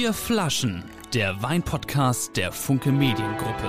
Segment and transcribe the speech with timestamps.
[0.00, 3.68] Vier Flaschen, der Weinpodcast der Funke Mediengruppe.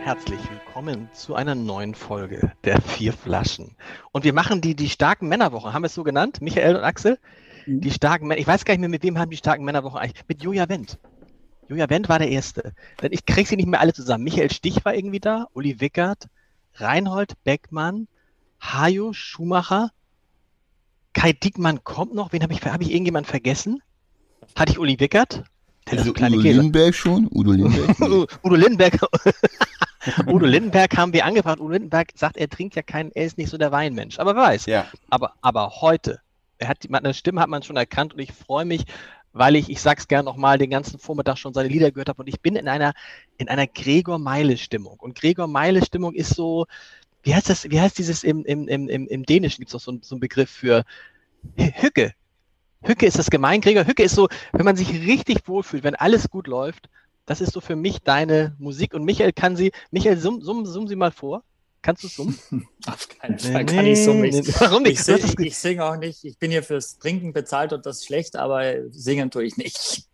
[0.00, 3.76] Herzlich willkommen zu einer neuen Folge der Vier Flaschen.
[4.10, 5.74] Und wir machen die, die starken Männerwochen.
[5.74, 6.40] Haben wir es so genannt?
[6.40, 7.18] Michael und Axel?
[7.66, 7.82] Mhm.
[7.82, 8.40] Die starken Männer.
[8.40, 10.24] Ich weiß gar nicht mehr, mit wem haben die starken Männerwochen eigentlich?
[10.28, 10.98] Mit Julia Wendt.
[11.68, 12.72] Julia Wendt war der Erste.
[13.02, 14.24] Denn ich kriege sie nicht mehr alle zusammen.
[14.24, 16.28] Michael Stich war irgendwie da, Uli Wickert,
[16.76, 18.08] Reinhold Beckmann,
[18.62, 19.90] Hajo Schumacher,
[21.12, 22.32] Kai Diekmann kommt noch.
[22.32, 23.82] Wen habe ich, hab ich irgendjemand vergessen?
[24.56, 25.44] Hatte ich Uli Wickert?
[25.90, 26.36] Der also Udo Käse.
[26.36, 27.28] Lindenberg schon?
[27.30, 28.00] Udo Lindenberg?
[28.44, 28.98] Udo Lindenberg.
[30.26, 31.60] Udo Lindenberg haben wir angebracht.
[31.60, 34.18] Udo Lindenberg sagt, er trinkt ja keinen, er ist nicht so der Weinmensch.
[34.18, 34.66] Aber weiß.
[34.66, 34.86] Ja.
[35.10, 36.20] Aber, aber heute,
[36.58, 38.84] er hat, meine Stimme hat man schon erkannt und ich freue mich,
[39.32, 42.28] weil ich, ich sag's gerne nochmal, den ganzen Vormittag schon seine Lieder gehört habe und
[42.28, 42.94] ich bin in einer,
[43.36, 44.98] in einer Gregor Meile Stimmung.
[45.00, 46.66] Und Gregor Meile Stimmung ist so,
[47.24, 49.98] wie heißt das, wie heißt dieses im, im, im, im Dänischen gibt es doch so,
[50.00, 50.84] so einen Begriff für
[51.56, 52.14] Hücke.
[52.84, 53.86] Hücke ist das Gemeingräger.
[53.86, 56.88] Hücke ist so, wenn man sich richtig wohlfühlt, wenn alles gut läuft,
[57.26, 58.94] das ist so für mich deine Musik.
[58.94, 61.42] Und Michael kann sie, Michael, summ, summ, summ sie mal vor.
[61.80, 62.38] Kannst du summen?
[62.86, 64.24] Auf keinen Fall kann ich summen.
[64.24, 64.94] Ich, Warum nicht?
[64.94, 66.24] Ich, sing, ich, ich singe auch nicht.
[66.24, 70.08] Ich bin hier fürs Trinken bezahlt und das ist schlecht, aber singen tue ich nicht.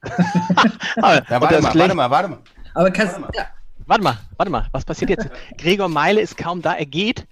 [0.96, 2.38] aber, ja, warte, mal, warte mal, warte mal.
[2.74, 3.30] Aber kannst, warte mal.
[3.36, 3.48] Ja.
[3.86, 5.28] warte mal, warte mal, was passiert jetzt?
[5.58, 7.28] Gregor Meile ist kaum da, er geht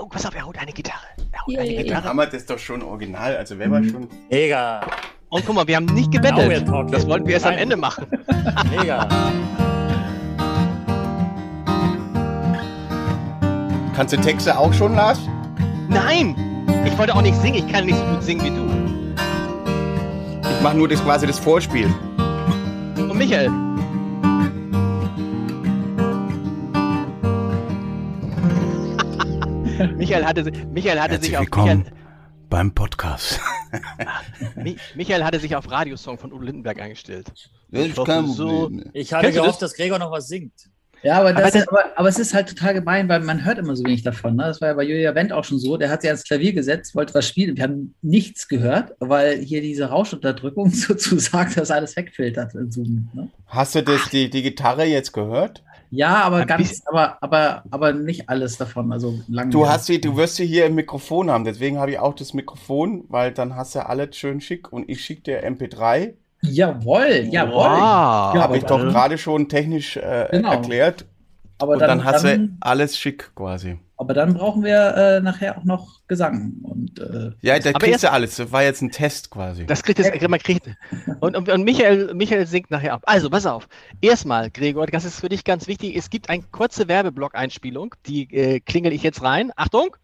[0.00, 1.04] Oh, pass auf, er holt eine Gitarre.
[1.32, 2.04] Er holt eine Gitarre.
[2.04, 3.36] Hammer, das ist doch schon original.
[3.36, 3.90] Also wer war mhm.
[3.90, 4.08] schon.
[4.30, 4.80] Mega.
[5.28, 6.66] Und guck mal, wir haben nicht gebettelt.
[6.90, 8.06] Das wollten wir erst am Ende machen.
[8.76, 9.06] Mega.
[13.94, 15.20] Kannst du Texte auch schon, Lars?
[15.88, 16.34] Nein!
[16.86, 17.66] Ich wollte auch nicht singen.
[17.66, 18.62] Ich kann nicht so gut singen wie du.
[20.50, 21.92] Ich mache nur das quasi das Vorspiel.
[22.96, 23.50] Und Michael,
[29.96, 31.84] Michael hatte, Michael hatte sich auf Michael,
[32.48, 33.40] beim Podcast.
[34.94, 37.32] Michael hatte sich auf Radiosong von Udo Lindenberg eingestellt.
[37.70, 39.70] Das ist kein so, ich hatte gehofft, das?
[39.70, 40.52] dass Gregor noch was singt.
[41.02, 43.74] Ja, aber, das, aber, aber, aber, es ist halt total gemein, weil man hört immer
[43.74, 44.36] so wenig davon.
[44.36, 44.44] Ne?
[44.44, 45.76] Das war ja bei Julia Wendt auch schon so.
[45.76, 47.56] Der hat sich ans Klavier gesetzt, wollte was spielen.
[47.56, 52.54] Wir haben nichts gehört, weil hier diese Rauschunterdrückung sozusagen das alles wegfiltert.
[52.54, 53.28] Ne?
[53.46, 55.64] Hast du das, die, die Gitarre jetzt gehört?
[55.94, 58.90] Ja, aber ganz, aber, aber, aber nicht alles davon.
[58.92, 59.50] Also lang.
[59.50, 62.32] Du hast sie, du wirst sie hier im Mikrofon haben, deswegen habe ich auch das
[62.32, 66.14] Mikrofon, weil dann hast du alles schön schick und ich schicke dir MP3.
[66.40, 67.56] Jawohl, jawohl.
[67.56, 68.34] Wow.
[68.34, 70.52] Ja, habe ich doch gerade schon technisch äh, genau.
[70.52, 71.04] erklärt.
[71.62, 73.78] Aber und dann, dann hast dann, du alles schick quasi.
[73.96, 76.54] Aber dann brauchen wir äh, nachher auch noch Gesang.
[76.62, 78.34] Und, äh, ja, da kriegst du alles.
[78.34, 79.64] Das war jetzt ein Test quasi.
[79.64, 80.68] Das kriegt jetzt, man kriegt.
[81.20, 83.02] Und, und, und Michael, Michael singt nachher ab.
[83.06, 83.68] Also, pass auf.
[84.00, 85.94] Erstmal, Gregor, das ist für dich ganz wichtig.
[85.94, 87.94] Es gibt eine kurze Werbeblock-Einspielung.
[88.06, 89.52] Die äh, klingel ich jetzt rein.
[89.54, 89.96] Achtung!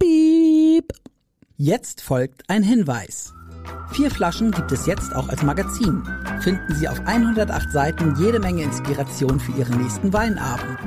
[0.00, 0.92] Piep.
[1.56, 3.34] Jetzt folgt ein Hinweis.
[3.92, 6.02] Vier Flaschen gibt es jetzt auch als Magazin.
[6.42, 10.78] Finden Sie auf 108 Seiten jede Menge Inspiration für Ihren nächsten Weinabend.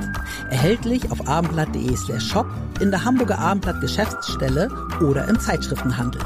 [0.50, 2.46] Erhältlich auf abendblatt.de slash shop,
[2.80, 4.68] in der Hamburger Abendblatt Geschäftsstelle
[5.00, 6.22] oder im Zeitschriftenhandel.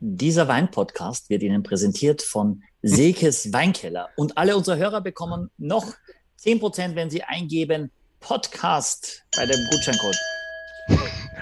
[0.00, 4.08] Dieser Weinpodcast wird Ihnen präsentiert von Sekes Weinkeller.
[4.16, 5.86] Und alle unsere Hörer bekommen noch
[6.40, 10.16] 10%, wenn sie eingeben Podcast bei dem Gutscheincode.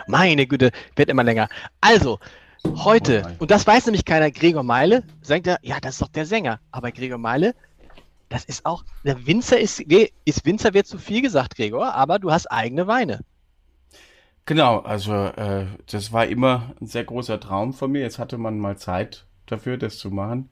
[0.07, 1.49] Meine Güte, wird immer länger.
[1.81, 2.19] Also,
[2.65, 6.27] heute, und das weiß nämlich keiner, Gregor Meile, sagt er, ja, das ist doch der
[6.27, 6.61] Sänger.
[6.71, 7.55] Aber Gregor Meile,
[8.29, 12.33] das ist auch, der Winzer ist, ist Winzer wird zu viel gesagt, Gregor, aber du
[12.33, 13.21] hast eigene Weine.
[14.47, 18.03] Genau, also äh, das war immer ein sehr großer Traum von mir.
[18.03, 20.51] Jetzt hatte man mal Zeit dafür, das zu machen.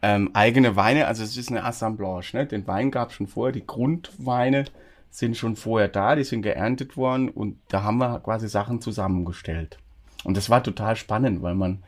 [0.00, 2.30] Ähm, eigene Weine, also es ist eine Assemblage.
[2.32, 2.46] Ne?
[2.46, 4.64] Den Wein gab es schon vorher, die Grundweine
[5.10, 9.78] sind schon vorher da, die sind geerntet worden und da haben wir quasi Sachen zusammengestellt.
[10.24, 11.84] Und das war total spannend, weil man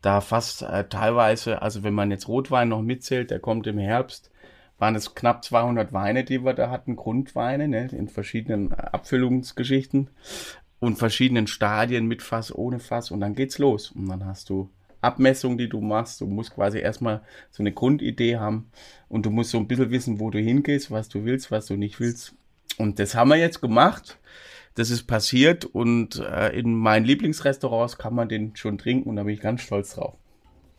[0.00, 4.30] da fast äh, teilweise, also wenn man jetzt Rotwein noch mitzählt, der kommt im Herbst,
[4.78, 10.10] waren es knapp 200 Weine, die wir da hatten, Grundweine, ne, in verschiedenen Abfüllungsgeschichten
[10.80, 13.92] und verschiedenen Stadien mit Fass, ohne Fass und dann geht's los.
[13.92, 14.68] Und dann hast du
[15.04, 16.20] Abmessungen, die du machst.
[16.20, 18.70] Du musst quasi erstmal so eine Grundidee haben
[19.08, 21.76] und du musst so ein bisschen wissen, wo du hingehst, was du willst, was du
[21.76, 22.34] nicht willst.
[22.78, 24.18] Und das haben wir jetzt gemacht.
[24.74, 29.22] Das ist passiert und äh, in meinen Lieblingsrestaurants kann man den schon trinken und da
[29.22, 30.14] bin ich ganz stolz drauf.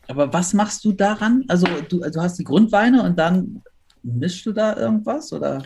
[0.08, 1.46] Aber was machst du daran?
[1.48, 3.64] Also du, du hast die Grundweine und dann
[4.04, 5.64] mischst du da irgendwas oder?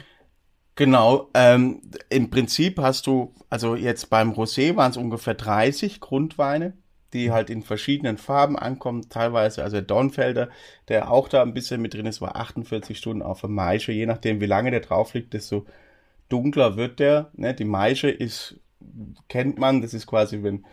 [0.75, 6.73] Genau, ähm, im Prinzip hast du, also jetzt beim Rosé waren es ungefähr 30 Grundweine,
[7.11, 10.47] die halt in verschiedenen Farben ankommen, teilweise, also der Dornfelder,
[10.87, 14.05] der auch da ein bisschen mit drin ist, war 48 Stunden auf der Maische, je
[14.05, 15.65] nachdem wie lange der drauf liegt, desto
[16.29, 17.31] dunkler wird der.
[17.33, 17.53] Ne?
[17.53, 18.59] Die Maische ist
[19.27, 19.81] kennt man.
[19.81, 20.65] Das ist quasi, wenn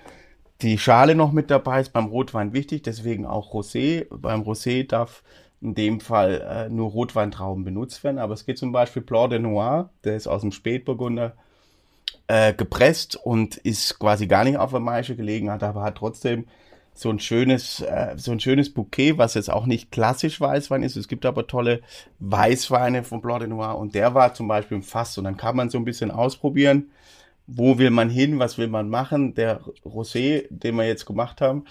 [0.63, 4.07] die Schale noch mit dabei ist, beim Rotwein wichtig, deswegen auch Rosé.
[4.11, 5.23] Beim Rosé darf
[5.61, 9.39] in dem Fall äh, nur Rotweintrauben benutzt werden, aber es geht zum Beispiel Blanc de
[9.39, 11.35] Noir, der ist aus dem Spätburgunder
[12.29, 16.47] äh, gepresst und ist quasi gar nicht auf der Maische gelegen, hat aber hat trotzdem
[16.97, 20.97] so ein schönes, äh, so ein schönes Bouquet, was jetzt auch nicht klassisch Weißwein ist.
[20.97, 21.83] Es gibt aber tolle
[22.21, 25.57] Weißweine von Blanc de Noir und der war zum Beispiel im Fass und dann kann
[25.57, 26.91] man so ein bisschen ausprobieren,
[27.47, 29.35] wo will man hin, was will man machen.
[29.35, 31.67] Der Rosé, den wir jetzt gemacht haben,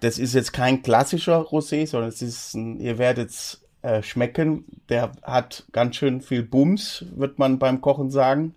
[0.00, 5.12] das ist jetzt kein klassischer Rosé, sondern es ist ein, ihr werdet äh, schmecken, der
[5.22, 8.54] hat ganz schön viel Bums, wird man beim Kochen sagen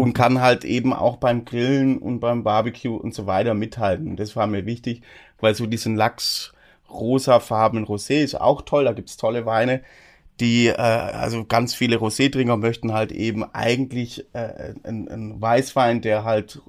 [0.00, 4.16] und kann halt eben auch beim Grillen und beim Barbecue und so weiter mithalten.
[4.16, 5.02] Das war mir wichtig,
[5.40, 6.54] weil so diesen Lachs
[6.88, 9.82] rosafarbenen Rosé ist auch toll, da gibt's tolle Weine.
[10.40, 16.62] Die, äh, also ganz viele Rosé-Trinker möchten halt eben eigentlich äh, einen Weißwein, der halt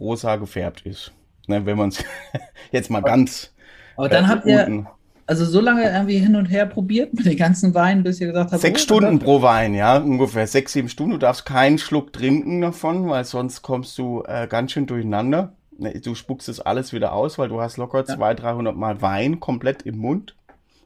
[0.00, 1.12] rosa gefärbt ist.
[1.46, 2.04] Ne, wenn man es
[2.72, 3.54] jetzt mal ganz.
[3.96, 4.86] Aber dann äh, habt ihr,
[5.26, 8.52] also so lange irgendwie hin und her probiert mit den ganzen Weinen, bis ihr gesagt
[8.52, 8.60] habt.
[8.60, 11.12] Sechs oh, Stunden pro Wein, ja, ungefähr sechs, sieben Stunden.
[11.12, 15.54] Du darfst keinen Schluck trinken davon, weil sonst kommst du äh, ganz schön durcheinander.
[15.78, 18.16] Ne, du spuckst es alles wieder aus, weil du hast locker ja.
[18.16, 20.36] 200, 300 Mal Wein komplett im Mund.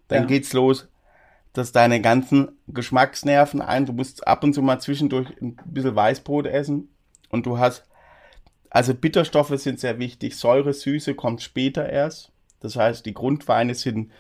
[0.09, 0.27] Dann ja.
[0.27, 0.89] geht's los,
[1.53, 6.47] dass deine ganzen Geschmacksnerven ein, du musst ab und zu mal zwischendurch ein bisschen Weißbrot
[6.47, 6.89] essen
[7.31, 7.85] und du hast,
[8.71, 12.33] also Bitterstoffe sind sehr wichtig, Säure, Süße kommt später erst.
[12.61, 14.11] Das heißt, die Grundweine sind,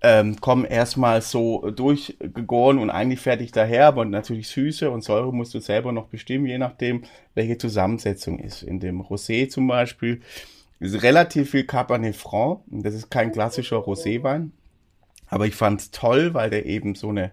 [0.00, 5.54] ähm, kommen erstmal so durchgegoren und eigentlich fertig daher, aber natürlich Süße und Säure musst
[5.54, 7.02] du selber noch bestimmen, je nachdem,
[7.34, 8.62] welche Zusammensetzung ist.
[8.62, 10.20] In dem Rosé zum Beispiel
[10.80, 12.60] ist relativ viel Cabernet Franc.
[12.68, 14.50] Das ist kein klassischer Roséwein.
[15.26, 17.32] Aber ich fand es toll, weil der eben so eine,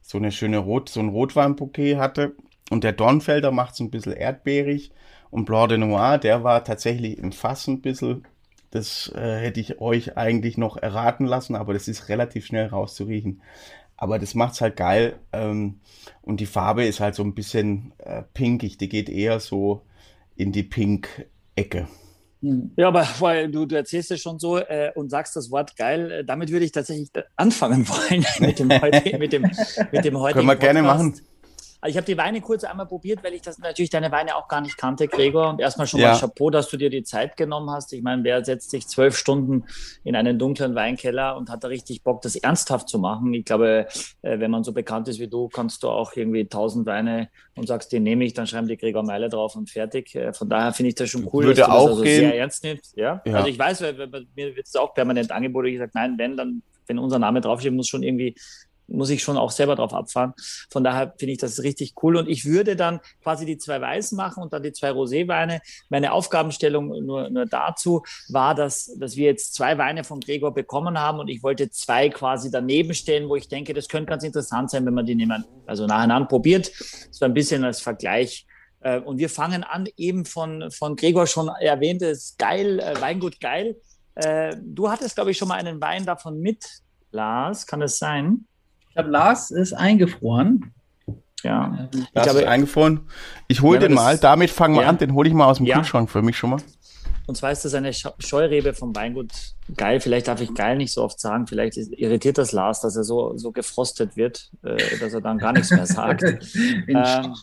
[0.00, 2.34] so eine schöne Rot, so ein Rotweinbouquet hatte.
[2.70, 4.92] Und der Dornfelder macht es ein bisschen erdbeerig.
[5.30, 8.26] Und Blanc de Noir, der war tatsächlich im Fass ein bisschen
[8.70, 13.42] das äh, hätte ich euch eigentlich noch erraten lassen, aber das ist relativ schnell rauszuriechen.
[13.96, 15.18] Aber das macht's halt geil.
[15.32, 15.80] Ähm,
[16.22, 18.78] und die Farbe ist halt so ein bisschen äh, pinkig.
[18.78, 19.82] Die geht eher so
[20.36, 21.86] in die Pink-Ecke.
[22.42, 22.70] Hm.
[22.76, 26.10] Ja, aber weil du, du erzählst es schon so äh, und sagst das Wort geil,
[26.10, 29.42] äh, damit würde ich tatsächlich anfangen wollen mit dem, heute, mit dem,
[29.92, 30.60] mit dem heutigen Können wir Podcast.
[30.60, 31.20] gerne machen.
[31.86, 34.60] Ich habe die Weine kurz einmal probiert, weil ich das natürlich deine Weine auch gar
[34.60, 35.50] nicht kannte, Gregor.
[35.50, 36.12] Und erstmal schon ja.
[36.12, 37.92] mal Chapeau, dass du dir die Zeit genommen hast.
[37.94, 39.64] Ich meine, wer setzt sich zwölf Stunden
[40.04, 43.32] in einen dunklen Weinkeller und hat da richtig Bock, das ernsthaft zu machen?
[43.32, 43.86] Ich glaube,
[44.20, 47.66] äh, wenn man so bekannt ist wie du, kannst du auch irgendwie tausend Weine und
[47.66, 50.14] sagst, den nehme ich, dann schreiben die Gregor Meile drauf und fertig.
[50.14, 52.20] Äh, von daher finde ich das schon cool, Würde dass du auch das also gehen.
[52.20, 52.96] sehr ernst nimmst.
[52.96, 53.22] Ja?
[53.24, 53.34] ja.
[53.36, 55.68] Also ich weiß, mir wird es auch permanent angeboten.
[55.68, 58.34] Ich sage, nein, wenn, dann wenn unser Name draufsteht, muss schon irgendwie
[58.90, 60.34] muss ich schon auch selber drauf abfahren.
[60.70, 62.16] Von daher finde ich das richtig cool.
[62.16, 65.60] Und ich würde dann quasi die zwei Weißen machen und dann die zwei Roséweine.
[65.88, 70.98] Meine Aufgabenstellung nur, nur dazu war, dass, dass wir jetzt zwei Weine von Gregor bekommen
[70.98, 74.70] haben und ich wollte zwei quasi daneben stellen, wo ich denke, das könnte ganz interessant
[74.70, 76.70] sein, wenn man die nehmen, also nacheinander probiert.
[77.10, 78.46] So ein bisschen als Vergleich.
[78.80, 83.76] Äh, und wir fangen an, eben von, von Gregor schon erwähntes Geil, äh, Weingut Geil.
[84.14, 86.64] Äh, du hattest, glaube ich, schon mal einen Wein davon mit,
[87.10, 87.66] Lars.
[87.66, 88.46] Kann das sein?
[88.90, 90.72] Ich glaube, Lars ist eingefroren.
[91.44, 91.88] Ja.
[91.94, 93.00] Ich Lars glaube, ist eingefroren.
[93.46, 94.18] Ich hole ja, den mal.
[94.18, 94.88] Damit fangen wir ja.
[94.88, 94.98] an.
[94.98, 95.76] Den hole ich mal aus dem ja.
[95.76, 96.60] Kühlschrank für mich schon mal.
[97.26, 99.30] Und zwar ist das eine Scheurebe vom Weingut
[99.76, 100.00] Geil.
[100.00, 101.46] Vielleicht darf ich Geil nicht so oft sagen.
[101.46, 105.52] Vielleicht irritiert das Lars, dass er so, so gefrostet wird, äh, dass er dann gar
[105.52, 106.24] nichts mehr sagt.
[106.88, 107.34] ähm,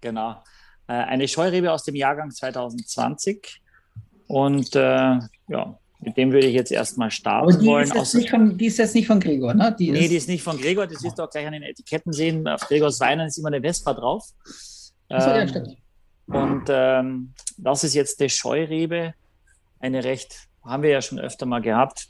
[0.00, 0.42] genau.
[0.86, 3.60] Äh, eine Scheurebe aus dem Jahrgang 2020.
[4.26, 7.90] Und äh, ja, mit dem würde ich jetzt erstmal starten die wollen.
[7.90, 9.74] Ist jetzt von, die ist jetzt nicht von Gregor, ne?
[9.78, 10.86] Die nee, ist die ist nicht von Gregor.
[10.86, 12.46] Das wirst du auch gleich an den Etiketten sehen.
[12.46, 14.28] Auf Gregors Weinen ist immer eine Vespa drauf.
[15.08, 15.76] Achso, ähm,
[16.28, 16.42] ja.
[16.42, 19.14] Und ähm, das ist jetzt der Scheurebe.
[19.80, 22.08] Eine recht, haben wir ja schon öfter mal gehabt.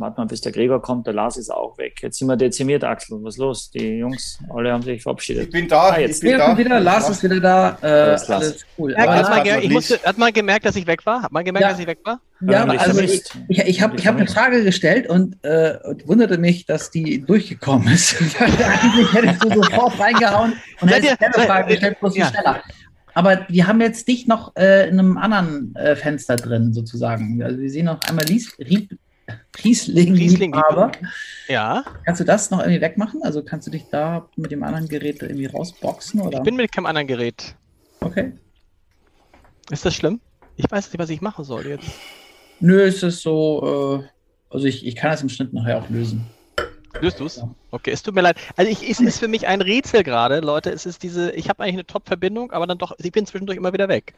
[0.00, 1.06] Warten mal, bis der Gregor kommt.
[1.06, 1.98] Der Lars ist auch weg.
[2.02, 3.18] Jetzt sind wir dezimiert, Axel.
[3.22, 3.70] Was ist los?
[3.70, 5.44] Die Jungs, alle haben sich verabschiedet.
[5.44, 5.90] Ich bin da.
[5.90, 6.22] Ah, jetzt.
[6.22, 6.56] Ich bin da.
[6.56, 7.78] Wieder, Lars ist wieder da.
[7.82, 8.92] Äh, alles, alles cool.
[8.92, 11.22] Ja, hat, man ich musste, hat man gemerkt, dass ich weg war?
[11.22, 11.70] Hat man gemerkt, ja.
[11.70, 12.20] dass ich weg war?
[12.40, 16.38] Ja, ähm, also ich, ich, ich habe hab eine Frage gestellt und, äh, und, wunderte
[16.38, 18.16] mich, dass die durchgekommen ist.
[18.40, 22.26] Eigentlich hättest du sofort reingehauen und hättest eine Frage gestellt, bloß ja.
[22.26, 22.62] schneller.
[23.14, 27.42] Aber wir haben jetzt dich noch äh, in einem anderen äh, Fenster drin, sozusagen.
[27.42, 28.96] Also wir sehen noch einmal Lies, Rieb,
[29.64, 30.92] Riesling, Riesling aber
[31.48, 31.84] Ja.
[32.04, 33.22] Kannst du das noch irgendwie wegmachen?
[33.22, 36.20] Also kannst du dich da mit dem anderen Gerät irgendwie rausboxen?
[36.20, 36.38] Oder?
[36.38, 37.54] Ich bin mit keinem anderen Gerät.
[38.00, 38.32] Okay.
[39.70, 40.20] Ist das schlimm?
[40.56, 41.88] Ich weiß nicht, was ich machen soll jetzt.
[42.60, 44.08] Nö, es ist so, äh,
[44.52, 46.26] also ich, ich kann das im Schnitt nachher auch lösen.
[47.00, 47.42] Löst du es?
[47.70, 48.36] Okay, es tut mir leid.
[48.56, 50.70] Also ich, es ist für mich ein Rätsel gerade, Leute.
[50.70, 53.72] Es ist diese, ich habe eigentlich eine Top-Verbindung, aber dann doch, ich bin zwischendurch immer
[53.72, 54.14] wieder weg.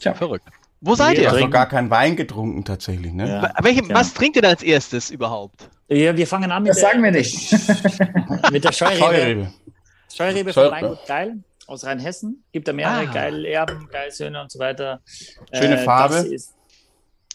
[0.00, 0.14] Tja.
[0.14, 0.44] Verrückt.
[0.84, 1.22] Wo seid ihr?
[1.22, 3.12] Ich habe noch gar keinen Wein getrunken tatsächlich.
[3.12, 3.28] Ne?
[3.28, 3.54] Ja.
[3.62, 3.94] Welche, ja.
[3.94, 5.70] Was trinkt ihr denn als erstes überhaupt?
[5.88, 7.52] Ja, wir fangen an mit das der, sagen wir nicht.
[8.50, 8.98] mit der Scheurebe.
[9.00, 9.52] Scheurebe,
[10.12, 11.36] Scheurebe von Weingut Geil
[11.68, 12.42] aus Rheinhessen.
[12.50, 13.12] Gibt da mehrere ah.
[13.12, 15.00] geile Erben, geile Söhne und so weiter.
[15.52, 16.16] Schöne äh, Farbe.
[16.16, 16.52] Ist,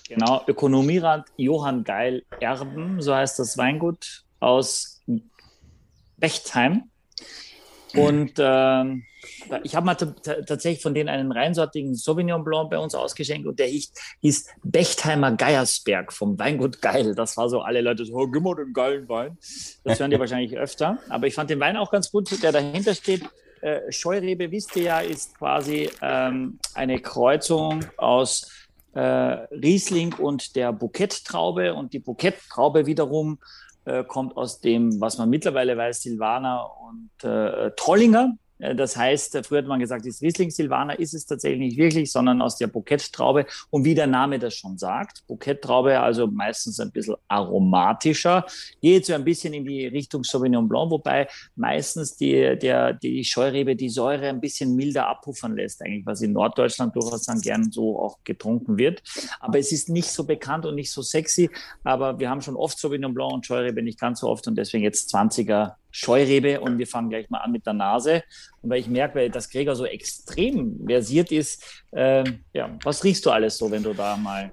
[0.10, 5.02] genau, Ökonomierand Johann Geil Erben, so heißt das Weingut aus
[6.18, 6.84] Bechtheim.
[7.96, 9.06] Und ähm,
[9.64, 13.68] ich habe mal tatsächlich von denen einen reinsortigen Sauvignon Blanc bei uns ausgeschenkt und der
[13.68, 17.16] hieß, hieß Bechtheimer Geiersberg vom Weingut Geil.
[17.16, 19.38] Das war so, alle Leute so, oh, gib mal den geilen Wein.
[19.84, 21.00] Das hören die wahrscheinlich öfter.
[21.10, 23.24] Aber ich fand den Wein auch ganz gut, der dahinter steht.
[23.62, 28.52] Äh, Scheurebe, wisst ihr ja, ist quasi ähm, eine Kreuzung aus
[28.94, 31.74] äh, Riesling und der Bouquet-Traube.
[31.74, 33.40] Und die Bouquet-Traube wiederum
[33.86, 38.38] äh, kommt aus dem, was man mittlerweile weiß, Silvaner und äh, Trollinger.
[38.60, 41.78] Äh, das heißt, äh, früher hat man gesagt, ist Riesling Silvaner, ist es tatsächlich nicht
[41.78, 43.46] wirklich, sondern aus der Bouquet-Traube.
[43.70, 48.46] Und wie der Name das schon sagt, Bouquet-Traube, also meistens ein bisschen aromatischer,
[48.82, 53.76] geht so ein bisschen in die Richtung Sauvignon Blanc, wobei meistens die, der, die Scheurebe
[53.76, 58.00] die Säure ein bisschen milder abpuffern lässt, eigentlich, was in Norddeutschland durchaus dann gern so
[58.00, 59.02] auch getrunken wird.
[59.40, 61.50] Aber es ist nicht so bekannt und nicht so sexy,
[61.84, 64.84] aber wir haben schon oft Sauvignon Blanc und Scheurebe nicht ganz so oft und deswegen
[64.84, 68.24] jetzt 20er Scheurebe und wir fangen gleich mal an mit der Nase.
[68.62, 72.24] Und weil ich merke, dass Gregor so extrem versiert ist, äh,
[72.54, 74.52] ja, was riechst du alles so, wenn du da mal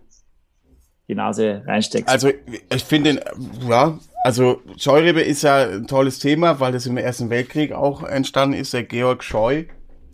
[1.07, 2.09] die Nase reinsteckst?
[2.09, 2.31] Also
[2.75, 3.23] ich finde,
[3.69, 8.59] ja, also Scheurebe ist ja ein tolles Thema, weil das im Ersten Weltkrieg auch entstanden
[8.59, 8.73] ist.
[8.73, 9.67] Der Georg Scheu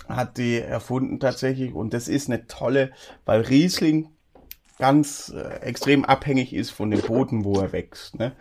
[0.09, 2.91] hat die erfunden tatsächlich und das ist eine tolle,
[3.25, 4.09] weil Riesling
[4.81, 8.19] ganz äh, extrem abhängig ist von dem Boden, wo er wächst.
[8.19, 8.33] Ne?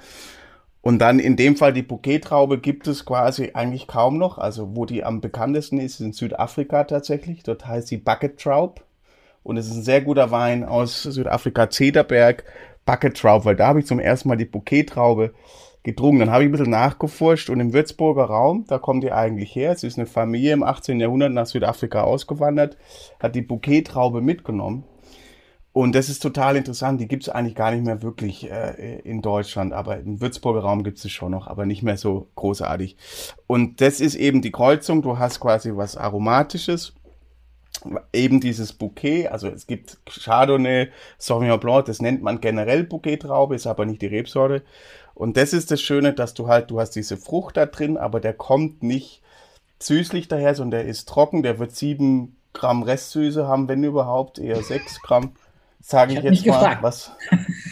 [0.89, 4.39] Und dann in dem Fall die Bouquet-Traube gibt es quasi eigentlich kaum noch.
[4.39, 7.43] Also wo die am bekanntesten ist, ist in Südafrika tatsächlich.
[7.43, 8.83] Dort heißt sie Bucket Traub.
[9.43, 12.43] Und es ist ein sehr guter Wein aus Südafrika, Zederberg,
[12.87, 15.35] Bucket Traub, weil da habe ich zum ersten Mal die Bouquet-Traube
[15.83, 16.21] getrunken.
[16.21, 19.71] Dann habe ich ein bisschen nachgeforscht und im Würzburger Raum, da kommt die eigentlich her.
[19.71, 20.99] Es ist eine Familie im 18.
[20.99, 22.77] Jahrhundert nach Südafrika ausgewandert,
[23.19, 24.85] hat die Bouquet-Traube mitgenommen
[25.71, 26.99] und das ist total interessant.
[26.99, 30.83] Die gibt es eigentlich gar nicht mehr wirklich äh, in Deutschland, aber im Würzburger Raum
[30.83, 32.97] gibt es schon noch, aber nicht mehr so großartig.
[33.45, 35.01] Und das ist eben die Kreuzung.
[35.01, 36.93] Du hast quasi was Aromatisches,
[38.13, 39.27] eben dieses Bouquet.
[39.27, 44.07] Also es gibt Chardonnay, Sauvignon Blanc, das nennt man generell Bouquet-Traube, ist aber nicht die
[44.07, 44.63] Rebsorte.
[45.13, 48.19] Und das ist das Schöne, dass du halt, du hast diese Frucht da drin, aber
[48.19, 49.21] der kommt nicht
[49.79, 51.43] süßlich daher, sondern der ist trocken.
[51.43, 55.33] Der wird sieben Gramm Restsüße haben, wenn überhaupt, eher sechs Gramm
[55.81, 56.83] sage ich, ich jetzt mal, gefragt.
[56.83, 57.11] was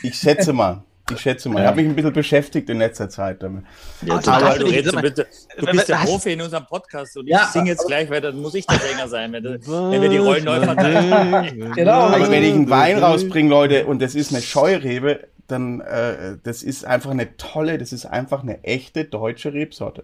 [0.03, 0.83] ich schätze mal.
[1.09, 1.61] Ich schätze mal.
[1.61, 3.63] Ich habe mich ein bisschen beschäftigt in letzter Zeit damit.
[4.05, 5.25] Ja, aber du, redest, du, bist,
[5.57, 8.41] du bist der Profi in unserem Podcast und ja, ich singe jetzt gleich, weil dann
[8.41, 9.59] muss ich der Sänger sein, wenn, du,
[9.91, 11.71] wenn wir die Rollen neu verteilen.
[11.75, 12.09] genau.
[12.09, 16.61] Aber wenn ich einen Wein rausbringe, Leute, und das ist eine Scheurebe, dann äh, das
[16.61, 20.03] ist einfach eine tolle, das ist einfach eine echte deutsche Rebsorte.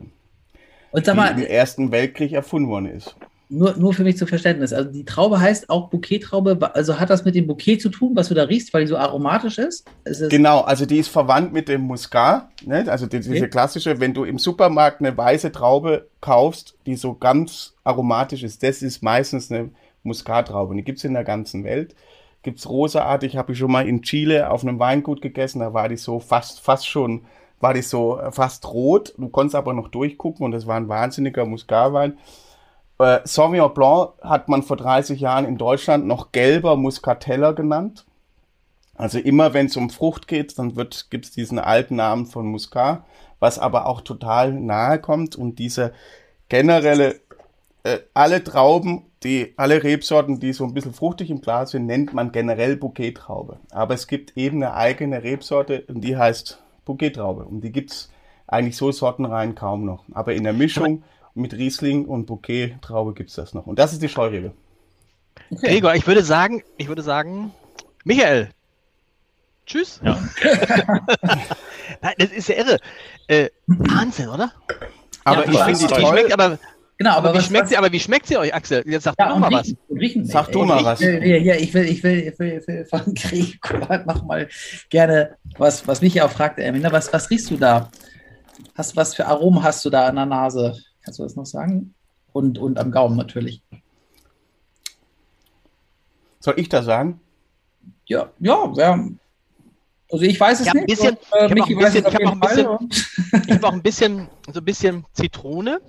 [0.92, 3.16] Und sag mal, die im Ersten Weltkrieg erfunden worden ist
[3.54, 4.74] nur, nur für mich zu Verständnis.
[4.74, 6.58] Also die Traube heißt auch Bouquet-Traube.
[6.74, 8.98] Also hat das mit dem Bouquet zu tun, was du da riechst, weil die so
[8.98, 9.86] aromatisch ist?
[10.06, 12.50] ist genau, also die ist verwandt mit dem Muscat.
[12.66, 12.84] Ne?
[12.88, 13.48] Also die, diese okay.
[13.48, 18.82] klassische, wenn du im Supermarkt eine weiße Traube kaufst, die so ganz aromatisch ist, das
[18.82, 19.70] ist meistens eine
[20.04, 20.72] Muskat-Traube.
[20.72, 21.96] Und die gibt es in der ganzen Welt.
[22.42, 25.88] Gibt es rosaartig, habe ich schon mal in Chile auf einem Weingut gegessen, da war
[25.88, 27.22] die so fast, fast schon,
[27.62, 29.14] war die so fast rot.
[29.18, 32.18] Du konntest aber noch durchgucken und das war ein wahnsinniger Muscatwein.
[33.00, 38.06] Äh, Sauvignon Blanc hat man vor 30 Jahren in Deutschland noch gelber Muscatella genannt.
[38.96, 40.74] Also immer wenn es um Frucht geht, dann
[41.10, 43.04] gibt es diesen alten Namen von Muscat,
[43.40, 45.94] was aber auch total nahe kommt und diese
[46.48, 47.20] generelle,
[47.84, 52.14] äh, alle Trauben, die, alle Rebsorten, die so ein bisschen fruchtig im Glas sind, nennt
[52.14, 53.58] man generell Bouquet-Traube.
[53.72, 58.12] Aber es gibt eben eine eigene Rebsorte und die heißt Bouquet-Traube und die gibt es
[58.46, 60.04] eigentlich so sortenrein kaum noch.
[60.14, 61.04] Aber in der Mischung
[61.36, 63.66] mit Riesling und Bouquet Traube gibt es das noch.
[63.66, 64.54] Und das ist die Scheurebe.
[65.50, 65.68] Okay.
[65.68, 67.52] Gregor, ich würde sagen, ich würde sagen,
[68.04, 68.50] Michael.
[69.66, 70.02] Tschüss.
[70.04, 70.22] Ja.
[72.02, 72.80] Nein, das ist ja irre.
[73.28, 74.52] Äh, Wahnsinn, oder?
[75.24, 76.06] Aber ja, ich finde die toll.
[76.06, 76.60] Schmeckt aber,
[76.98, 78.84] genau, aber, aber, wie schmeckt sie, aber wie schmeckt sie euch, Axel?
[78.86, 79.74] Jetzt sag ja, du mal was.
[79.90, 81.00] Riechen, sag du mal was.
[81.00, 84.50] Will, ja, ich will, ich will, ich will, ich will von Gregor noch mal
[84.90, 87.90] gerne was, was mich auch fragt, Erminder, was, was riechst du da?
[88.76, 90.76] Hast, was für Aromen hast du da an der Nase?
[91.04, 91.94] Kannst du das noch sagen?
[92.32, 93.62] Und, und am Gaumen natürlich.
[96.40, 97.22] Soll ich das sagen?
[98.06, 99.08] Ja, ja, ja.
[100.12, 100.88] Also ich weiß es ja, nicht.
[100.88, 102.76] Bisschen, und, äh, ich habe auch, ein bisschen,
[103.56, 105.82] hab auch ein bisschen, so ein bisschen Zitrone.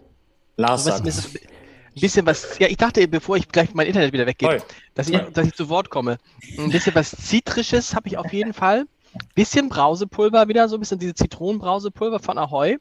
[0.56, 4.64] Lars was, ein bisschen was, ja, ich dachte, bevor ich gleich mein Internet wieder weggeht,
[4.94, 6.18] dass ich, dass ich zu Wort komme.
[6.58, 8.86] Ein bisschen was Zitrisches habe ich auf jeden Fall.
[9.34, 12.78] Bisschen Brausepulver wieder, so ein bisschen diese Zitronenbrausepulver von Ahoy.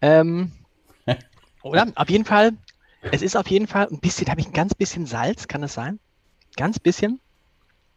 [0.00, 0.52] Ähm,
[1.64, 1.86] oder?
[1.94, 2.52] Auf jeden Fall,
[3.10, 5.74] es ist auf jeden Fall ein bisschen, habe ich ein ganz bisschen Salz, kann das
[5.74, 5.98] sein?
[6.56, 7.20] Ganz bisschen?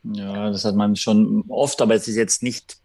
[0.04, 2.78] Ja, das hat man schon oft, aber es ist jetzt nicht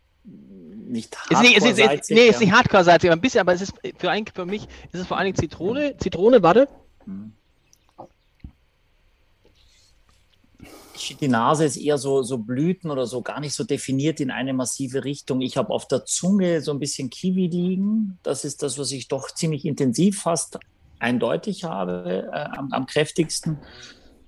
[0.93, 3.55] nicht hardcore ist nicht, ist, ist, Nee, ist nicht hardcore salzig, aber ein bisschen, aber
[3.55, 6.69] es ist für, ein, für mich ist es vor allen Dingen Zitrone, Zitrone, warte.
[7.05, 7.33] Hm.
[11.21, 14.53] Die Nase ist eher so, so Blüten oder so gar nicht so definiert in eine
[14.53, 15.41] massive Richtung.
[15.41, 18.19] Ich habe auf der Zunge so ein bisschen Kiwi liegen.
[18.23, 20.59] Das ist das, was ich doch ziemlich intensiv fast
[20.99, 23.59] eindeutig habe, äh, am, am, kräftigsten.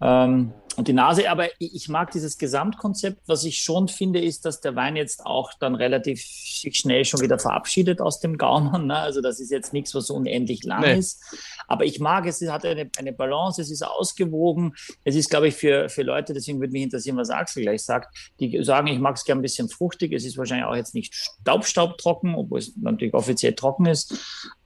[0.01, 3.21] Ähm, und die Nase, aber ich mag dieses Gesamtkonzept.
[3.27, 7.39] Was ich schon finde, ist, dass der Wein jetzt auch dann relativ schnell schon wieder
[7.39, 8.87] verabschiedet aus dem Gaumen.
[8.87, 8.97] Ne?
[8.97, 10.99] Also das ist jetzt nichts, was unendlich lang nee.
[10.99, 11.23] ist.
[11.69, 14.75] Aber ich mag es, es hat eine, eine Balance, es ist ausgewogen.
[15.05, 18.33] Es ist, glaube ich, für, für Leute, deswegen würde mich interessieren, was Axel gleich sagt,
[18.41, 20.13] die sagen, ich mag es gerne ein bisschen fruchtig.
[20.13, 24.15] Es ist wahrscheinlich auch jetzt nicht staubstaubtrocken, obwohl es natürlich offiziell trocken ist.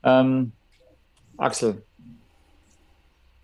[0.03, 0.53] Ähm,
[1.37, 1.83] Axel,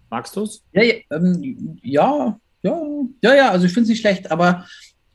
[0.09, 0.63] magst du es?
[0.73, 2.83] Ja, ja, ähm, ja, ja,
[3.23, 4.65] ja, ja, also ich finde es nicht schlecht, aber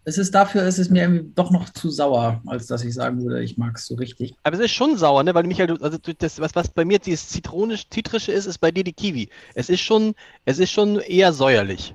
[0.06, 3.22] es ist dafür, ist es mir irgendwie doch noch zu sauer, als dass ich sagen
[3.24, 4.34] würde, ich mag es so richtig.
[4.44, 5.36] Aber es ist schon sauer, ne?
[5.36, 8.84] Weil Michael, also das, was, was bei mir dieses zitronisch zitrische ist, ist bei dir
[8.84, 9.30] die Kiwi.
[9.54, 10.16] Es ist schon,
[10.46, 11.94] es ist schon eher säuerlich.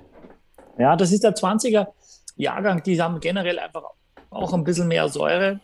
[0.77, 1.87] Ja, das ist der 20er
[2.35, 3.83] Jahrgang, die haben generell einfach
[4.29, 5.59] auch ein bisschen mehr Säure.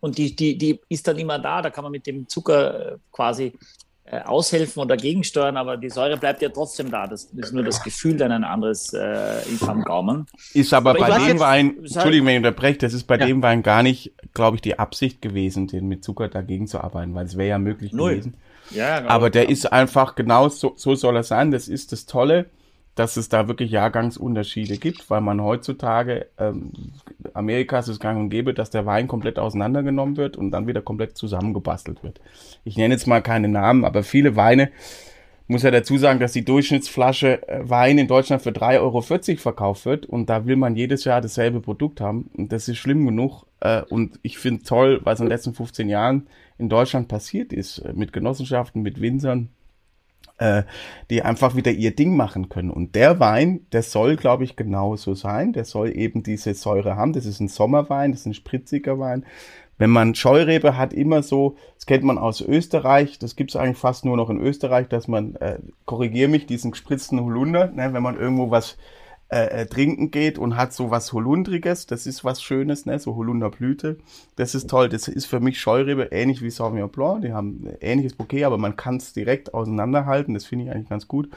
[0.00, 2.98] Und die, die, die ist dann immer da, da kann man mit dem Zucker äh,
[3.10, 3.52] quasi
[4.08, 7.06] äh, aushelfen oder gegensteuern, aber die Säure bleibt ja trotzdem da.
[7.06, 10.26] Das ist nur das Gefühl dann ein anderes äh, am Gaumen.
[10.54, 13.26] Ist aber, aber bei dem Wein, Entschuldigung, wenn ich unterbreche, das ist bei ja.
[13.26, 17.14] dem Wein gar nicht, glaube ich, die Absicht gewesen, den mit Zucker dagegen zu arbeiten,
[17.14, 18.12] weil es wäre ja möglich Null.
[18.12, 18.34] gewesen.
[18.70, 19.10] Ja, genau.
[19.10, 21.50] Aber der ist einfach genau so, so soll er sein.
[21.50, 22.46] Das ist das Tolle
[22.96, 26.72] dass es da wirklich Jahrgangsunterschiede gibt, weil man heutzutage, ähm,
[27.34, 31.16] ist es gang und gäbe, dass der Wein komplett auseinandergenommen wird und dann wieder komplett
[31.16, 32.20] zusammengebastelt wird.
[32.64, 34.70] Ich nenne jetzt mal keine Namen, aber viele Weine,
[35.48, 39.02] muss ja dazu sagen, dass die Durchschnittsflasche äh, Wein in Deutschland für 3,40 Euro
[39.36, 43.06] verkauft wird und da will man jedes Jahr dasselbe Produkt haben und das ist schlimm
[43.06, 46.26] genug äh, und ich finde toll, was in den letzten 15 Jahren
[46.58, 49.50] in Deutschland passiert ist, äh, mit Genossenschaften, mit Winzern,
[50.38, 50.62] äh,
[51.10, 52.70] die einfach wieder ihr Ding machen können.
[52.70, 55.52] Und der Wein, der soll, glaube ich, genauso sein.
[55.52, 57.12] Der soll eben diese Säure haben.
[57.12, 59.24] Das ist ein Sommerwein, das ist ein spritziger Wein.
[59.78, 63.76] Wenn man Scheurebe hat, immer so, das kennt man aus Österreich, das gibt es eigentlich
[63.76, 68.02] fast nur noch in Österreich, dass man, äh, korrigiere mich, diesen gespritzten Holunder, ne, wenn
[68.02, 68.78] man irgendwo was
[69.28, 72.96] äh, äh, trinken geht und hat so was Holundriges, das ist was Schönes, ne?
[73.00, 73.98] so Holunderblüte.
[74.36, 74.88] Das ist toll.
[74.88, 77.22] Das ist für mich Scheurebe ähnlich wie Sauvignon Blanc.
[77.22, 80.34] Die haben ein ähnliches Bouquet, aber man kann es direkt auseinanderhalten.
[80.34, 81.28] Das finde ich eigentlich ganz gut.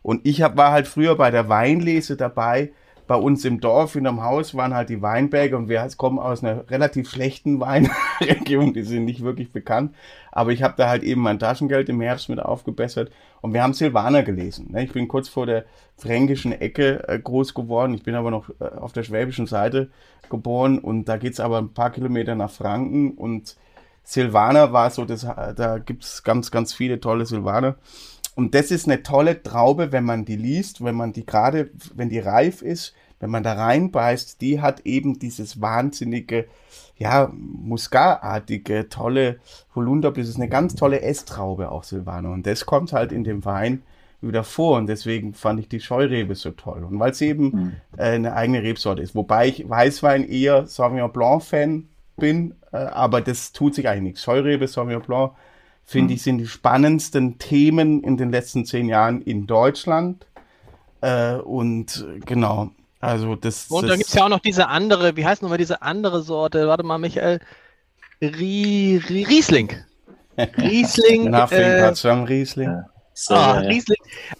[0.00, 2.72] Und ich hab, war halt früher bei der Weinlese dabei
[3.06, 6.42] bei uns im Dorf in einem Haus waren halt die Weinberge und wir kommen aus
[6.42, 9.94] einer relativ schlechten Weinregion, die sind nicht wirklich bekannt.
[10.32, 13.10] Aber ich habe da halt eben mein Taschengeld im Herbst mit aufgebessert
[13.42, 14.72] und wir haben Silvaner gelesen.
[14.72, 14.84] Ne?
[14.84, 15.64] Ich bin kurz vor der
[15.96, 17.94] fränkischen Ecke äh, groß geworden.
[17.94, 19.90] Ich bin aber noch äh, auf der schwäbischen Seite
[20.30, 23.56] geboren und da geht's aber ein paar Kilometer nach Franken und
[24.04, 27.76] Silvaner war so, das, da gibt's ganz, ganz viele tolle Silvaner.
[28.34, 32.08] Und das ist eine tolle Traube, wenn man die liest, wenn man die gerade, wenn
[32.08, 36.46] die reif ist, wenn man da reinbeißt, die hat eben dieses wahnsinnige,
[36.96, 39.38] ja, muskartige, tolle
[39.74, 40.12] Holunder.
[40.12, 42.32] Das ist eine ganz tolle Esstraube auch, Silvano.
[42.32, 43.82] Und das kommt halt in dem Wein
[44.20, 44.78] wieder vor.
[44.78, 46.84] Und deswegen fand ich die Scheurebe so toll.
[46.84, 47.72] Und weil es eben mhm.
[47.96, 49.14] äh, eine eigene Rebsorte ist.
[49.14, 54.22] Wobei ich Weißwein eher Sauvignon Blanc Fan bin, äh, aber das tut sich eigentlich nichts.
[54.22, 55.32] Scheurebe, Sauvignon Blanc
[55.84, 56.16] finde mhm.
[56.16, 60.26] ich, sind die spannendsten Themen in den letzten zehn Jahren in Deutschland.
[61.00, 62.70] Äh, und genau,
[63.00, 63.66] also das.
[63.68, 66.66] Und dann gibt es ja auch noch diese andere, wie heißt nochmal diese andere Sorte?
[66.66, 67.40] Warte mal, Michael.
[68.22, 69.74] Rie, Rie, Riesling.
[70.56, 71.30] Riesling.
[71.30, 72.84] Nothing äh, Riesling.
[73.16, 73.80] So, ah, ja.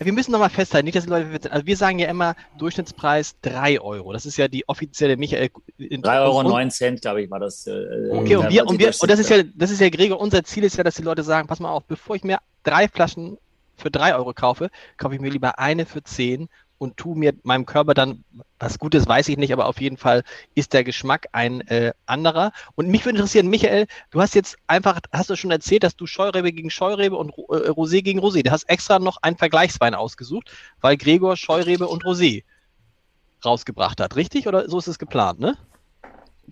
[0.01, 3.81] Wir müssen nochmal festhalten, nicht, dass die Leute, also wir sagen ja immer Durchschnittspreis 3
[3.81, 4.13] Euro.
[4.13, 5.51] Das ist ja die offizielle Michael.
[5.79, 7.69] 3 Euro 9 Cent, glaube ich, war das.
[7.69, 10.43] Äh, okay, und wir, und wir, und das ist ja, das ist ja, Gregor, unser
[10.43, 13.39] Ziel ist ja, dass die Leute sagen, pass mal auf, bevor ich mir drei Flaschen
[13.77, 17.67] für 3 Euro kaufe, kaufe ich mir lieber eine für 10 und tu mir meinem
[17.67, 18.25] Körper dann
[18.59, 20.23] was Gutes, weiß ich nicht, aber auf jeden Fall
[20.55, 22.53] ist der Geschmack ein äh, anderer.
[22.75, 26.07] Und mich würde interessieren, Michael, du hast jetzt einfach, hast du schon erzählt, dass du
[26.07, 30.51] Scheurebe gegen Scheurebe und äh, Rosé gegen Rosé, du hast extra noch einen Vergleichswein ausgesucht,
[30.81, 32.45] weil Gregor Scheurebe und Rosé
[33.45, 34.49] rausgebracht hat, richtig?
[34.49, 35.57] Oder so ist es geplant, ne?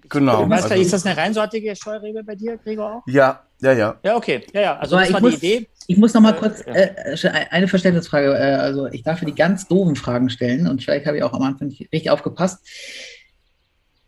[0.08, 0.48] Genau.
[0.48, 3.02] Weißt also, ist das eine reinsortige Scheurebe bei dir, Gregor auch?
[3.06, 4.00] Ja, ja, ja.
[4.02, 4.44] Ja, okay.
[4.52, 4.76] Ja, ja.
[4.78, 8.54] Also das war die Idee Ich muss noch mal äh, kurz äh, eine Verständnisfrage, äh,
[8.54, 11.68] also ich darf die ganz doofen Fragen stellen und vielleicht habe ich auch am Anfang
[11.68, 12.60] nicht richtig aufgepasst.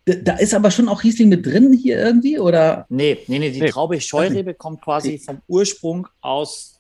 [0.05, 2.85] Da ist aber schon auch Riesling mit drin hier irgendwie, oder?
[2.91, 3.71] Nee, nee, nee, die nee.
[3.71, 6.79] Traube Scheurebe kommt quasi vom Ursprung aus,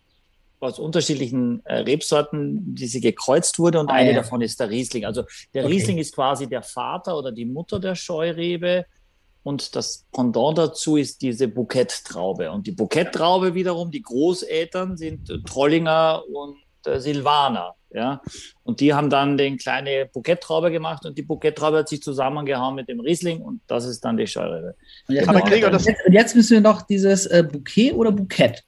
[0.61, 4.17] aus unterschiedlichen äh, Rebsorten, die sie gekreuzt wurde und ah, eine ja.
[4.17, 5.07] davon ist der Riesling.
[5.07, 5.73] Also der okay.
[5.73, 8.85] Riesling ist quasi der Vater oder die Mutter der Scheurebe
[9.45, 12.51] und das Pendant dazu ist diese Bouquet-Traube.
[12.51, 17.75] Und die Bouquet-Traube wiederum, die Großeltern sind Trollinger und äh, Silvaner.
[17.95, 18.21] Ja?
[18.65, 22.89] Und die haben dann den kleine Bouquet-Traube gemacht und die Bouquet-Traube hat sich zusammengehauen mit
[22.89, 24.75] dem Riesling und das ist dann die Scheurebe.
[25.07, 28.65] Und jetzt, Aber Gregor, das jetzt, jetzt müssen wir noch dieses äh, Bouquet oder Bouquet?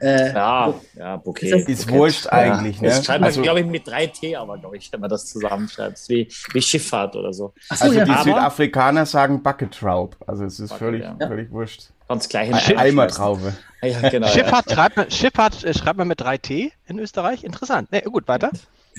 [0.00, 1.52] Äh, ja, ja, Bouquet.
[1.52, 2.76] Ist, ist wurscht eigentlich.
[2.76, 2.82] Ja.
[2.82, 2.88] Ne?
[2.88, 5.26] Das schreibt man, also, glaube ich, mit drei T, aber glaube ich, wenn man das
[5.26, 5.98] zusammenschreibt.
[6.08, 7.54] Wie, wie Schifffahrt oder so.
[7.70, 8.04] so also ja.
[8.04, 10.16] die aber, Südafrikaner sagen Bucket Traub.
[10.26, 11.16] Also es ist Bucket, völlig, ja.
[11.18, 11.90] völlig wurscht.
[12.10, 13.54] Ganz gleich in Eimertraube.
[13.82, 14.74] Ja, genau, Schifffahrt, ja.
[14.74, 17.44] Schreibt, Schifffahrt äh, schreibt man mit 3T in Österreich.
[17.44, 17.92] Interessant.
[17.92, 18.50] Nee, gut, weiter.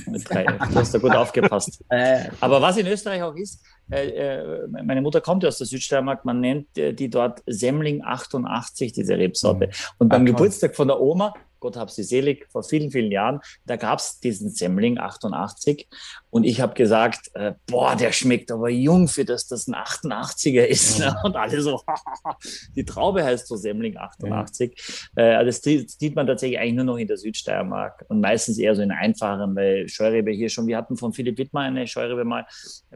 [0.05, 1.83] Mit drei, du hast da gut aufgepasst.
[1.89, 2.29] Äh.
[2.39, 6.39] Aber was in Österreich auch ist, äh, meine Mutter kommt ja aus der Südsteiermark, man
[6.39, 9.67] nennt äh, die dort Semling 88, diese Rebsorte.
[9.67, 9.71] Mhm.
[9.97, 13.39] Und beim Ach, Geburtstag von der Oma Gott hab sie selig, vor vielen, vielen Jahren,
[13.65, 15.87] da gab es diesen Semmling 88
[16.29, 20.63] und ich habe gesagt, äh, boah, der schmeckt aber jung für das, das ein 88er
[20.63, 20.99] ist.
[20.99, 21.15] Ne?
[21.23, 21.81] Und alle so,
[22.75, 25.09] die Traube heißt so Semmling 88.
[25.15, 25.41] Ja.
[25.41, 28.75] Äh, das, das sieht man tatsächlich eigentlich nur noch in der Südsteiermark und meistens eher
[28.75, 32.45] so in einfachen, weil Scheurebe hier schon, wir hatten von Philipp Wittmer eine Scheurebe mal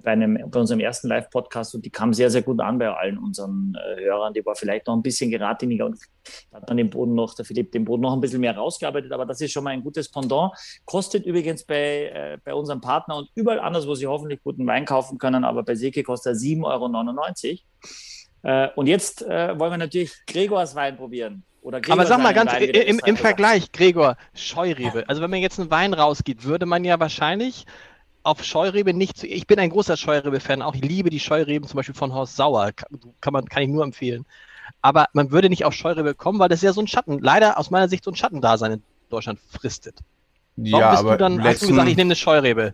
[0.02, 3.18] bei, einem, bei unserem ersten Live-Podcast und die kam sehr, sehr gut an bei allen
[3.18, 4.34] unseren äh, Hörern.
[4.34, 6.00] Die war vielleicht noch ein bisschen geradliniger und
[6.54, 9.26] hat dann den Boden noch, der Philipp, den Boden noch ein bisschen mehr herausgearbeitet, aber
[9.26, 10.54] das ist schon mal ein gutes Pendant.
[10.86, 14.86] Kostet übrigens bei, äh, bei unserem Partner und überall anders, wo Sie hoffentlich guten Wein
[14.86, 17.60] kaufen können, aber bei Seke kostet er 7,99
[18.44, 18.66] Euro.
[18.66, 21.44] Äh, und jetzt äh, wollen wir natürlich Gregors Wein probieren.
[21.90, 25.04] Aber sag mal ganz Wein, im, im Vergleich, Gregor, Scheurebe.
[25.08, 27.66] Also wenn man jetzt einen Wein rausgeht, würde man ja wahrscheinlich
[28.22, 29.28] auf Scheurebe nicht zu.
[29.28, 32.72] Ich bin ein großer Scheurebe-Fan, auch ich liebe die Scheureben zum Beispiel von Horst Sauer.
[33.20, 34.26] Kann, man, kann ich nur empfehlen
[34.82, 37.72] aber man würde nicht auf Scheurebe kommen, weil das ja so ein Schatten, leider aus
[37.72, 40.00] meiner Sicht so ein Schattendasein in Deutschland fristet.
[40.56, 42.74] Warum ja, bist aber du dann, letzten, hast du gesagt, ich nehme eine Scheurebe?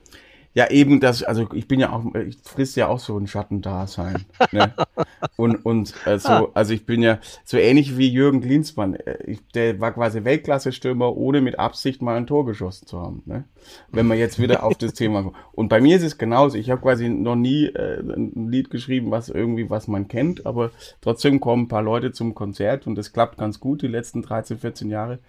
[0.53, 4.25] Ja, eben das, also ich bin ja auch, ich frisst ja auch so ein Schattendasein.
[4.51, 4.73] ne?
[5.37, 6.51] Und, und äh, so, ah.
[6.53, 8.95] also ich bin ja so ähnlich wie Jürgen Klinsmann.
[8.95, 13.23] Äh, ich, der war quasi Weltklasse-Stürmer, ohne mit Absicht mal ein Tor geschossen zu haben.
[13.25, 13.45] Ne?
[13.91, 15.35] Wenn man jetzt wieder auf das Thema kommt.
[15.53, 16.57] Und bei mir ist es genauso.
[16.57, 20.71] Ich habe quasi noch nie äh, ein Lied geschrieben, was irgendwie, was man kennt, aber
[21.01, 24.59] trotzdem kommen ein paar Leute zum Konzert und das klappt ganz gut die letzten 13,
[24.59, 25.19] 14 Jahre.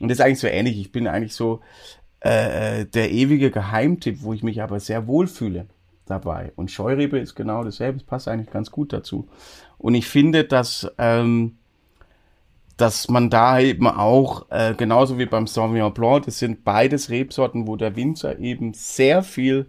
[0.00, 0.78] Und das ist eigentlich so ähnlich.
[0.78, 1.60] Ich bin eigentlich so,
[2.22, 5.66] äh, der ewige Geheimtipp, wo ich mich aber sehr wohl fühle
[6.06, 6.52] dabei.
[6.56, 9.28] Und Scheurebe ist genau dasselbe, es passt eigentlich ganz gut dazu.
[9.78, 11.58] Und ich finde, dass, ähm,
[12.76, 17.66] dass man da eben auch, äh, genauso wie beim Sauvignon Blanc, das sind beides Rebsorten,
[17.66, 19.66] wo der Winzer eben sehr viel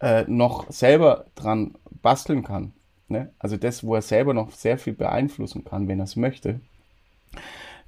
[0.00, 2.72] äh, noch selber dran basteln kann.
[3.08, 3.32] Ne?
[3.38, 6.60] Also das, wo er selber noch sehr viel beeinflussen kann, wenn er es möchte.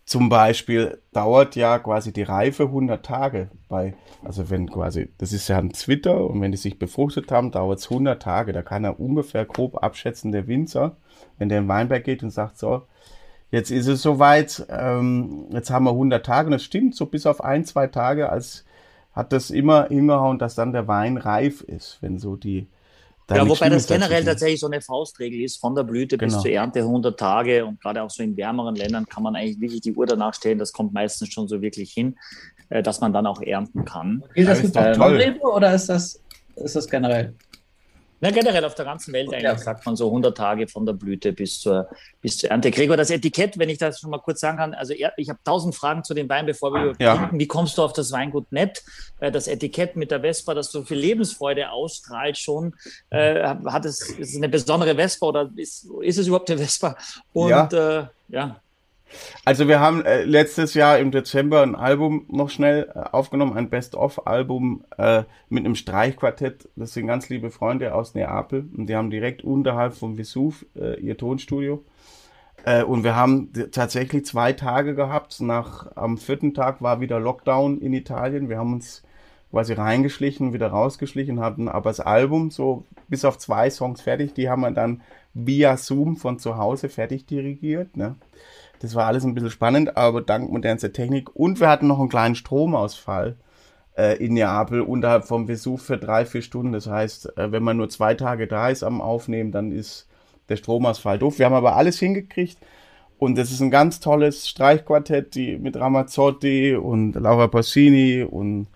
[0.06, 5.48] Zum Beispiel dauert ja quasi die Reife 100 Tage bei, also wenn quasi, das ist
[5.48, 8.52] ja ein Zwitter und wenn die sich befruchtet haben, dauert es 100 Tage.
[8.52, 10.96] Da kann er ungefähr grob abschätzen, der Winzer,
[11.38, 12.82] wenn der in Weinberg geht und sagt, so,
[13.50, 17.26] jetzt ist es soweit, ähm, jetzt haben wir 100 Tage und es stimmt, so bis
[17.26, 18.64] auf ein, zwei Tage, als
[19.12, 22.68] hat das immer hingehauen, dass dann der Wein reif ist, wenn so die,
[23.30, 26.32] ja, wobei das generell tatsächlich so eine Faustregel ist, von der Blüte genau.
[26.32, 29.60] bis zur Ernte 100 Tage und gerade auch so in wärmeren Ländern kann man eigentlich
[29.60, 32.16] wirklich die Uhr danach stellen, das kommt meistens schon so wirklich hin,
[32.68, 34.22] äh, dass man dann auch ernten kann.
[34.34, 36.20] Ist das mit ähm, oder ist das,
[36.54, 37.34] ist das generell?
[38.20, 41.32] Na, generell auf der ganzen Welt eigentlich sagt man so 100 Tage von der Blüte
[41.32, 41.88] bis zur,
[42.22, 42.70] bis zur Ernte.
[42.70, 45.74] Gregor, das Etikett, wenn ich das schon mal kurz sagen kann, also ich habe tausend
[45.74, 47.16] Fragen zu dem Wein, bevor wir ja.
[47.16, 47.38] trinken.
[47.38, 48.82] Wie kommst du auf das Weingut nett?
[49.20, 52.74] Äh, das Etikett mit der Vespa, das so viel Lebensfreude ausstrahlt schon,
[53.10, 56.96] äh, hat es, ist es eine besondere Vespa oder ist, ist es überhaupt eine Vespa?
[57.32, 58.60] Und ja, äh, ja.
[59.44, 63.70] Also wir haben äh, letztes Jahr im Dezember ein Album noch schnell äh, aufgenommen, ein
[63.70, 66.68] Best-of-Album äh, mit einem Streichquartett.
[66.76, 71.00] Das sind ganz liebe Freunde aus Neapel und die haben direkt unterhalb vom Vesuv äh,
[71.00, 71.84] ihr Tonstudio.
[72.64, 75.40] Äh, und wir haben tatsächlich zwei Tage gehabt.
[75.40, 78.48] Nach am vierten Tag war wieder Lockdown in Italien.
[78.48, 79.02] Wir haben uns
[79.52, 84.34] quasi reingeschlichen, wieder rausgeschlichen, hatten aber das Album so bis auf zwei Songs fertig.
[84.34, 85.00] Die haben wir dann
[85.32, 87.96] via Zoom von zu Hause fertig dirigiert.
[87.96, 88.16] Ne?
[88.80, 91.34] Das war alles ein bisschen spannend, aber dank modernster Technik.
[91.34, 93.36] Und wir hatten noch einen kleinen Stromausfall
[93.96, 96.72] äh, in Neapel unterhalb vom Vesuv für drei, vier Stunden.
[96.72, 100.08] Das heißt, äh, wenn man nur zwei Tage da ist am Aufnehmen, dann ist
[100.48, 101.38] der Stromausfall doof.
[101.38, 102.58] Wir haben aber alles hingekriegt.
[103.18, 108.68] Und es ist ein ganz tolles Streichquartett, die mit Ramazzotti und Laura Passini und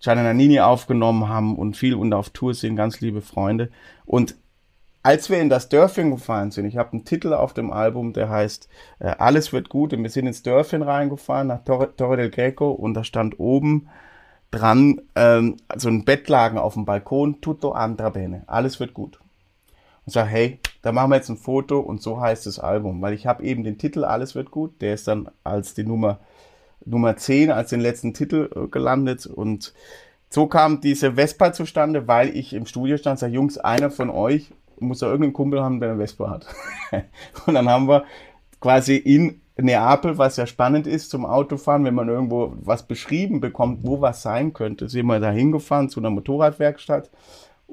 [0.00, 3.70] Gianna Nannini aufgenommen haben und viel und auf Tour sind, ganz liebe Freunde.
[4.04, 4.34] Und
[5.04, 8.30] als wir in das Dörfchen gefahren sind, ich habe einen Titel auf dem Album, der
[8.30, 8.68] heißt
[9.00, 12.70] äh, Alles wird gut und wir sind ins Dörfchen reingefahren, nach Torre, Torre del Greco
[12.70, 13.88] und da stand oben
[14.50, 19.20] dran ähm, so ein Bettlagen auf dem Balkon, tutto andra bene, alles wird gut.
[20.06, 23.12] Und sag, hey, da machen wir jetzt ein Foto und so heißt das Album, weil
[23.12, 26.20] ich habe eben den Titel Alles wird gut, der ist dann als die Nummer
[26.86, 29.74] Nummer 10, als den letzten Titel äh, gelandet und
[30.30, 34.50] so kam diese Vespa zustande, weil ich im Studio stand, sag, Jungs, einer von euch
[34.80, 36.46] muss ja irgendeinen Kumpel haben, der eine Vespa hat.
[37.46, 38.04] und dann haben wir
[38.60, 43.80] quasi in Neapel, was ja spannend ist zum Autofahren, wenn man irgendwo was beschrieben bekommt,
[43.82, 47.10] wo was sein könnte, sind wir da hingefahren zu einer Motorradwerkstatt.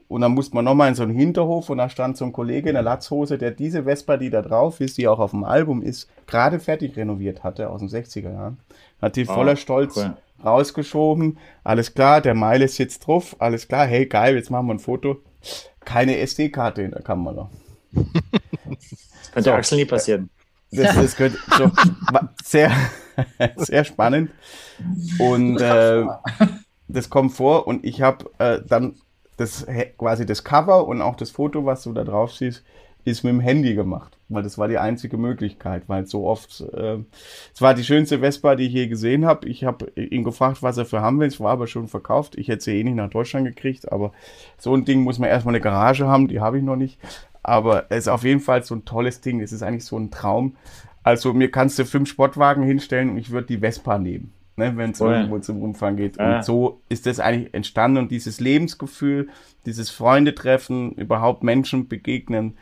[0.08, 2.70] Und dann musste man nochmal in so einen Hinterhof und da stand so ein Kollege
[2.70, 5.82] in der Latzhose, der diese Vespa, die da drauf ist, die auch auf dem Album
[5.82, 8.60] ist, gerade fertig renoviert hatte aus den 60er Jahren.
[9.02, 10.14] Hat die oh, voller Stolz cool.
[10.44, 11.38] rausgeschoben.
[11.64, 13.36] Alles klar, der Meile sitzt drauf.
[13.40, 15.18] Alles klar, hey geil, jetzt machen wir ein Foto
[15.86, 17.50] keine SD-Karte in der Kamera.
[17.92, 18.06] Das
[19.34, 20.30] könnte so, Axel nie passieren.
[20.72, 21.72] Das, das könnte so,
[22.44, 22.72] sehr,
[23.58, 24.32] sehr spannend.
[25.20, 26.06] Und äh,
[26.88, 28.96] das kommt vor und ich habe äh, dann
[29.38, 29.66] das
[29.98, 32.64] quasi das Cover und auch das Foto, was du da drauf siehst,
[33.04, 36.98] ist mit dem Handy gemacht, weil das war die einzige Möglichkeit, weil so oft, äh,
[37.54, 39.48] es war die schönste Vespa, die ich je gesehen habe.
[39.48, 42.38] Ich habe ihn gefragt, was er für haben will, es war aber schon verkauft.
[42.38, 44.12] Ich hätte sie eh nicht nach Deutschland gekriegt, aber
[44.58, 47.00] so ein Ding muss man erstmal eine Garage haben, die habe ich noch nicht.
[47.44, 50.12] Aber es ist auf jeden Fall so ein tolles Ding, es ist eigentlich so ein
[50.12, 50.56] Traum.
[51.04, 54.34] Also mir kannst du fünf Sportwagen hinstellen und ich würde die Vespa nehmen.
[54.58, 56.18] Ne, wenn es oh irgendwo zum Umfang geht.
[56.18, 56.36] Ja.
[56.36, 59.30] Und so ist das eigentlich entstanden und dieses Lebensgefühl,
[59.66, 62.58] dieses Freundetreffen, überhaupt Menschen begegnen,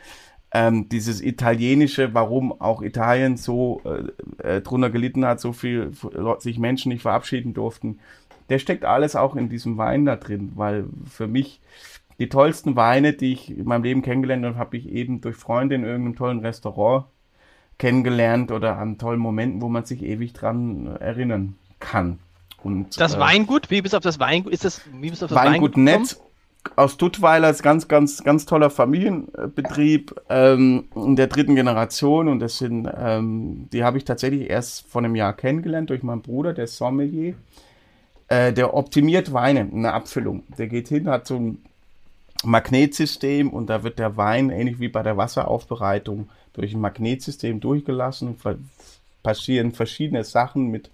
[0.52, 5.92] ähm, dieses italienische, warum auch Italien so äh, äh, drunter gelitten hat, so viel
[6.38, 8.00] sich Menschen nicht verabschieden durften,
[8.48, 11.60] der steckt alles auch in diesem Wein da drin, weil für mich
[12.18, 15.76] die tollsten Weine, die ich in meinem Leben kennengelernt habe, habe ich eben durch Freunde
[15.76, 17.06] in irgendeinem tollen Restaurant
[17.78, 22.18] kennengelernt oder an tollen Momenten, wo man sich ewig dran erinnern kann.
[22.62, 24.52] Und, das äh, Weingut, wie bist du auf das Weingut?
[24.52, 26.20] Ist das wie bist du auf das Weingut, Weingut Netz
[26.76, 32.58] aus Duttweiler ist ganz, ganz, ganz toller Familienbetrieb ähm, in der dritten Generation und das
[32.58, 36.66] sind, ähm, die habe ich tatsächlich erst vor einem Jahr kennengelernt durch meinen Bruder, der
[36.66, 37.34] Sommelier.
[38.28, 40.44] Äh, der optimiert Weine, eine Abfüllung.
[40.56, 41.58] Der geht hin, hat so ein
[42.44, 48.36] Magnetsystem und da wird der Wein, ähnlich wie bei der Wasseraufbereitung, durch ein Magnetsystem durchgelassen.
[49.22, 50.90] Passieren verschiedene Sachen mit,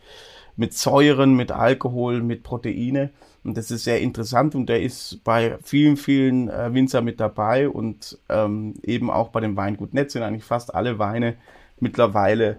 [0.57, 3.11] mit Säuren, mit Alkohol, mit Proteine.
[3.45, 7.69] Und das ist sehr interessant und der ist bei vielen, vielen äh, Winzer mit dabei
[7.69, 11.37] und ähm, eben auch bei dem Weingut Netz sind eigentlich fast alle Weine
[11.79, 12.57] mittlerweile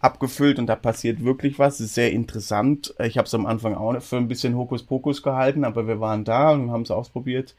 [0.00, 1.78] abgefüllt und da passiert wirklich was.
[1.78, 2.94] Das ist sehr interessant.
[3.04, 6.52] Ich habe es am Anfang auch für ein bisschen Hokuspokus gehalten, aber wir waren da
[6.52, 7.54] und haben es ausprobiert.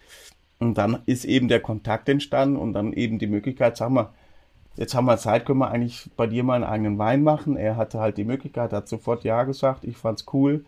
[0.60, 4.10] Und dann ist eben der Kontakt entstanden und dann eben die Möglichkeit, sag mal,
[4.76, 7.58] jetzt haben wir Zeit, können wir eigentlich bei dir mal einen eigenen Wein machen.
[7.58, 9.84] Er hatte halt die Möglichkeit, hat sofort Ja gesagt.
[9.84, 10.66] Ich fand's cool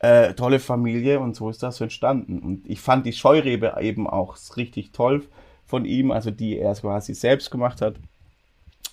[0.00, 2.40] äh, tolle Familie und so ist das entstanden.
[2.40, 5.22] Und ich fand die Scheurebe eben auch richtig toll
[5.66, 7.96] von ihm, also die er quasi selbst gemacht hat.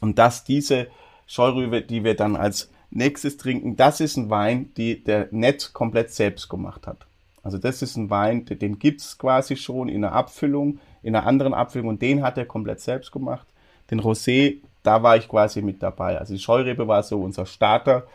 [0.02, 0.88] Und dass diese
[1.26, 6.12] Scheurebe, die wir dann als nächstes trinken, das ist ein Wein, die der Nett komplett
[6.12, 7.08] selbst gemacht hat.
[7.42, 11.54] Also das ist ein Wein, den gibt's quasi schon in einer Abfüllung, in einer anderen
[11.54, 13.48] Abfüllung und den hat er komplett selbst gemacht.
[13.90, 16.18] Den Rosé, da war ich quasi mit dabei.
[16.18, 18.08] Also die Scheurebe war so unser Starter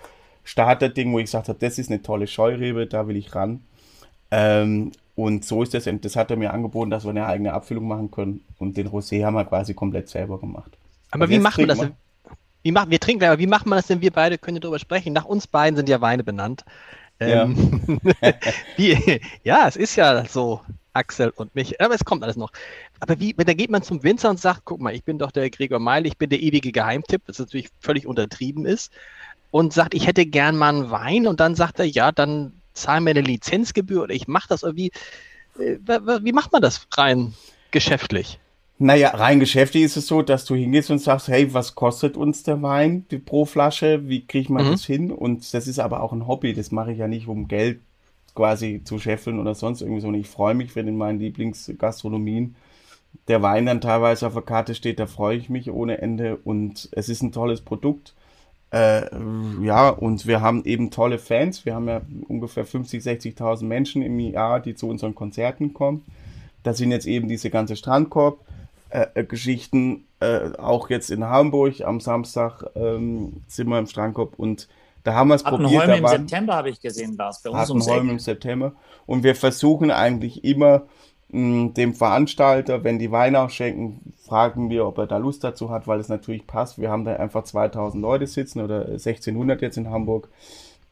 [0.44, 3.60] Starterding, wo ich gesagt habe, das ist eine tolle Scheurebe, da will ich ran.
[4.30, 7.86] Ähm, und so ist das, das hat er mir angeboten, dass wir eine eigene Abfüllung
[7.86, 8.44] machen können.
[8.58, 10.72] Und den Rosé haben wir quasi komplett selber gemacht.
[11.10, 11.78] Aber also wie macht man das?
[11.78, 11.92] Denn,
[12.62, 14.00] wie machen, wir trinken, aber wie macht man das denn?
[14.00, 15.12] Wir beide können darüber sprechen.
[15.12, 16.64] Nach uns beiden sind ja Weine benannt.
[17.20, 18.32] Ähm, ja.
[18.76, 20.60] wie, ja, es ist ja so,
[20.92, 21.80] Axel und mich.
[21.80, 22.50] Aber es kommt alles noch.
[23.00, 25.50] Aber wie, da geht man zum Winzer und sagt, guck mal, ich bin doch der
[25.50, 28.92] Gregor Meil, ich bin der ewige Geheimtipp, was natürlich völlig untertrieben ist
[29.50, 33.00] und sagt, ich hätte gern mal einen Wein und dann sagt er, ja, dann zahl
[33.00, 34.90] mir eine Lizenzgebühr oder ich mache das irgendwie.
[35.58, 35.78] Äh,
[36.22, 37.34] wie macht man das rein
[37.70, 38.38] geschäftlich?
[38.78, 42.42] Naja, rein geschäftlich ist es so, dass du hingehst und sagst, hey, was kostet uns
[42.42, 44.08] der Wein pro Flasche?
[44.08, 44.70] Wie kriegt man mhm.
[44.72, 45.12] das hin?
[45.12, 46.54] Und das ist aber auch ein Hobby.
[46.54, 47.80] Das mache ich ja nicht, um Geld
[48.34, 50.08] quasi zu scheffeln oder sonst irgendwie so.
[50.08, 52.56] Und ich freue mich, wenn in meinen Lieblingsgastronomien
[53.28, 54.98] der Wein dann teilweise auf der Karte steht.
[54.98, 56.36] Da freue ich mich ohne Ende.
[56.36, 58.14] Und es ist ein tolles Produkt.
[58.70, 59.02] Äh,
[59.62, 61.66] ja, und wir haben eben tolle Fans.
[61.66, 66.04] Wir haben ja ungefähr 50, 60.000 Menschen im Jahr, die zu unseren Konzerten kommen.
[66.62, 68.38] Da sind jetzt eben diese ganze Strandkorb
[69.28, 70.04] Geschichten.
[70.20, 74.68] Äh, auch jetzt in Hamburg am Samstag ähm, sind wir im Strandkorb und
[75.04, 75.88] da haben wir es probiert.
[75.88, 78.72] im September habe ich gesehen, Lars, bei uns Hattenholm im September.
[79.06, 80.82] Und wir versuchen eigentlich immer
[81.28, 85.86] mh, dem Veranstalter, wenn die Weine ausschenken, fragen wir, ob er da Lust dazu hat,
[85.86, 86.78] weil es natürlich passt.
[86.78, 90.28] Wir haben da einfach 2000 Leute sitzen oder 1600 jetzt in Hamburg.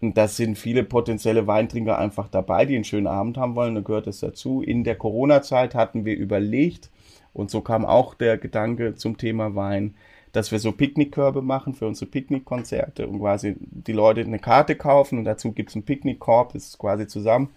[0.00, 3.74] Und das sind viele potenzielle Weintrinker einfach dabei, die einen schönen Abend haben wollen.
[3.74, 4.62] Da gehört es dazu.
[4.62, 6.90] In der Corona-Zeit hatten wir überlegt,
[7.32, 9.94] und so kam auch der Gedanke zum Thema Wein,
[10.32, 15.18] dass wir so Picknickkörbe machen für unsere Picknickkonzerte und quasi die Leute eine Karte kaufen
[15.18, 17.50] und dazu gibt es einen Picknickkorb, das ist quasi zusammen.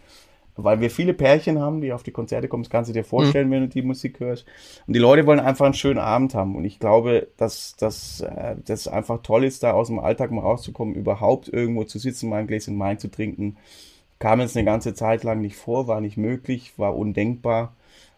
[0.55, 3.47] Weil wir viele Pärchen haben, die auf die Konzerte kommen, das kannst du dir vorstellen,
[3.47, 3.51] mhm.
[3.51, 4.45] wenn du die Musik hörst.
[4.85, 6.55] Und die Leute wollen einfach einen schönen Abend haben.
[6.55, 10.41] Und ich glaube, dass, dass äh, das einfach toll ist, da aus dem Alltag mal
[10.41, 13.57] rauszukommen, überhaupt irgendwo zu sitzen, mal ein Gläschen Wein zu trinken.
[14.19, 17.73] Kam jetzt eine ganze Zeit lang nicht vor, war nicht möglich, war undenkbar.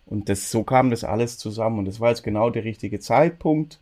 [0.06, 1.80] Und das, so kam das alles zusammen.
[1.80, 3.80] Und das war jetzt genau der richtige Zeitpunkt.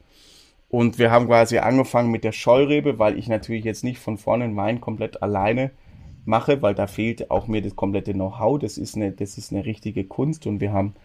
[0.74, 4.46] Und wir haben quasi angefangen mit der Scheurebe, weil ich natürlich jetzt nicht von vorne
[4.46, 5.70] einen Wein komplett alleine
[6.26, 8.58] mache, weil da fehlt auch mir das komplette Know-how.
[8.58, 10.96] Das ist eine, das ist eine richtige Kunst und wir haben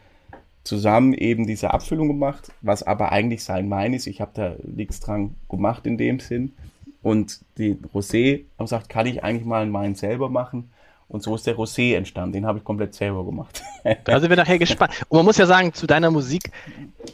[0.65, 4.07] zusammen eben diese Abfüllung gemacht, was aber eigentlich sein Wein ist.
[4.07, 6.55] Ich habe da nichts dran gemacht in dem Sinn.
[7.03, 10.71] Und die Rosé haben gesagt, kann ich eigentlich mal einen Wein selber machen?
[11.09, 12.35] Und so ist der Rosé entstanden.
[12.35, 13.63] Den habe ich komplett selber gemacht.
[14.05, 14.93] da sind wir nachher gespannt.
[15.09, 16.51] Und man muss ja sagen, zu deiner Musik,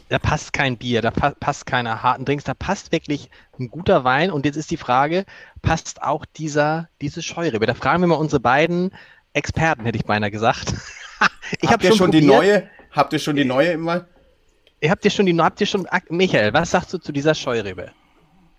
[0.09, 4.03] da passt kein Bier, da pa passt keine harten Drinks, da passt wirklich ein guter
[4.03, 4.31] Wein.
[4.31, 5.25] Und jetzt ist die Frage,
[5.61, 7.65] passt auch dieser, diese Scheurebe?
[7.65, 8.91] Da fragen wir mal unsere beiden
[9.31, 10.73] Experten, hätte ich beinahe gesagt.
[11.61, 12.69] ich habt ihr schon, schon die neue?
[12.91, 14.05] Habt ihr schon die neue immer?
[14.81, 17.91] Ihr habt ihr schon die, habt ihr schon, Michael, was sagst du zu dieser Scheurebe?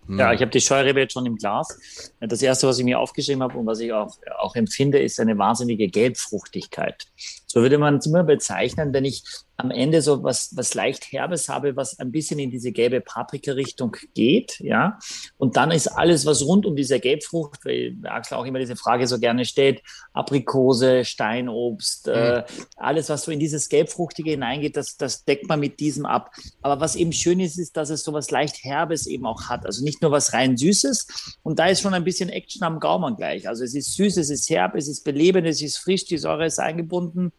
[0.08, 0.34] Ja, hm.
[0.34, 1.78] ich habe die Scheurebe jetzt schon im Glas.
[2.20, 5.36] Das erste, was ich mir aufgeschrieben habe und was ich auch, auch empfinde, ist eine
[5.38, 7.06] wahnsinnige Gelbfruchtigkeit.
[7.46, 9.22] So würde man es immer bezeichnen, wenn ich
[9.58, 13.96] am Ende so was, was leicht Herbes habe, was ein bisschen in diese gelbe Paprika-Richtung
[14.14, 14.98] geht, ja.
[15.38, 19.06] Und dann ist alles, was rund um diese Gelbfrucht, weil Axel auch immer diese Frage
[19.06, 19.80] so gerne stellt,
[20.12, 22.12] Aprikose, Steinobst, mhm.
[22.12, 22.44] äh,
[22.76, 26.32] alles, was so in dieses Gelbfruchtige hineingeht, das, das deckt man mit diesem ab.
[26.60, 29.64] Aber was eben schön ist, ist, dass es so was leicht Herbes eben auch hat.
[29.64, 31.38] Also nicht nur was rein Süßes.
[31.42, 33.48] Und da ist schon ein bisschen Action am Gaumen gleich.
[33.48, 36.44] Also es ist süß, es ist herb, es ist belebend, es ist frisch, die Säure
[36.44, 37.32] ist eingebunden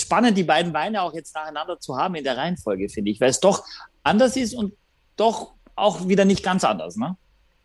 [0.00, 3.30] spannend, die beiden Weine auch jetzt nacheinander zu haben in der Reihenfolge, finde ich, weil
[3.30, 3.64] es doch
[4.02, 4.72] anders ist und
[5.16, 6.96] doch auch wieder nicht ganz anders.
[6.96, 7.16] Ne?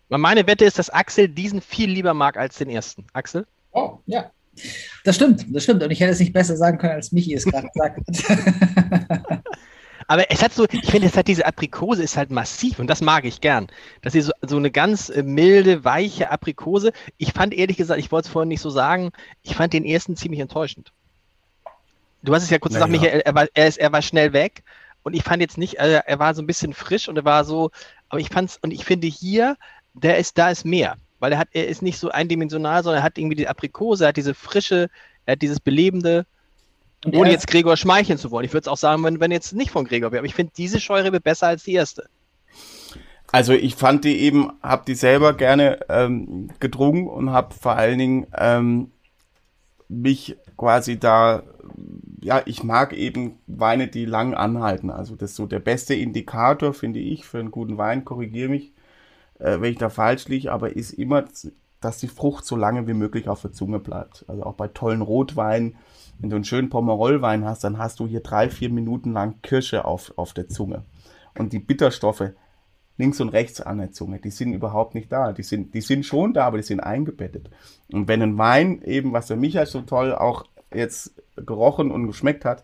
[0.09, 3.05] Meine Wette ist, dass Axel diesen viel lieber mag als den ersten.
[3.13, 3.45] Axel?
[3.71, 4.31] Oh, ja.
[5.03, 5.83] Das stimmt, das stimmt.
[5.83, 9.43] Und ich hätte es nicht besser sagen können, als Michi es gerade gesagt hat.
[10.07, 13.01] Aber es hat so, ich finde, es hat diese Aprikose ist halt massiv und das
[13.01, 13.67] mag ich gern.
[14.01, 16.93] Das ist so, so eine ganz äh, milde, weiche Aprikose.
[17.17, 19.11] Ich fand ehrlich gesagt, ich wollte es vorhin nicht so sagen,
[19.43, 20.93] ich fand den ersten ziemlich enttäuschend.
[22.23, 22.99] Du hast es ja kurz gesagt, ja.
[22.99, 24.63] Michael, er war, er, ist, er war schnell weg.
[25.03, 27.45] Und ich fand jetzt nicht, also er war so ein bisschen frisch und er war
[27.45, 27.71] so,
[28.09, 29.55] aber ich fand's, und ich finde hier,
[29.93, 30.97] der ist, da ist mehr.
[31.19, 34.09] Weil er hat, er ist nicht so eindimensional, sondern er hat irgendwie die Aprikose, er
[34.09, 34.89] hat diese frische,
[35.25, 36.25] er hat dieses belebende,
[37.05, 38.45] und ohne jetzt Gregor schmeicheln zu wollen.
[38.45, 40.19] Ich würde es auch sagen, wenn, wenn jetzt nicht von Gregor wäre.
[40.19, 42.09] Aber ich finde diese Scheurebe besser als die erste.
[43.31, 47.99] Also ich fand die eben, habe die selber gerne ähm, gedrungen und habe vor allen
[47.99, 48.91] Dingen ähm,
[49.89, 51.43] mich quasi da
[52.27, 54.89] ja, ich mag eben Weine, die lang anhalten.
[54.89, 58.03] Also das ist so der beste Indikator, finde ich, für einen guten Wein.
[58.03, 58.73] Korrigiere mich,
[59.39, 61.23] äh, wenn ich da falsch liege, aber ist immer,
[61.79, 64.25] dass die Frucht so lange wie möglich auf der Zunge bleibt.
[64.27, 65.77] Also auch bei tollen Rotweinen,
[66.19, 69.85] wenn du einen schönen Pomerol-Wein hast, dann hast du hier drei, vier Minuten lang Kirsche
[69.85, 70.83] auf, auf der Zunge.
[71.37, 72.31] Und die Bitterstoffe
[72.97, 75.31] links und rechts an der Zunge, die sind überhaupt nicht da.
[75.31, 77.49] Die sind, die sind schon da, aber die sind eingebettet.
[77.89, 81.13] Und wenn ein Wein eben, was der Michael so toll auch jetzt
[81.45, 82.63] gerochen und geschmeckt hat,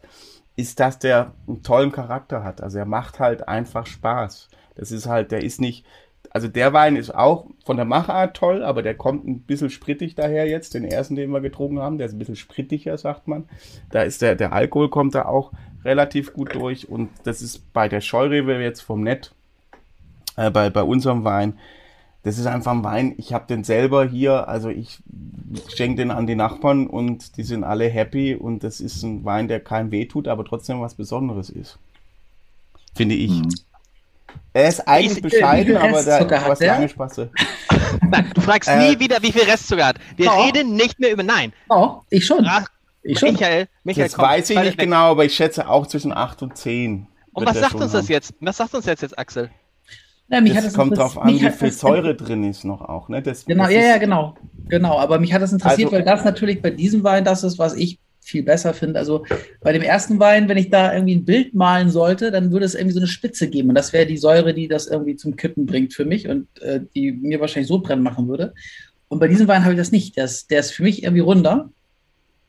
[0.56, 2.62] ist, dass der einen tollen Charakter hat.
[2.62, 4.50] Also er macht halt einfach Spaß.
[4.76, 5.86] Das ist halt, der ist nicht,
[6.30, 10.16] also der Wein ist auch von der Machart toll, aber der kommt ein bisschen sprittig
[10.16, 13.48] daher jetzt, den ersten, den wir getrunken haben, der ist ein bisschen sprittiger, sagt man.
[13.92, 15.52] Da ist der, der Alkohol kommt da auch
[15.86, 19.34] relativ gut durch und das ist bei der Scheurebe jetzt vom Nett,
[20.38, 21.60] äh, bei, bei unserem Wein,
[22.24, 25.00] das ist einfach ein Wein, ich habe den selber hier, also ich
[25.76, 29.50] schenke den an die Nachbarn und die sind alle happy und das ist ein Wein,
[29.50, 31.78] der keinem wehtut, aber trotzdem was Besonderes ist.
[32.96, 33.32] Finde ich.
[33.32, 33.50] Hm.
[34.54, 37.18] Er ist eigentlich ich, bescheiden, aber da ist was lange Spaß.
[38.10, 39.98] Nein, du fragst äh, nie wieder, wie viel Restzucker hat.
[40.16, 40.44] Wir oh.
[40.44, 41.24] reden nicht mehr über.
[41.24, 41.52] Nein.
[41.70, 42.48] Oh, ich schon.
[43.04, 43.34] ich schon.
[43.34, 44.80] Michael, Michael das weiß ich nicht weg.
[44.80, 47.08] genau, aber ich schätze auch zwischen 8 und 10.
[47.34, 48.34] Und was sagt uns das jetzt?
[48.40, 49.50] Was sagt uns jetzt, jetzt Axel?
[50.34, 53.08] Ja, mich das, das kommt darauf an, wie viel Säure drin ist noch auch.
[53.08, 53.22] Ne?
[53.22, 54.36] Das, genau, das ja, ja, genau.
[54.68, 57.60] Genau, aber mich hat das interessiert, also, weil das natürlich bei diesem Wein das ist,
[57.60, 58.98] was ich viel besser finde.
[58.98, 59.26] Also
[59.62, 62.74] bei dem ersten Wein, wenn ich da irgendwie ein Bild malen sollte, dann würde es
[62.74, 63.70] irgendwie so eine Spitze geben.
[63.70, 66.80] Und das wäre die Säure, die das irgendwie zum Kippen bringt für mich und äh,
[66.96, 68.56] die mir wahrscheinlich so brennen machen würde.
[69.10, 70.18] Und bei diesem Wein habe ich das nicht.
[70.18, 71.70] Der ist, der ist für mich irgendwie runder.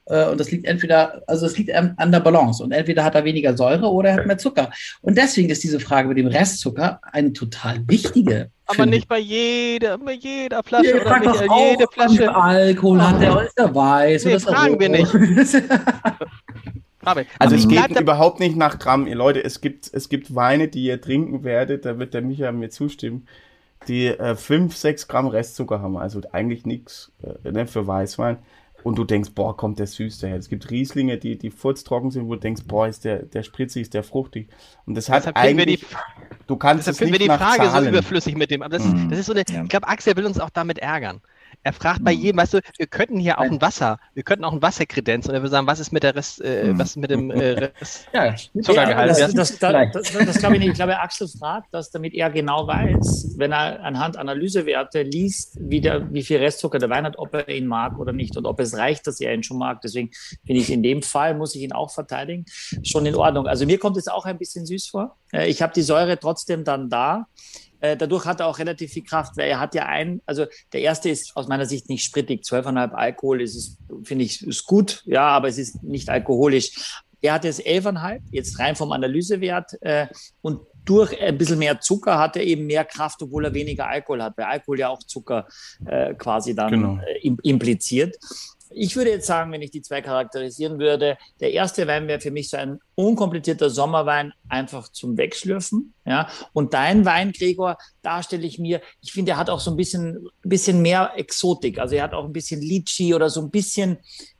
[0.07, 2.63] Äh, und das liegt entweder, also es liegt an der Balance.
[2.63, 4.71] Und entweder hat er weniger Säure oder er hat mehr Zucker.
[5.03, 8.51] Und deswegen ist diese Frage mit dem Restzucker eine total wichtige.
[8.67, 12.35] Aber nicht bei jeder, bei jeder Flasche ja, oder nicht auch, jede Flasche.
[12.35, 14.25] Alkohol hat der ist der weiß.
[14.25, 15.15] Nee, fragen wir nicht.
[17.39, 19.07] also es geht überhaupt nicht nach Gramm.
[19.07, 22.53] Ihr Leute, es gibt, es gibt Weine, die ihr trinken werdet, da wird der Micha
[22.53, 23.29] mir zustimmen,
[23.87, 25.99] die äh, 5, 6 Gramm Restzucker haben.
[25.99, 28.39] Also eigentlich nichts äh, ne, für Weißwein
[28.85, 30.37] und du denkst, boah, kommt der süß daher.
[30.37, 33.83] Es gibt Rieslinge, die, die furztrocken sind, wo du denkst, boah, ist der, der spritzig,
[33.83, 34.49] ist der fruchtig.
[34.85, 35.87] Und das hat deshalb eigentlich, die,
[36.47, 38.63] du kannst es nicht wir die Frage so überflüssig mit dem.
[38.63, 39.05] Aber das, mhm.
[39.05, 39.63] ist, das ist so eine, ja.
[39.63, 41.23] ich glaube, Axel will uns auch damit ärgern.
[41.65, 42.21] Er fragt bei mhm.
[42.21, 45.31] jedem, weißt du, wir könnten hier auch ein Wasser, wir könnten auch ein Wasser kredenzen
[45.31, 46.79] und er will sagen, was ist mit der Rest, äh, mhm.
[46.79, 49.11] was ist mit dem äh, Rest ja, Zuckergehalt?
[49.11, 50.71] Das, das, das, das, das glaube ich nicht.
[50.73, 55.81] Ich glaube, Axel fragt das, damit er genau weiß, wenn er anhand Analysewerte liest, wie,
[55.81, 58.61] der, wie viel Restzucker der Wein hat, ob er ihn mag oder nicht und ob
[58.61, 59.81] es reicht, dass er ihn schon mag.
[59.81, 60.11] Deswegen
[60.45, 62.45] finde ich in dem Fall, muss ich ihn auch verteidigen,
[62.83, 63.47] schon in Ordnung.
[63.47, 65.17] Also mir kommt es auch ein bisschen süß vor.
[65.33, 67.27] Äh, ich habe die Säure trotzdem dann da.
[67.85, 70.81] Äh, dadurch hat er auch relativ viel Kraft, weil er hat ja einen, also der
[70.81, 75.03] erste ist aus meiner Sicht nicht sprittig, 12,5 Alkohol ist es, finde ich, ist gut,
[75.05, 77.03] ja, aber es ist nicht alkoholisch.
[77.21, 80.07] Er hat jetzt 11,5, jetzt rein vom Analysewert äh,
[80.41, 84.23] und durch ein bisschen mehr Zucker hat er eben mehr Kraft, obwohl er weniger Alkohol
[84.23, 85.47] hat, weil Alkohol ja auch Zucker
[85.85, 86.99] äh, quasi dann genau.
[87.07, 88.17] äh, impliziert
[88.75, 92.31] ich würde jetzt sagen, wenn ich die zwei charakterisieren würde, der erste Wein wäre für
[92.31, 95.95] mich so ein unkomplizierter Sommerwein, einfach zum Wegschlürfen.
[96.05, 96.29] Ja?
[96.53, 99.77] Und dein Wein, Gregor, da stelle ich mir, ich finde, er hat auch so ein
[99.77, 101.79] bisschen, bisschen mehr Exotik.
[101.79, 103.99] Also er hat auch ein bisschen Litchi oder so ein bisschen,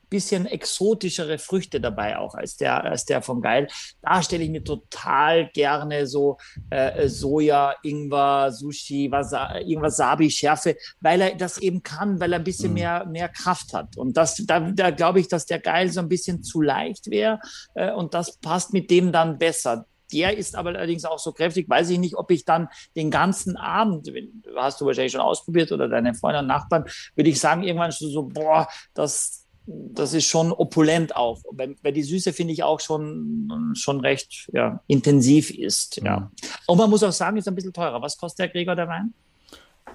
[0.09, 3.67] bisschen exotischere Früchte dabei auch als der, als der von Geil.
[4.01, 6.37] Da stelle ich mir total gerne so
[6.69, 12.39] äh, Soja, Ingwer, Sushi, Wasa irgendwas Sabi, Schärfe, weil er das eben kann, weil er
[12.39, 12.75] ein bisschen mhm.
[12.75, 13.97] mehr, mehr Kraft hat.
[13.97, 17.39] Und das, da, da glaube ich, dass der Geil so ein bisschen zu leicht wäre
[17.73, 19.85] äh, und das passt mit dem dann besser.
[20.11, 23.57] Der ist aber allerdings auch so kräftig, weiß ich nicht, ob ich dann den ganzen
[23.57, 24.11] Abend,
[24.55, 26.85] hast du wahrscheinlich schon ausprobiert oder deine Freunde und Nachbarn,
[27.15, 31.41] würde ich sagen, irgendwann so, boah, das, das ist schon opulent auch.
[31.51, 35.97] Weil, weil die Süße finde ich auch schon, schon recht ja, intensiv ist.
[35.97, 36.19] Ja.
[36.19, 36.27] Mhm.
[36.67, 38.01] Und man muss auch sagen, ist ein bisschen teurer.
[38.01, 39.13] Was kostet der Gregor der Wein?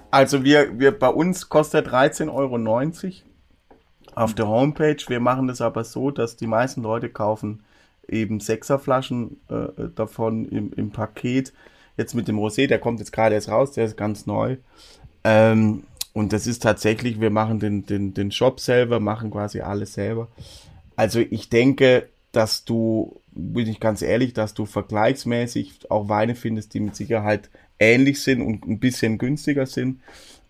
[0.09, 2.57] Also wir, wir bei uns kostet 13,90 Euro
[4.15, 4.97] auf der Homepage.
[5.07, 7.63] Wir machen das aber so, dass die meisten Leute kaufen
[8.07, 11.53] eben Sechserflaschen äh, davon im, im Paket.
[11.97, 14.57] Jetzt mit dem Rosé, der kommt jetzt gerade erst raus, der ist ganz neu.
[15.23, 15.83] Ähm,
[16.13, 20.27] und das ist tatsächlich, wir machen den, den, den Shop selber, machen quasi alles selber.
[20.95, 26.73] Also ich denke, dass du, bin ich ganz ehrlich, dass du vergleichsmäßig auch Weine findest,
[26.73, 27.49] die mit Sicherheit
[27.79, 30.01] ähnlich sind und ein bisschen günstiger sind.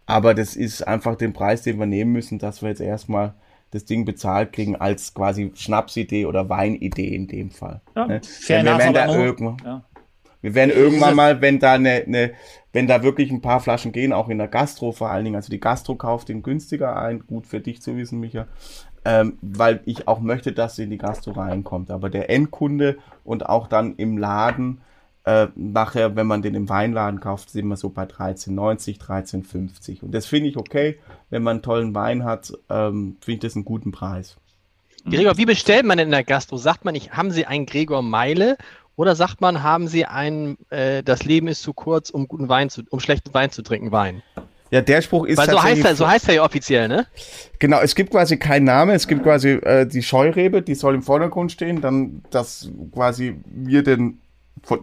[0.05, 3.33] Aber das ist einfach den Preis, den wir nehmen müssen, dass wir jetzt erstmal
[3.71, 7.81] das Ding bezahlt kriegen als quasi Schnapsidee oder Weinidee in dem Fall.
[7.95, 8.21] Ja, ne?
[8.23, 9.83] fair wir werden da irgendwann, ja.
[10.41, 12.31] Wir werden irgendwann mal, wenn da eine, eine
[12.73, 15.49] wenn da wirklich ein paar Flaschen gehen, auch in der Gastro vor allen Dingen, also
[15.49, 18.47] die Gastro kauft den günstiger ein, gut für dich zu wissen, Micha,
[19.03, 21.91] ähm, weil ich auch möchte, dass sie in die Gastro reinkommt.
[21.91, 24.81] Aber der Endkunde und auch dann im Laden,
[25.25, 30.03] äh, nachher, wenn man den im Weinladen kauft, sind wir so bei 13,90, 13,50.
[30.03, 30.97] Und das finde ich okay,
[31.29, 34.37] wenn man einen tollen Wein hat, ähm, finde ich das einen guten Preis.
[35.09, 36.57] Gregor, wie bestellt man denn in der Gastro?
[36.57, 38.57] Sagt man nicht, haben Sie einen Gregor Meile
[39.01, 42.69] oder sagt man, haben Sie einen, äh, das Leben ist zu kurz, um guten Wein
[42.69, 44.21] zu, um schlechten Wein zu trinken, Wein?
[44.69, 47.07] Ja, der Spruch ist Weil so heißt er, so heißt er ja offiziell, ne?
[47.57, 51.01] Genau, es gibt quasi keinen Namen, es gibt quasi äh, die Scheurebe, die soll im
[51.01, 54.21] Vordergrund stehen, dann, dass quasi wir den,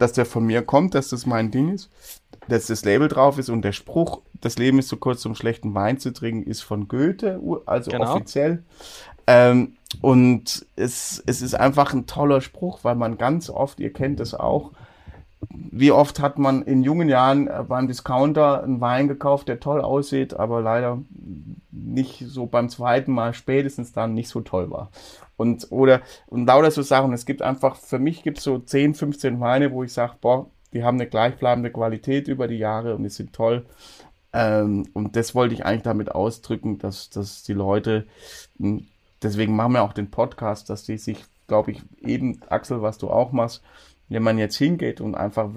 [0.00, 1.88] dass der von mir kommt, dass das mein Ding ist,
[2.48, 5.74] dass das Label drauf ist und der Spruch, das Leben ist zu kurz, um schlechten
[5.74, 8.14] Wein zu trinken, ist von Goethe, also genau.
[8.14, 8.64] offiziell.
[9.28, 14.20] Ähm, und es, es ist einfach ein toller Spruch, weil man ganz oft, ihr kennt
[14.20, 14.72] es auch,
[15.50, 19.82] wie oft hat man in jungen Jahren äh, beim Discounter einen Wein gekauft, der toll
[19.82, 21.02] aussieht, aber leider
[21.70, 24.90] nicht so beim zweiten Mal spätestens dann nicht so toll war.
[25.36, 27.12] Und oder und lauter so Sachen.
[27.12, 30.46] Es gibt einfach, für mich gibt es so 10, 15 Weine, wo ich sage, boah,
[30.72, 33.66] die haben eine gleichbleibende Qualität über die Jahre und die sind toll.
[34.32, 38.06] Ähm, und das wollte ich eigentlich damit ausdrücken, dass, dass die Leute
[38.58, 38.86] hm,
[39.22, 43.10] deswegen machen wir auch den Podcast, dass die sich, glaube ich, eben, Axel, was du
[43.10, 43.62] auch machst,
[44.08, 45.50] wenn man jetzt hingeht und einfach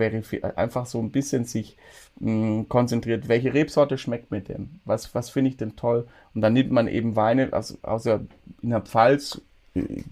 [0.56, 1.78] einfach so ein bisschen sich
[2.20, 4.82] mh, hm, konzentriert, welche Rebsorte schmeckt mir denn?
[4.86, 6.08] Was, was finde ich denn toll?
[6.34, 8.22] Und dann nimmt man eben Weine, also, außer
[8.62, 9.42] in der Pfalz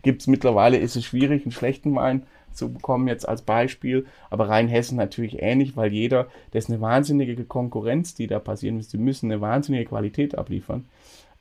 [0.01, 2.23] gibt es mittlerweile, ist es schwierig, einen schlechten Wein
[2.53, 4.05] zu bekommen, jetzt als Beispiel.
[4.29, 8.87] Aber Rheinhessen natürlich ähnlich, weil jeder, das ist eine wahnsinnige Konkurrenz, die da passieren muss.
[8.87, 10.85] Die müssen eine wahnsinnige Qualität abliefern.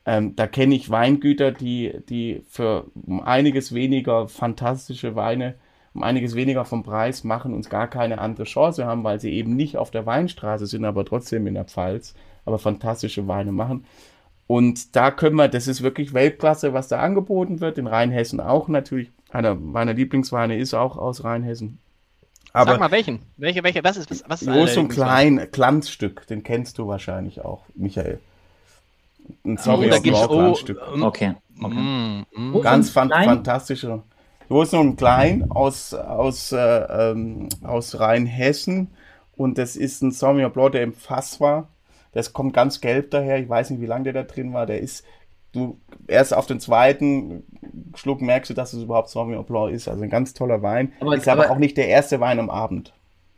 [0.09, 5.57] Ähm, da kenne ich Weingüter, die, die für um einiges weniger fantastische Weine,
[5.93, 9.55] um einiges weniger vom Preis machen, uns gar keine andere Chance haben, weil sie eben
[9.55, 12.15] nicht auf der Weinstraße sind, aber trotzdem in der Pfalz,
[12.47, 13.85] aber fantastische Weine machen.
[14.47, 17.77] Und da können wir, das ist wirklich Weltklasse, was da angeboten wird.
[17.77, 19.11] In Rheinhessen auch natürlich.
[19.29, 21.81] Einer meiner Lieblingsweine ist auch aus Rheinhessen.
[22.55, 23.19] Aber Sag mal welchen?
[23.37, 27.45] Welche, welche, was ist, was, was ist Groß und klein, Glanzstück, den kennst du wahrscheinlich
[27.45, 28.21] auch, Michael.
[29.45, 30.81] Ein Sauvignon Blanc Glanzstück.
[30.81, 31.35] Oh, okay.
[31.63, 31.75] okay.
[31.75, 32.61] Mm, mm.
[32.61, 34.03] Ganz fan fantastischer.
[34.49, 38.89] Groß und klein aus, aus, äh, ähm, aus Rheinhessen.
[39.37, 41.69] Und das ist ein Sauvignon Blanc, der im Fass war.
[42.13, 43.39] Das kommt ganz gelb daher.
[43.39, 44.67] Ich weiß nicht, wie lange der da drin war.
[44.67, 45.05] Der ist,
[45.53, 47.45] du erst auf den zweiten
[47.95, 49.89] Schluck merkst du, dass es überhaupt Sauvignon Blanc ist.
[49.89, 50.93] Also ein ganz toller Wein.
[51.01, 52.95] Aber, ist aber, aber auch nicht der erste Wein am Abend.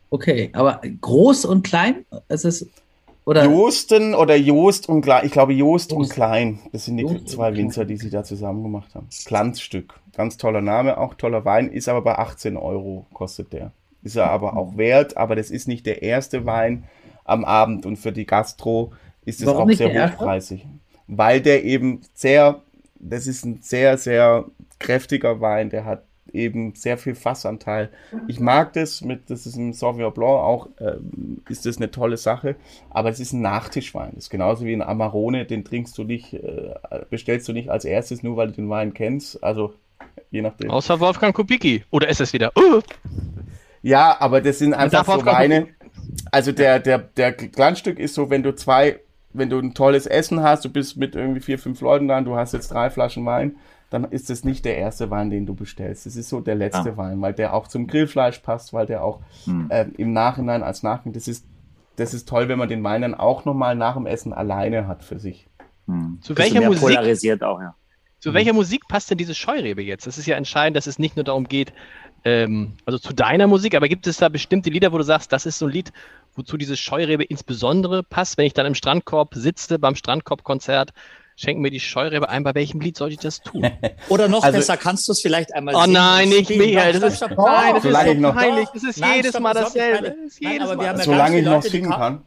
[0.09, 2.05] Okay, aber groß und klein?
[2.27, 2.67] Es ist
[3.25, 5.25] oder Josten oder Jost und Klein.
[5.25, 5.99] Ich glaube Jost, Jost.
[6.01, 6.59] und Klein.
[6.71, 9.07] Das sind die Jost zwei Winzer, die sie da zusammen gemacht haben.
[9.25, 9.99] Glanzstück.
[10.15, 11.69] Ganz toller Name, auch toller Wein.
[11.69, 13.71] Ist aber bei 18 Euro kostet der.
[14.03, 16.85] Ist er aber auch wert, aber das ist nicht der erste Wein
[17.23, 18.91] am Abend und für die Gastro
[19.25, 20.65] ist es auch sehr hochpreisig.
[21.07, 22.61] Weil der eben sehr,
[22.95, 24.45] das ist ein sehr, sehr
[24.79, 26.03] kräftiger Wein, der hat
[26.33, 27.89] eben sehr viel Fassanteil.
[28.27, 30.97] Ich mag das mit, das ist ein Sauvignon Blanc, auch äh,
[31.49, 32.55] ist das eine tolle Sache,
[32.89, 34.11] aber es ist ein Nachtischwein.
[34.15, 36.73] Das ist genauso wie ein Amarone, den trinkst du nicht, äh,
[37.09, 39.43] bestellst du nicht als erstes, nur weil du den Wein kennst.
[39.43, 39.73] Also
[40.31, 40.71] je nachdem.
[40.71, 41.83] Außer Wolfgang Kubicki.
[41.91, 42.51] Oder ist es wieder?
[42.57, 42.81] Uh.
[43.81, 45.67] Ja, aber das sind einfach so Weine.
[46.31, 48.99] Also der, der, der Glanzstück ist so, wenn du zwei,
[49.33, 52.35] wenn du ein tolles Essen hast, du bist mit irgendwie vier, fünf Leuten da, du
[52.35, 53.55] hast jetzt drei Flaschen Wein,
[53.91, 56.07] dann ist es nicht der erste Wein, den du bestellst.
[56.07, 56.97] Es ist so der letzte ah.
[56.97, 59.67] Wein, weil der auch zum Grillfleisch passt, weil der auch hm.
[59.69, 61.45] äh, im Nachhinein als Nachgang, das ist,
[61.97, 65.03] das ist toll, wenn man den Wein dann auch nochmal nach dem Essen alleine hat
[65.03, 65.45] für sich.
[65.87, 66.19] Hm.
[66.21, 66.81] Zu welcher Musik?
[66.81, 67.75] Polarisiert auch, ja.
[68.19, 68.35] Zu hm.
[68.35, 70.07] welcher Musik passt denn diese Scheurebe jetzt?
[70.07, 71.73] Das ist ja entscheidend, dass es nicht nur darum geht,
[72.23, 75.45] ähm, also zu deiner Musik, aber gibt es da bestimmte Lieder, wo du sagst, das
[75.45, 75.91] ist so ein Lied,
[76.35, 80.93] wozu diese Scheurebe insbesondere passt, wenn ich dann im Strandkorb sitze, beim Strandkorb-Konzert,
[81.35, 83.69] schenken mir die Scheurebe ein, bei welchem Lied soll ich das tun?
[84.09, 87.21] Oder noch also, besser, kannst du es vielleicht einmal Oh nein, nicht Michael, das ist,
[87.21, 90.15] nein, das ist so peinlich, das ist jedes Mal dasselbe.
[91.03, 92.23] Solange ich noch singen kann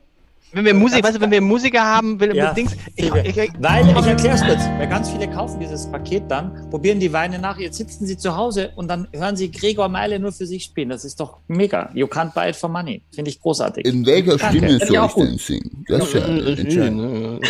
[0.54, 2.76] wenn wir Musik, weißt du, wenn wir Musiker haben, will ja, Dings.
[2.94, 6.70] Ich, ich, ich, Weil, ich erkläre es kurz, weil ganz viele kaufen dieses Paket dann,
[6.70, 10.18] probieren die Weine nach, jetzt sitzen sie zu Hause und dann hören sie Gregor Meile
[10.18, 10.88] nur für sich spielen.
[10.90, 11.90] Das ist doch mega.
[11.94, 13.02] You can't buy it for money.
[13.12, 13.84] Finde ich großartig.
[13.84, 14.58] In welcher Danke.
[14.58, 15.84] Stimme soll ich denn singen?
[15.88, 17.46] Das ist ja entscheidend.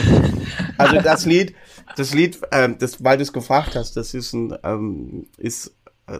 [0.78, 1.54] Also das Lied,
[1.96, 5.74] das Lied, ähm, das, weil du es gefragt hast, das ist ein, ähm, ist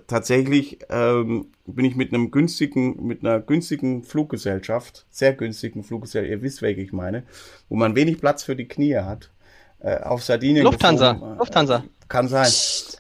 [0.07, 6.43] tatsächlich ähm, bin ich mit einem günstigen, mit einer günstigen Fluggesellschaft, sehr günstigen Fluggesellschaft, ihr
[6.43, 7.25] wisst, welche ich meine,
[7.69, 9.31] wo man wenig Platz für die Knie hat,
[9.81, 10.65] äh, auf Sardinien.
[10.65, 11.85] Lufthansa, geflogen, äh, Lufthansa.
[12.09, 12.51] Kann sein.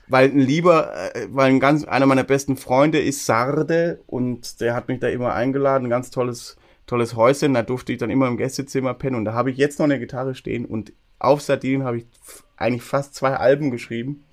[0.09, 4.74] Weil ein lieber, äh, weil ein ganz, einer meiner besten Freunde ist Sarde und der
[4.74, 6.57] hat mich da immer eingeladen, ein ganz tolles,
[6.87, 9.78] tolles Häuschen, da durfte ich dann immer im Gästezimmer pennen und da habe ich jetzt
[9.78, 12.07] noch eine Gitarre stehen und auf Sardinien habe ich
[12.57, 14.24] eigentlich fast zwei Alben geschrieben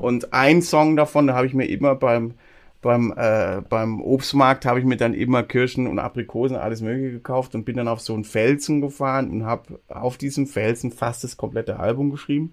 [0.00, 2.34] und ein Song davon, da habe ich mir immer beim,
[2.82, 7.54] beim, äh, beim Obstmarkt, habe ich mir dann immer Kirschen und Aprikosen, alles Mögliche gekauft
[7.54, 11.36] und bin dann auf so einen Felsen gefahren und habe auf diesem Felsen fast das
[11.36, 12.52] komplette Album geschrieben.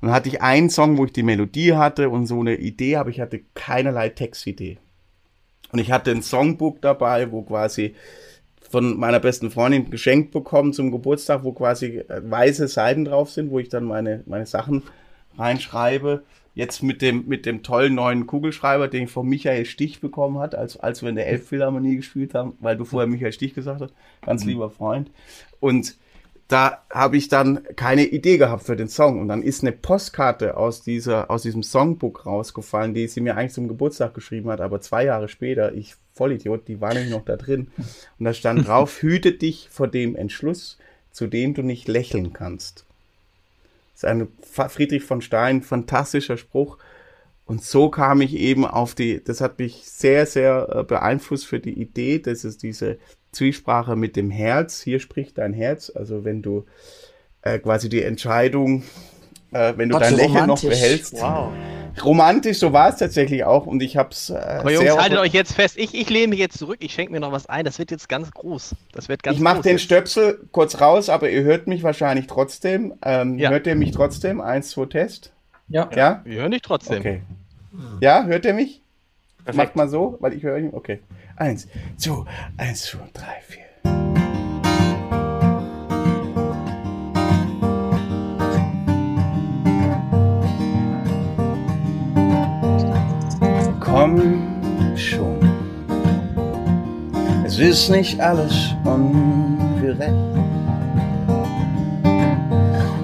[0.00, 2.96] Und dann hatte ich einen Song, wo ich die Melodie hatte und so eine Idee,
[2.96, 4.78] aber ich hatte keinerlei Textidee.
[5.70, 7.94] Und ich hatte ein Songbook dabei, wo quasi
[8.68, 13.50] von meiner besten Freundin geschenkt bekommen zum Geburtstag, wo quasi äh, weiße Seiten drauf sind,
[13.50, 14.82] wo ich dann meine, meine Sachen
[15.38, 16.24] reinschreibe.
[16.54, 20.54] Jetzt mit dem, mit dem tollen neuen Kugelschreiber, den ich von Michael Stich bekommen hat,
[20.54, 23.94] als, als wir in der Elbphilharmonie gespielt haben, weil du vorher Michael Stich gesagt hast,
[24.20, 24.50] ganz mhm.
[24.50, 25.10] lieber Freund.
[25.60, 25.96] Und
[26.48, 29.20] da habe ich dann keine Idee gehabt für den Song.
[29.20, 33.54] Und dann ist eine Postkarte aus dieser, aus diesem Songbook rausgefallen, die sie mir eigentlich
[33.54, 37.36] zum Geburtstag geschrieben hat, aber zwei Jahre später, ich Vollidiot, die war nämlich noch da
[37.36, 37.68] drin.
[38.18, 40.78] Und da stand drauf, hüte dich vor dem Entschluss,
[41.10, 42.84] zu dem du nicht lächeln kannst
[44.04, 46.78] ein Friedrich von Stein, fantastischer Spruch.
[47.44, 51.60] Und so kam ich eben auf die, das hat mich sehr, sehr äh, beeinflusst für
[51.60, 52.98] die Idee, dass es diese
[53.32, 56.66] Zwiesprache mit dem Herz, hier spricht dein Herz, also wenn du
[57.42, 58.84] äh, quasi die Entscheidung,
[59.52, 61.20] äh, wenn du Gott, dein Lächeln noch behältst.
[61.20, 61.52] Wow.
[62.02, 64.30] Romantisch, so war es tatsächlich auch und ich hab's.
[64.30, 67.12] Äh, Aber Jungs, haltet euch jetzt fest, ich, ich lehne mich jetzt zurück, ich schenke
[67.12, 68.74] mir noch was ein, das wird jetzt ganz groß.
[68.92, 69.82] Das wird ganz Ich mach den jetzt.
[69.82, 72.94] Stöpsel kurz raus, aber ihr hört mich wahrscheinlich trotzdem.
[73.04, 73.50] Ähm, ja.
[73.50, 74.40] Hört ihr mich trotzdem?
[74.40, 75.32] Eins, zwei, Test?
[75.68, 75.90] Ja.
[75.94, 76.22] ja.
[76.24, 77.00] Wir hören dich trotzdem.
[77.00, 77.22] Okay.
[78.00, 78.80] Ja, hört er mich?
[79.44, 79.56] Perfekt.
[79.56, 80.70] Macht mal so, weil ich höre ihn.
[80.72, 81.00] Okay.
[81.36, 82.24] Eins, zwei,
[82.56, 83.64] eins, zwei, drei, vier.
[94.12, 95.38] Komm schon.
[97.46, 100.12] Es ist nicht alles ungerecht.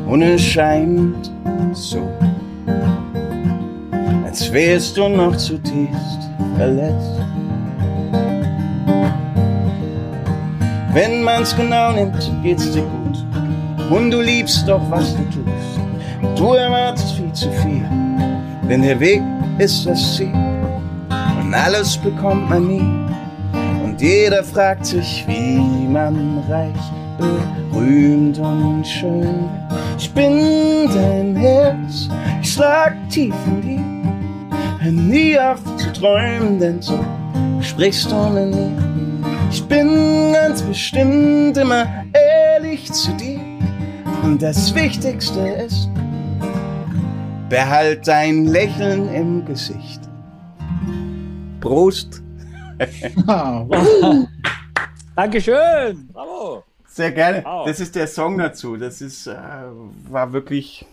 [0.07, 1.31] Und es scheint
[1.73, 2.03] so,
[4.25, 6.29] als wärst du noch zutiefst
[6.59, 7.21] verletzt.
[10.93, 13.25] Wenn man's genau nimmt, geht's dir gut.
[13.91, 16.39] Und du liebst doch, was du tust.
[16.39, 17.87] Du erwartest viel zu viel,
[18.69, 19.23] denn der Weg
[19.59, 20.47] ist das Ziel.
[21.49, 23.82] Und alles bekommt man nie.
[23.82, 26.74] Und jeder fragt sich, wie man reich,
[27.16, 29.49] berühmt und schön.
[29.96, 32.11] Ich bin dein Herz,
[32.42, 34.53] ich schlag tief in dir.
[34.78, 37.03] Hör nie auf zu träumen, denn so
[37.62, 38.72] sprichst du mit mir.
[39.51, 43.40] Ich bin ganz bestimmt immer ehrlich zu dir.
[44.22, 45.88] Und das Wichtigste ist,
[47.49, 50.08] behalt dein Lächeln im Gesicht.
[51.61, 52.23] Prost.
[55.17, 56.09] Dankeschön.
[56.13, 56.63] Bravo.
[56.87, 57.43] Sehr gerne.
[57.45, 57.67] Wow.
[57.67, 58.77] Das ist der Song dazu.
[58.77, 59.35] Das ist, äh,
[60.09, 60.87] war wirklich.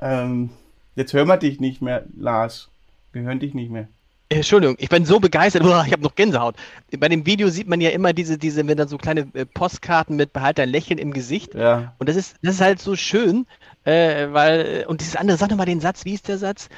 [0.00, 0.50] Ähm,
[0.96, 2.68] jetzt hören wir dich nicht mehr, Lars.
[3.12, 3.86] Wir hören dich nicht mehr.
[4.28, 5.62] Entschuldigung, ich bin so begeistert.
[5.86, 6.56] Ich habe noch Gänsehaut.
[6.98, 10.16] Bei dem Video sieht man ja immer diese, diese, wenn dann so kleine äh, Postkarten
[10.16, 11.54] mit behalt ein Lächeln im Gesicht.
[11.54, 11.94] Ja.
[11.98, 13.46] Und das ist, das ist halt so schön,
[13.84, 16.68] äh, weil, und dieses andere, sag doch mal den Satz, wie ist der Satz?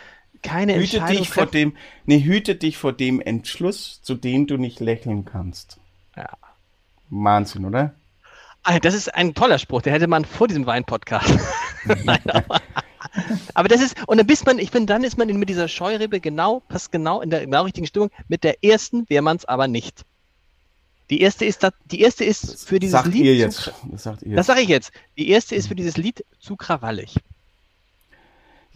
[0.43, 4.57] Keine hüte Entscheidung dich vor dem, nee, hüte dich vor dem Entschluss, zu dem du
[4.57, 5.78] nicht lächeln kannst.
[6.16, 6.30] Ja.
[7.11, 7.95] Wahnsinn, oder?
[8.82, 11.39] Das ist ein toller Spruch, den hätte man vor diesem Wein-Podcast.
[12.05, 12.61] Nein, aber
[13.55, 16.20] aber das ist, und dann bist man, ich finde, dann ist man mit dieser Scheurebe
[16.20, 18.11] genau, passt genau in der genau richtigen Stimmung.
[18.28, 20.05] Mit der ersten wäre man es aber nicht.
[21.11, 23.24] Die erste ist, die erste ist für dieses sagt Lied.
[23.24, 23.72] Ihr jetzt.
[23.84, 24.34] das sagt ihr.
[24.34, 24.91] Das sage ich jetzt.
[25.16, 27.16] Die erste ist für dieses Lied zu krawallig.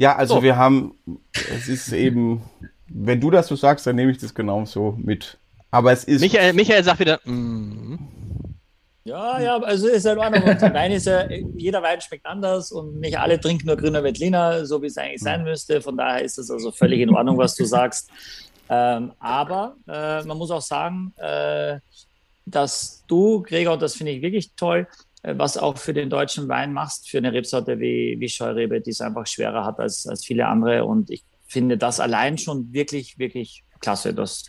[0.01, 0.43] Ja, also so.
[0.43, 0.95] wir haben,
[1.35, 2.41] es ist eben,
[2.89, 5.37] wenn du das so sagst, dann nehme ich das genau so mit.
[5.71, 6.23] Aber es ist.
[6.23, 7.99] Michael, Michael sagt wieder, mm.
[9.05, 10.43] Ja, ja, also ist ja in Ordnung.
[10.45, 14.65] Und Wein ist ja, jeder Wein schmeckt anders und nicht alle trinken nur grüner Veltliner,
[14.65, 15.83] so wie es eigentlich sein müsste.
[15.83, 18.09] Von daher ist es also völlig in Ordnung, was du sagst.
[18.71, 21.79] Ähm, aber äh, man muss auch sagen, äh,
[22.47, 24.87] dass du, Gregor, und das finde ich wirklich toll,
[25.23, 29.01] was auch für den deutschen Wein machst, für eine Rebsorte wie, wie Scheurebe, die es
[29.01, 30.85] einfach schwerer hat als, als viele andere.
[30.85, 34.15] Und ich finde das allein schon wirklich, wirklich klasse.
[34.15, 34.45] Das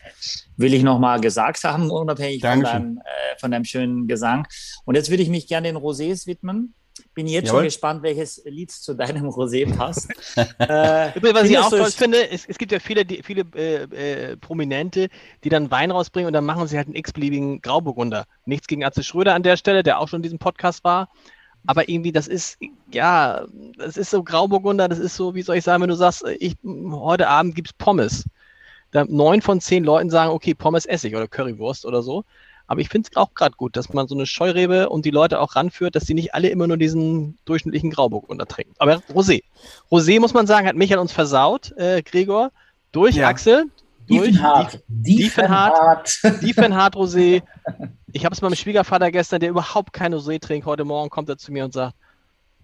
[0.58, 4.48] will ich nochmal gesagt haben, unabhängig von deinem, äh, von deinem, schönen Gesang.
[4.86, 6.74] Und jetzt würde ich mich gerne den Rosés widmen.
[7.14, 7.60] Bin jetzt Jawohl.
[7.60, 10.10] schon gespannt, welches Lied zu deinem Rosé passt.
[10.38, 14.38] äh, was ich auch toll finde, es, es, gibt ja viele, die, viele äh, äh,
[14.38, 15.10] Prominente,
[15.44, 18.26] die dann Wein rausbringen und dann machen sie halt einen x-beliebigen Grauburgunder.
[18.46, 21.10] Nichts gegen Atze Schröder an der Stelle, der auch schon in diesem Podcast war.
[21.66, 22.58] Aber irgendwie, das ist,
[22.92, 23.46] ja,
[23.78, 26.56] das ist so Grauburgunder, das ist so, wie soll ich sagen, wenn du sagst, ich,
[26.64, 28.26] heute Abend gibt es Pommes
[28.92, 32.24] da neun von zehn Leuten sagen, okay, Pommes Essig oder Currywurst oder so.
[32.72, 35.42] Aber ich finde es auch gerade gut, dass man so eine Scheurebe und die Leute
[35.42, 38.74] auch ranführt, dass sie nicht alle immer nur diesen durchschnittlichen Grauburgunder trinken.
[38.78, 39.44] Aber Rosé.
[39.92, 42.54] Rosé, muss man sagen, hat Michael uns versaut, äh, Gregor,
[42.94, 43.28] durch ja.
[43.28, 43.66] Axel.
[44.08, 44.80] Durch Diefenhardt.
[44.88, 46.20] Diefenhardt.
[46.42, 47.44] Diefenhardt Rosé.
[48.14, 50.66] Ich habe es meinem Schwiegervater gestern, der überhaupt keine Rosé trinkt.
[50.66, 51.96] Heute Morgen kommt er zu mir und sagt,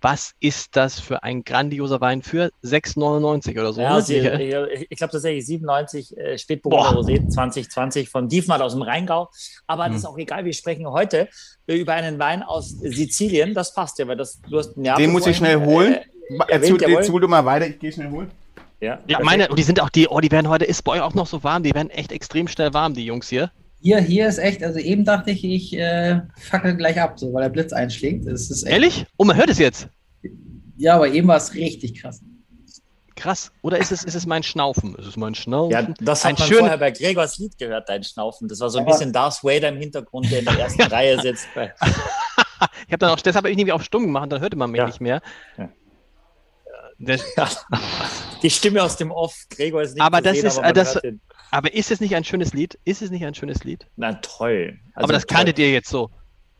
[0.01, 3.81] was ist das für ein grandioser Wein für 6,99 oder so?
[3.81, 8.81] Ja, sie, ich, ich glaube tatsächlich 97 äh, Spätburgunder Rosé 2020 von Diefmann aus dem
[8.81, 9.29] Rheingau.
[9.65, 9.93] Aber hm.
[9.93, 11.27] das ist auch egal, wir sprechen heute
[11.65, 13.53] über einen Wein aus Sizilien.
[13.53, 15.93] Das passt ja, weil das, du hast Neapel Den muss ich schnell holen.
[15.93, 16.01] Äh,
[16.49, 18.29] Erzähl, erzähl du mal weiter, ich gehe schnell holen.
[18.79, 21.13] Ja, ja meine, die sind auch die, oh, die werden heute, ist bei euch auch
[21.13, 23.51] noch so warm, die werden echt extrem schnell warm, die Jungs hier.
[23.79, 27.43] Hier, hier ist echt, also eben dachte ich, ich äh, fackel gleich ab, so, weil
[27.43, 28.25] der Blitz einschlägt.
[28.25, 29.05] Es ist Ehrlich?
[29.17, 29.87] Oh, man hört es jetzt.
[30.77, 32.21] Ja, aber eben war es richtig krass.
[33.15, 33.51] Krass.
[33.63, 34.95] Oder ist es, ist es mein Schnaufen?
[34.95, 35.71] Ist es mein Schnaufen?
[35.71, 36.59] Ja, das hat Ein man schön...
[36.59, 38.47] vorher bei Gregors Lied gehört, dein Schnaufen.
[38.47, 38.93] Das war so ein aber...
[38.93, 41.47] bisschen Darth Vader im Hintergrund, der in der ersten Reihe sitzt.
[41.55, 44.79] ich habe dann auch, deshalb habe ich irgendwie auf stumm gemacht, dann hörte man mich
[44.79, 44.85] ja.
[44.85, 45.21] nicht mehr.
[45.57, 45.69] Ja.
[48.41, 50.99] Die Stimme aus dem Off, Gregor ist nicht aber das sehen, ist, aber, das,
[51.51, 52.77] aber ist es nicht ein schönes Lied?
[52.85, 53.85] Ist es nicht ein schönes Lied?
[53.95, 54.79] Na toll.
[54.93, 55.37] Also aber das toll.
[55.37, 56.09] kanntet ihr jetzt so.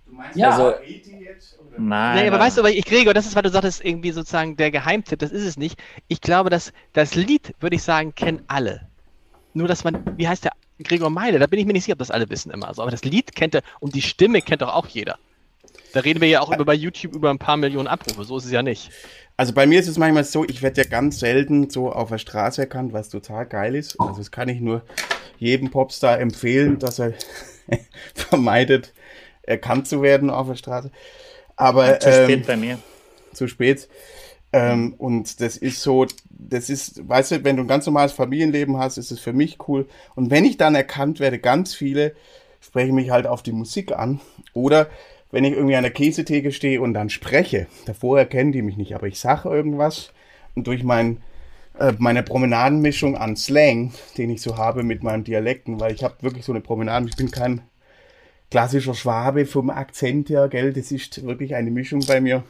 [0.06, 0.52] Du meinst ja.
[0.52, 2.24] also, jetzt, Nein.
[2.24, 5.20] Nee, aber weißt du, ich, Gregor, das ist, weil du sagtest, irgendwie sozusagen der Geheimtipp,
[5.20, 5.80] das ist es nicht.
[6.08, 8.88] Ich glaube, dass das Lied, würde ich sagen, kennen alle.
[9.54, 11.40] Nur, dass man, wie heißt der Gregor Meile?
[11.40, 12.82] Da bin ich mir nicht sicher, ob das alle wissen immer so.
[12.82, 15.18] Aber das Lied kennt er und die Stimme kennt doch auch jeder.
[15.94, 18.46] Da reden wir ja auch über, bei YouTube über ein paar Millionen Abrufe, so ist
[18.46, 18.92] es ja nicht.
[19.38, 22.18] Also bei mir ist es manchmal so, ich werde ja ganz selten so auf der
[22.18, 24.00] Straße erkannt, was total geil ist.
[24.00, 24.82] Also das kann ich nur
[25.38, 27.14] jedem Popstar empfehlen, dass er
[28.16, 28.94] vermeidet,
[29.44, 30.92] erkannt zu werden auf der Straße.
[31.56, 32.80] Aber zu spät ähm, bei mir.
[33.34, 33.88] Zu spät.
[34.54, 38.78] Ähm, und das ist so, das ist, weißt du, wenn du ein ganz normales Familienleben
[38.78, 39.88] hast, ist es für mich cool.
[40.16, 42.16] Und wenn ich dann erkannt werde, ganz viele
[42.60, 44.20] sprechen mich halt auf die Musik an.
[44.54, 44.90] Oder
[45.32, 48.96] wenn ich irgendwie an der Käsetheke stehe und dann spreche, davor erkennen die mich nicht,
[48.96, 50.14] aber ich sage irgendwas
[50.56, 51.22] und durch mein,
[51.80, 56.16] äh, meine Promenadenmischung an Slang, den ich so habe mit meinen Dialekten, weil ich habe
[56.22, 57.62] wirklich so eine Promenaden, ich bin kein
[58.50, 62.44] klassischer Schwabe vom Akzent her, gell, das ist wirklich eine Mischung bei mir.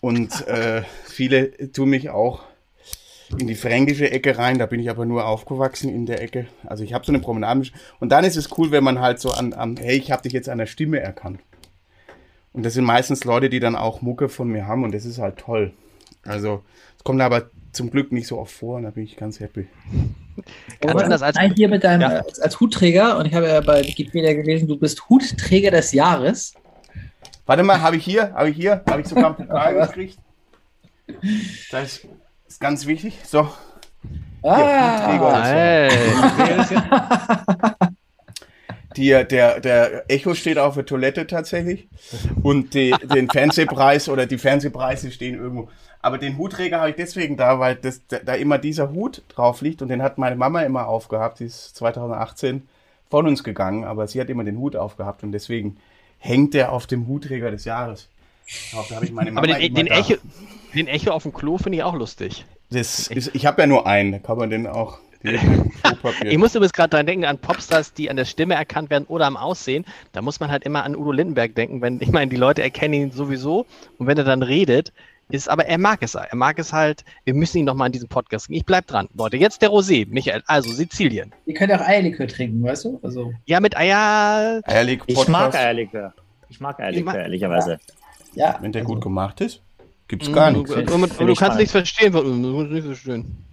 [0.00, 2.44] Und äh, viele tun mich auch
[3.38, 4.58] in die fränkische Ecke rein.
[4.58, 6.46] Da bin ich aber nur aufgewachsen in der Ecke.
[6.64, 7.68] Also ich habe so eine Promenade.
[7.98, 10.32] Und dann ist es cool, wenn man halt so an, an hey, ich habe dich
[10.32, 11.40] jetzt an der Stimme erkannt.
[12.56, 15.18] Und das sind meistens Leute, die dann auch Mucke von mir haben und das ist
[15.18, 15.74] halt toll.
[16.24, 16.62] Also
[16.96, 19.68] es kommt aber zum Glück nicht so oft vor und da bin ich ganz happy.
[20.80, 22.08] Ganz anders als Nein, hier mit deinem ja.
[22.08, 26.54] als, als, Hutträger und ich habe ja bei Wikipedia gelesen, du bist Hutträger des Jahres.
[27.44, 30.18] Warte mal, habe ich hier, habe ich hier, habe ich sogar einen Pokal gekriegt.
[31.70, 32.00] Das
[32.48, 33.18] ist, ganz wichtig.
[33.22, 33.50] So.
[34.42, 35.90] Ah, hey.
[38.96, 41.88] Die, der, der Echo steht auf der Toilette tatsächlich.
[42.42, 45.68] Und die, den Fernsehpreis oder die Fernsehpreise stehen irgendwo.
[46.00, 49.82] Aber den Hutträger habe ich deswegen da, weil das, da immer dieser Hut drauf liegt
[49.82, 51.40] und den hat meine Mama immer aufgehabt.
[51.40, 52.62] Die ist 2018
[53.10, 55.76] von uns gegangen, aber sie hat immer den Hut aufgehabt und deswegen
[56.18, 58.08] hängt der auf dem Hutträger des Jahres.
[58.70, 60.14] Glaub, da ich meine Mama Aber den, den Echo,
[60.74, 62.44] den Echo auf dem Klo finde ich auch lustig.
[62.70, 64.98] Das ist, ich habe ja nur einen, da kann man den auch.
[66.24, 69.26] ich muss übrigens gerade daran denken, an Popstars, die an der Stimme erkannt werden oder
[69.26, 69.84] am Aussehen.
[70.12, 72.94] Da muss man halt immer an Udo Lindenberg denken, wenn, ich meine, die Leute erkennen
[72.94, 73.66] ihn sowieso
[73.98, 74.92] und wenn er dann redet,
[75.28, 76.14] ist, aber er mag es.
[76.14, 78.58] Er mag es halt, wir müssen ihn nochmal in diesem Podcast kriegen.
[78.58, 79.08] Ich bleib dran.
[79.14, 81.32] Leute, jetzt der Rosé, Michael, also Sizilien.
[81.46, 83.00] Ihr könnt auch Eierlikör trinken, weißt du?
[83.02, 83.32] Also.
[83.44, 84.60] Ja, mit Eier.
[84.64, 85.06] Eierlikör.
[85.08, 86.14] Ich mag Eierlikör.
[86.48, 87.78] Ich mag Eierlikör, ehrlicherweise.
[88.34, 88.58] Ja.
[88.60, 88.94] Wenn der also.
[88.94, 89.62] gut gemacht ist,
[90.06, 90.70] gibt's gar nichts.
[90.70, 93.44] Und, und, und du kannst nichts verstehen, du musst nicht verstehen.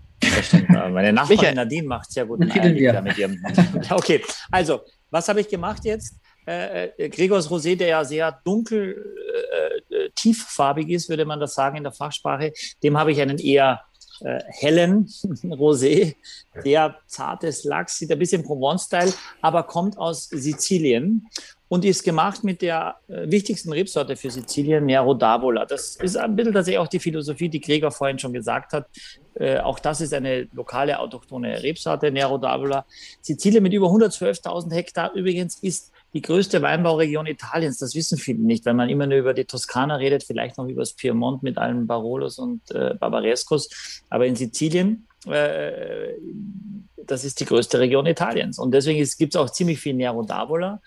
[0.92, 2.42] Meine Nachbarin Nadine macht sehr gut.
[2.42, 3.44] Eierlikör mit ihrem.
[3.90, 4.22] okay,
[4.52, 6.16] also, was habe ich gemacht jetzt?
[6.46, 9.16] Äh, äh, Gregors Rosé, der ja sehr dunkel,
[9.90, 12.52] äh, äh, tieffarbig ist, würde man das sagen in der Fachsprache,
[12.82, 13.82] dem habe ich einen eher
[14.22, 15.08] äh, hellen
[15.44, 16.16] Rosé,
[16.66, 21.28] der zartes Lachs, sieht ein bisschen Provence-Style, aber kommt aus Sizilien
[21.74, 25.66] und ist gemacht mit der äh, wichtigsten Rebsorte für Sizilien, Nero d'Avola.
[25.66, 28.86] Das ist ein bisschen tatsächlich auch die Philosophie, die Gregor vorhin schon gesagt hat.
[29.34, 32.84] Äh, auch das ist eine lokale, autochtone Rebsorte, Nero d'Avola.
[33.22, 37.80] Sizilien mit über 112.000 Hektar übrigens ist die größte Weinbauregion Italiens.
[37.80, 40.84] Das wissen viele nicht, weil man immer nur über die Toskana redet, vielleicht noch über
[40.84, 44.04] das Piemont mit allen Barolos und äh, Barbarescos.
[44.12, 48.60] Aber in Sizilien, das ist die größte Region Italiens.
[48.60, 50.80] Und deswegen gibt es auch ziemlich viel Nero d'Avola.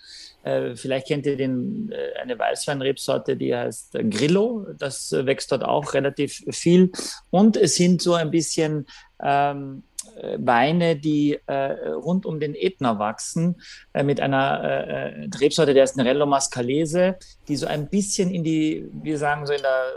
[0.42, 4.66] Äh, vielleicht kennt ihr den, äh, eine Weißweinrebsorte, die heißt Grillo.
[4.78, 6.92] Das wächst dort auch relativ viel.
[7.30, 8.86] Und es sind so ein bisschen
[9.22, 9.95] ähm, äh,
[10.38, 13.56] Weine, die äh, rund um den Ätna wachsen,
[13.92, 17.16] äh, mit einer äh, Rebsorte, der ist Nerello Mascalese,
[17.48, 19.92] die so ein bisschen in die, wir sagen so in der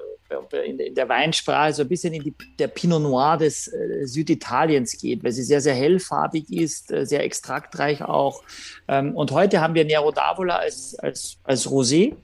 [0.66, 5.24] in der Weinsprache so ein bisschen in die, der Pinot Noir des äh, Süditaliens geht,
[5.24, 8.43] weil sie sehr, sehr hellfarbig ist, äh, sehr extraktreich auch.
[8.88, 12.16] Ähm, und heute haben wir Nero d'Avola als, als, als Rosé.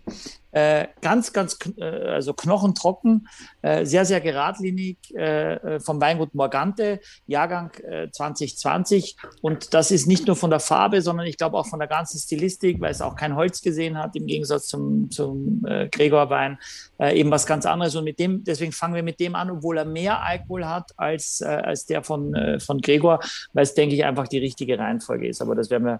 [0.55, 3.27] Äh, ganz, ganz äh, also knochentrocken,
[3.61, 9.17] äh, sehr, sehr geradlinig äh, äh vom Weingut Morgante, Jahrgang äh, 2020.
[9.41, 12.19] Und das ist nicht nur von der Farbe, sondern ich glaube auch von der ganzen
[12.19, 16.57] Stilistik, weil es auch kein Holz gesehen hat, im Gegensatz zum, zum äh, Gregor-Wein,
[16.99, 17.93] äh, eben was ganz anderes.
[17.97, 21.41] Und mit dem, deswegen fangen wir mit dem an, obwohl er mehr Alkohol hat als,
[21.41, 23.19] äh, als der von, äh, von Gregor,
[23.51, 25.41] weil es, denke ich, einfach die richtige Reihenfolge ist.
[25.41, 25.99] Aber das werden wir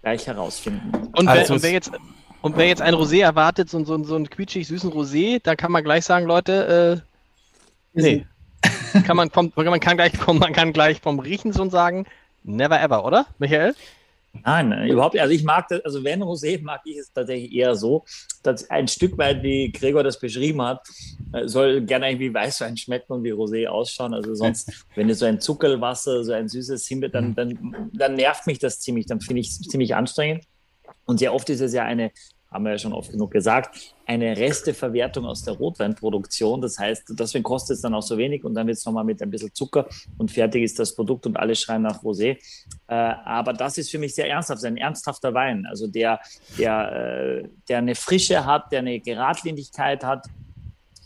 [0.00, 0.92] gleich herausfinden.
[1.16, 1.90] Und wer, also, und wer jetzt
[2.46, 5.72] und wer jetzt ein Rosé erwartet, so, so, so einen quietschig süßen Rosé, da kann
[5.72, 7.02] man gleich sagen, Leute,
[7.94, 8.26] äh, nee.
[9.04, 12.06] kann man, vom, man, kann gleich, man kann gleich vom Riechen schon sagen,
[12.44, 13.74] never ever, oder, Michael?
[14.44, 15.18] Nein, überhaupt.
[15.18, 18.04] Also ich mag das, also wenn Rosé mag ich es tatsächlich eher so,
[18.42, 20.86] dass ein Stück weit, wie Gregor das beschrieben hat,
[21.32, 24.14] äh, soll gerne irgendwie Weißwein schmecken und wie Rosé ausschauen.
[24.14, 28.46] Also sonst, wenn es so ein Zuckerwasser, so ein süßes Himbeer, dann, dann, dann nervt
[28.46, 30.44] mich das ziemlich, dann finde ich es ziemlich anstrengend.
[31.06, 32.10] Und sehr oft ist es ja eine
[32.50, 36.60] haben wir ja schon oft genug gesagt, eine Resteverwertung aus der Rotweinproduktion.
[36.60, 39.20] Das heißt, deswegen kostet es dann auch so wenig und dann wird es nochmal mit
[39.20, 39.86] ein bisschen Zucker
[40.16, 42.38] und fertig ist das Produkt und alle schreien nach Rosé.
[42.88, 46.20] Äh, aber das ist für mich sehr ernsthaft, ein ernsthafter Wein, also der,
[46.58, 50.26] der, äh, der eine Frische hat, der eine Geradlinigkeit hat,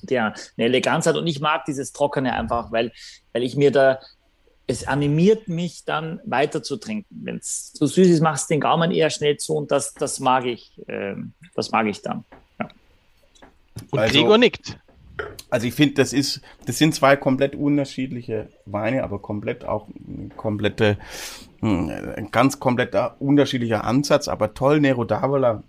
[0.03, 2.93] der eine Eleganz hat und ich mag dieses Trockene einfach, weil,
[3.33, 3.99] weil ich mir da
[4.71, 7.23] es animiert mich dann weiter zu trinken.
[7.25, 10.21] Wenn es zu süß ist, machst du den Gaumen eher schnell zu und das, das
[10.21, 11.15] mag ich, äh,
[11.55, 12.25] das mag ich dann.
[12.59, 12.69] Ja.
[13.91, 14.79] Und also, Gregor nickt.
[15.51, 19.89] Also ich finde, das ist, das sind zwei komplett unterschiedliche Weine, aber komplett auch
[20.37, 20.97] komplette,
[21.59, 24.81] hm, ein ganz kompletter unterschiedlicher Ansatz, aber toll.
[24.81, 25.63] Nero d'Avola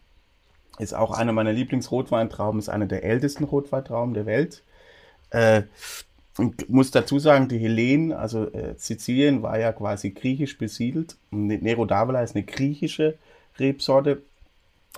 [0.78, 4.64] ist auch einer meiner Lieblingsrotweintrauben, ist einer der ältesten Rotweintrauben der Welt.
[5.32, 5.64] Äh,
[6.40, 11.18] ich muss dazu sagen, die Hellenen, also äh, Sizilien war ja quasi griechisch besiedelt.
[11.30, 13.18] Nero d'Avola ist eine griechische
[13.60, 14.22] Rebsorte,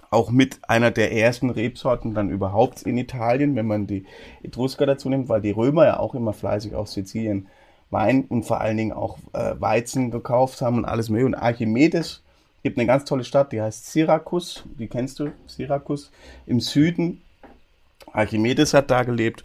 [0.09, 4.05] auch mit einer der ersten Rebsorten dann überhaupt in Italien, wenn man die
[4.43, 7.47] Etrusker dazu nimmt, weil die Römer ja auch immer fleißig aus Sizilien
[7.89, 11.25] Wein und vor allen Dingen auch äh, Weizen gekauft haben und alles mehr.
[11.25, 12.23] Und Archimedes
[12.63, 16.11] gibt eine ganz tolle Stadt, die heißt Syrakus, die kennst du, Syrakus,
[16.45, 17.21] im Süden.
[18.11, 19.43] Archimedes hat da gelebt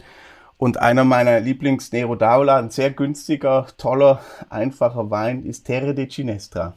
[0.59, 6.73] und einer meiner Lieblings-Nero d'Aula, ein sehr günstiger, toller, einfacher Wein, ist Terre de Cinestra.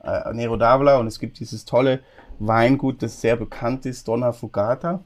[0.00, 2.00] Äh, Nero d'Avola und es gibt dieses tolle
[2.38, 5.02] Weingut, das sehr bekannt ist, Donna Fugata.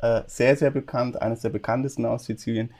[0.00, 2.72] Äh, sehr, sehr bekannt, eines der bekanntesten aus Sizilien.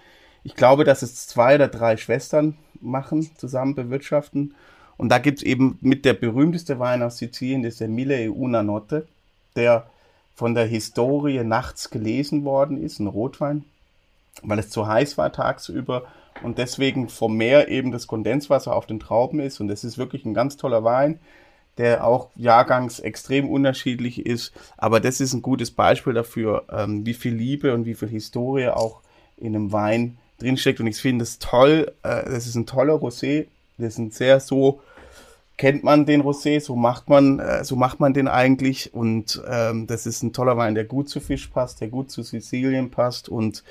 [0.45, 4.55] Ich glaube, dass es zwei oder drei Schwestern machen, zusammen bewirtschaften.
[4.97, 8.23] Und da gibt es eben mit der berühmteste Wein aus Sizilien, das ist der Mille
[8.23, 9.09] e Una Notte,
[9.57, 9.89] der
[10.37, 13.65] von der Historie nachts gelesen worden ist, ein Rotwein
[14.43, 16.05] weil es zu heiß war tagsüber
[16.43, 19.61] und deswegen vom Meer eben das Kondenswasser auf den Trauben ist.
[19.61, 21.19] Und das ist wirklich ein ganz toller Wein,
[21.79, 24.53] der auch jahrgangs extrem unterschiedlich ist.
[24.77, 28.69] Aber das ist ein gutes Beispiel dafür, ähm, wie viel Liebe und wie viel Historie
[28.69, 29.01] auch
[29.37, 30.81] in einem Wein drinsteckt.
[30.81, 31.93] Und ich finde es toll.
[32.03, 33.47] Äh, das ist ein toller Rosé.
[33.79, 34.81] Das ist ein sehr so
[35.57, 38.93] kennt man den Rosé, so macht man, äh, so macht man den eigentlich.
[38.93, 42.23] Und ähm, das ist ein toller Wein, der gut zu Fisch passt, der gut zu
[42.23, 43.63] Sizilien passt und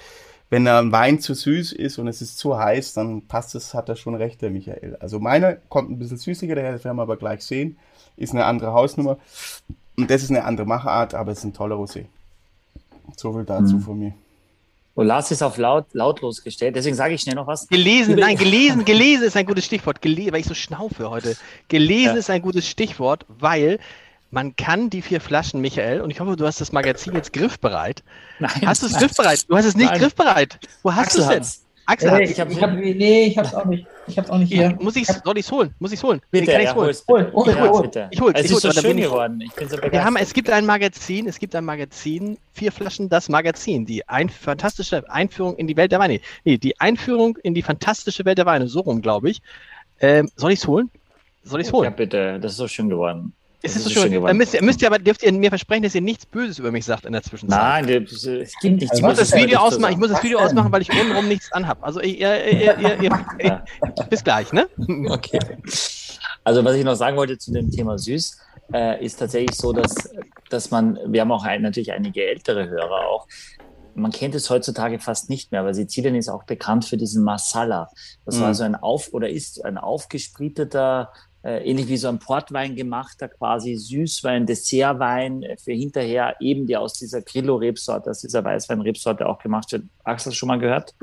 [0.54, 3.90] wenn ein Wein zu süß ist und es ist zu heiß, dann passt es, hat
[3.90, 4.96] er schon recht, der Michael.
[5.00, 7.76] Also meiner kommt ein bisschen süßiger daher, das werden wir aber gleich sehen.
[8.18, 9.18] Ist eine andere Hausnummer.
[9.98, 12.06] Und das ist eine andere Machart, aber es ist ein toller Rosé.
[13.18, 13.82] So viel dazu mhm.
[13.82, 14.14] von mir.
[14.94, 17.68] Und Lars ist auf laut, lautlos gestellt, deswegen sage ich schnell noch was.
[17.68, 20.04] Gelesen, nein, gelesen, gelesen ist ein gutes Stichwort.
[20.04, 21.36] Gelesen, weil ich so schnaufe heute.
[21.68, 22.20] Gelesen ja.
[22.20, 23.80] ist ein gutes Stichwort, weil
[24.34, 28.04] man kann die vier Flaschen, Michael, und ich hoffe, du hast das Magazin jetzt griffbereit.
[28.40, 28.52] Nein.
[28.66, 29.48] Hast du es griffbereit?
[29.48, 30.00] Du hast es nicht nein.
[30.00, 30.60] griffbereit.
[30.82, 31.44] Wo hast du es denn?
[31.86, 33.86] Axel äh, ich, hab, ich hab, nee, ich hab's auch nicht.
[34.08, 34.76] Ich hab's auch nicht hier.
[34.80, 35.76] Muss ich's, soll ich's holen?
[35.80, 36.22] Muss ich's holen?
[36.32, 36.96] Bitte, kann ja, holen.
[37.08, 37.92] Hol, hol, hol, hol.
[38.10, 38.40] Ich hol's.
[38.40, 39.42] Es ist so schön geworden.
[39.42, 39.94] Ich bin so begeistert.
[39.94, 44.08] Wir haben, es gibt ein Magazin, es gibt ein Magazin, vier Flaschen, das Magazin, die
[44.08, 46.22] ein, fantastische Einführung in die Welt der Weine.
[46.46, 49.42] Nee, die Einführung in die fantastische Welt der Weine, so rum, glaube ich.
[50.00, 50.90] Ähm, soll ich's holen?
[51.44, 51.84] Soll ich's holen?
[51.84, 53.34] Ja, bitte, das ist so schön geworden.
[53.64, 54.12] Ist es so schön?
[54.12, 56.84] Dann müsst, müsst ihr aber, dürft ihr mir versprechen, dass ihr nichts Böses über mich
[56.84, 57.86] sagt in der Zwischenzeit.
[57.86, 60.82] Nein, es gibt nichts Ich muss das Video ausmachen, ich muss das Video ausmachen, weil
[60.82, 61.82] ich untenrum nichts anhab.
[61.82, 63.64] Also ihr, ihr, ihr, ihr,
[64.10, 64.68] bis gleich, ne?
[65.08, 65.40] Okay.
[66.44, 68.38] Also was ich noch sagen wollte zu dem Thema süß,
[68.74, 69.96] äh, ist tatsächlich so, dass,
[70.50, 73.28] dass man, wir haben auch ein, natürlich einige ältere Hörer auch,
[73.96, 77.90] man kennt es heutzutage fast nicht mehr, aber Sizilien ist auch bekannt für diesen Masala.
[78.26, 78.54] Das war mhm.
[78.56, 81.12] so ein auf oder ist ein aufgesprieteter
[81.44, 86.94] äh, ähnlich wie so ein Portwein gemachter, quasi Süßwein, Dessertwein für hinterher, eben der aus
[86.94, 89.84] dieser Grillo-Rebsorte, aus dieser Weißwein-Rebsorte auch gemacht wird.
[90.04, 90.94] Axel, schon mal gehört?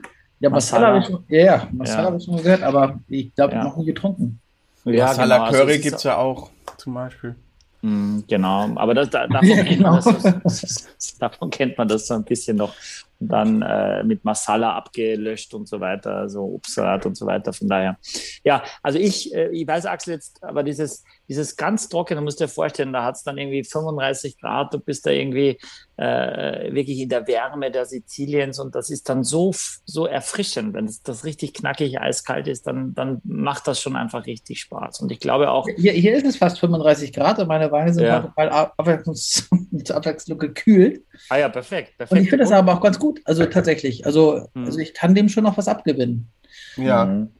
[0.40, 2.06] Ja, Masala, habe ich, schon, ja, ja, Masala ja.
[2.06, 3.64] Hab ich schon mal gehört, aber ich glaube, ja.
[3.64, 4.40] noch nie getrunken.
[4.86, 7.36] Ja, Masala genau, Curry also gibt es ja auch zum Beispiel.
[7.82, 10.00] Mm, genau, aber das, da, davon, ja, genau.
[10.00, 12.74] kennt das, davon, kennt man das so ein bisschen noch
[13.20, 17.52] dann äh, mit Masala abgelöscht und so weiter, also Obstsalat und so weiter.
[17.52, 17.98] Von daher,
[18.42, 22.44] ja, also ich, äh, ich weiß, Axel, jetzt, aber dieses, dieses ganz trockene, musst du
[22.44, 25.60] dir vorstellen, da hat es dann irgendwie 35 Grad, du bist da irgendwie
[25.96, 29.54] äh, wirklich in der Wärme der Siziliens und das ist dann so,
[29.84, 30.74] so erfrischend.
[30.74, 35.02] Wenn das, das richtig knackig eiskalt ist, dann, dann macht das schon einfach richtig Spaß.
[35.02, 35.68] Und ich glaube auch.
[35.76, 38.22] Hier, hier ist es fast 35 Grad und meine Weine sind ja.
[38.22, 41.04] total Abwechslung gekühlt.
[41.28, 41.96] Ah ja, perfekt.
[41.96, 42.10] perfekt.
[42.10, 43.20] Und ich finde das aber auch ganz gut.
[43.24, 44.04] Also tatsächlich.
[44.04, 44.64] Also, hm.
[44.64, 46.28] also ich kann dem schon noch was abgewinnen.
[46.76, 47.04] Ja.
[47.04, 47.30] Mhm.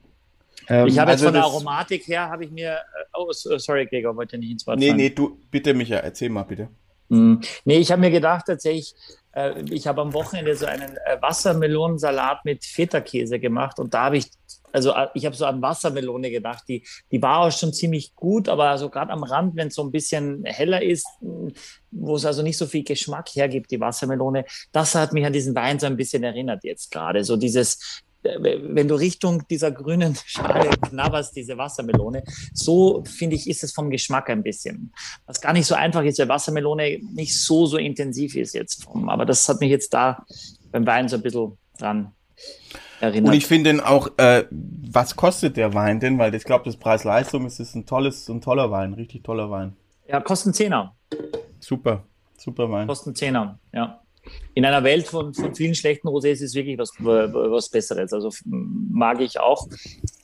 [0.68, 2.72] Ähm, ich habe also jetzt von der Aromatik her, habe ich mir.
[2.72, 4.96] Äh, oh, sorry, Gregor, wollte nicht ins Wort Nee, fallen.
[4.98, 6.68] nee, du, bitte, Micha, erzähl mal, bitte.
[7.08, 8.94] Mm, nee, ich habe mir gedacht, tatsächlich,
[9.32, 14.18] äh, ich habe am Wochenende so einen äh, Wassermelonensalat mit Feta-Käse gemacht und da habe
[14.18, 14.26] ich
[14.72, 18.48] Also äh, ich habe so an Wassermelone gedacht, die, die war auch schon ziemlich gut,
[18.48, 21.06] aber so gerade am Rand, wenn es so ein bisschen heller ist,
[21.90, 25.56] wo es also nicht so viel Geschmack hergibt, die Wassermelone, das hat mich an diesen
[25.56, 27.24] Wein so ein bisschen erinnert jetzt gerade.
[27.24, 33.64] So dieses, wenn du Richtung dieser grünen Schale knabberst, diese Wassermelone, so finde ich, ist
[33.64, 34.92] es vom Geschmack ein bisschen.
[35.26, 38.86] Was gar nicht so einfach ist, weil Wassermelone nicht so, so intensiv ist jetzt.
[39.06, 40.24] aber das hat mich jetzt da
[40.70, 42.12] beim Wein so ein bisschen dran
[43.00, 43.32] erinnert.
[43.32, 46.18] Und ich finde auch, äh, was kostet der Wein denn?
[46.18, 49.76] Weil ich glaube, das Preis-Leistung ist, ist ein tolles, ein toller Wein, richtig toller Wein.
[50.08, 50.94] Ja, kosten Zehner.
[51.60, 52.04] Super,
[52.36, 52.86] super Wein.
[52.86, 54.00] Kosten Zehner, ja.
[54.54, 58.12] In einer Welt von, von vielen schlechten Rosés ist es wirklich was, was Besseres.
[58.12, 59.68] Also mag ich auch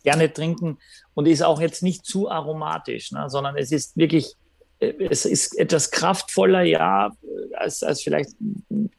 [0.03, 0.79] gerne trinken
[1.15, 4.37] und ist auch jetzt nicht zu aromatisch, ne, sondern es ist wirklich
[4.79, 7.11] es ist etwas kraftvoller, ja,
[7.55, 8.31] als, als vielleicht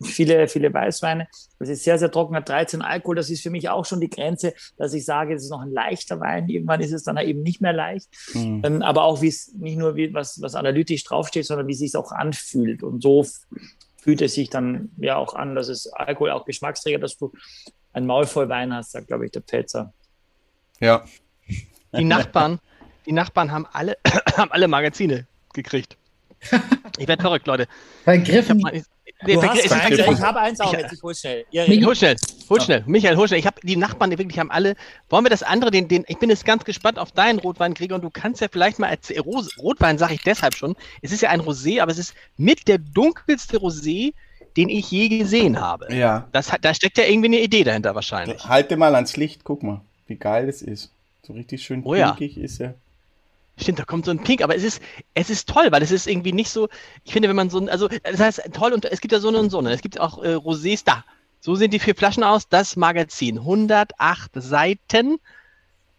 [0.02, 1.28] viele, viele Weißweine.
[1.60, 3.16] Es ist sehr, sehr trocken, hat 13 Alkohol.
[3.16, 5.72] Das ist für mich auch schon die Grenze, dass ich sage, es ist noch ein
[5.72, 6.50] leichter Wein.
[6.50, 8.10] Irgendwann ist es dann eben nicht mehr leicht.
[8.34, 8.62] Mhm.
[8.66, 11.80] Ähm, aber auch wie es nicht nur wie, was, was analytisch draufsteht, sondern wie es
[11.80, 12.82] sich auch anfühlt.
[12.82, 13.26] Und so
[14.08, 17.34] fühlt es sich dann ja auch an, dass es Alkohol auch Geschmacksträger, dass du
[17.92, 19.92] ein Maul voll Wein hast, sagt, glaube ich, der Pfälzer.
[20.80, 21.04] Ja.
[21.92, 22.60] Die Nachbarn,
[23.06, 23.98] die Nachbarn haben alle,
[24.38, 25.98] haben alle Magazine gekriegt.
[27.00, 27.68] Ich werde verrückt, Leute.
[28.06, 28.60] Bei Griffen.
[28.74, 28.84] Ich,
[29.26, 31.46] nee, bei, hast eins, ich habe eins auch jetzt, ich hol schnell.
[31.52, 31.86] Ja, ja.
[31.86, 32.16] Hol schnell,
[32.50, 32.84] hol schnell.
[32.86, 33.40] Michael, hol schnell.
[33.40, 34.76] Ich habe die Nachbarn, die wirklich haben alle.
[35.10, 37.96] Wollen wir das andere, den, den, ich bin jetzt ganz gespannt auf deinen Rotwein, Gregor,
[37.96, 39.22] und du kannst ja vielleicht mal erzählen.
[39.22, 40.76] Rotwein sage ich deshalb schon.
[41.02, 44.14] Es ist ja ein Rosé, aber es ist mit der dunkelste Rosé,
[44.56, 45.94] den ich je gesehen habe.
[45.94, 46.28] Ja.
[46.32, 48.44] Das, da steckt ja irgendwie eine Idee dahinter wahrscheinlich.
[48.46, 50.92] Halte mal ans Licht, guck mal, wie geil das ist.
[51.26, 52.44] So richtig schön oh, pinkig ja.
[52.44, 52.76] ist er.
[53.60, 54.82] Stimmt, da kommt so ein Pink, aber es ist,
[55.16, 56.70] es ist toll, weil es ist irgendwie nicht so,
[57.04, 59.40] ich finde, wenn man so, also das heißt toll und es gibt ja so eine
[59.40, 61.04] und so eine, es gibt auch äh, Rosés da.
[61.40, 65.20] So sehen die vier Flaschen aus, das Magazin, 108 Seiten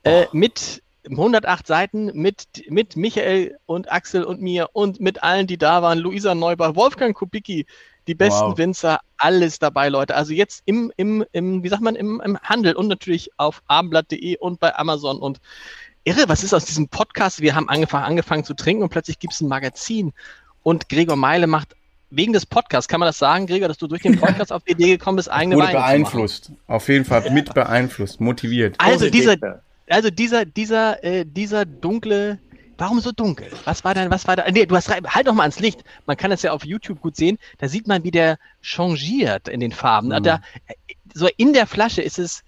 [0.04, 5.58] äh, mit 108 Seiten mit, mit Michael und Axel und mir und mit allen, die
[5.58, 7.66] da waren, Luisa Neubach, Wolfgang Kubicki,
[8.06, 8.58] die besten wow.
[8.58, 10.14] Winzer, alles dabei, Leute.
[10.14, 14.38] Also jetzt im, im, im wie sagt man, im, im Handel und natürlich auf abendblatt.de
[14.38, 15.40] und bei Amazon und
[16.04, 17.40] irre, was ist aus diesem Podcast?
[17.40, 20.12] Wir haben angefangen, angefangen zu trinken und plötzlich gibt es ein Magazin
[20.62, 21.74] und Gregor Meile macht
[22.10, 24.72] wegen des Podcasts, kann man das sagen, Gregor, dass du durch den Podcast auf die
[24.72, 28.76] Idee gekommen bist, eigene Wurde Weine beeinflusst, auf jeden Fall mit beeinflusst, motiviert.
[28.78, 29.36] Also dieser,
[29.88, 32.38] also dieser, dieser, äh, dieser dunkle,
[32.78, 33.48] warum so dunkel?
[33.64, 34.50] Was war denn, was war da?
[34.50, 35.84] Nee, du hast halt doch mal ans Licht.
[36.06, 37.38] Man kann das ja auf YouTube gut sehen.
[37.58, 40.08] Da sieht man, wie der changiert in den Farben.
[40.08, 40.22] Mhm.
[40.22, 40.40] Da,
[41.12, 42.42] so in der Flasche ist es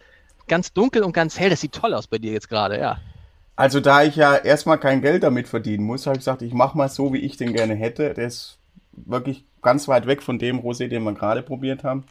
[0.49, 1.51] ganz dunkel und ganz hell.
[1.51, 2.99] Das sieht toll aus bei dir jetzt gerade, ja.
[3.61, 6.79] Also da ich ja erstmal kein Geld damit verdienen muss, habe ich gesagt, ich mache
[6.79, 8.15] mal so, wie ich den gerne hätte.
[8.15, 8.57] Der ist
[8.93, 12.05] wirklich ganz weit weg von dem Rosé, den wir gerade probiert haben.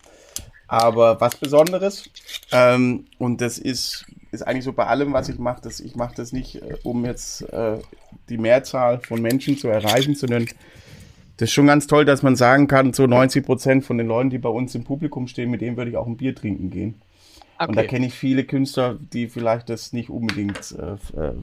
[0.67, 2.07] Aber was Besonderes.
[2.51, 6.33] Ähm, und das ist, ist eigentlich so bei allem, was ich mache, ich mache das
[6.33, 7.79] nicht, äh, um jetzt äh,
[8.29, 10.45] die Mehrzahl von Menschen zu erreichen, sondern
[11.37, 14.29] das ist schon ganz toll, dass man sagen kann, so 90 Prozent von den Leuten,
[14.29, 17.01] die bei uns im Publikum stehen, mit denen würde ich auch ein Bier trinken gehen.
[17.61, 17.69] Okay.
[17.69, 21.33] Und da kenne ich viele Künstler, die vielleicht das nicht unbedingt äh, äh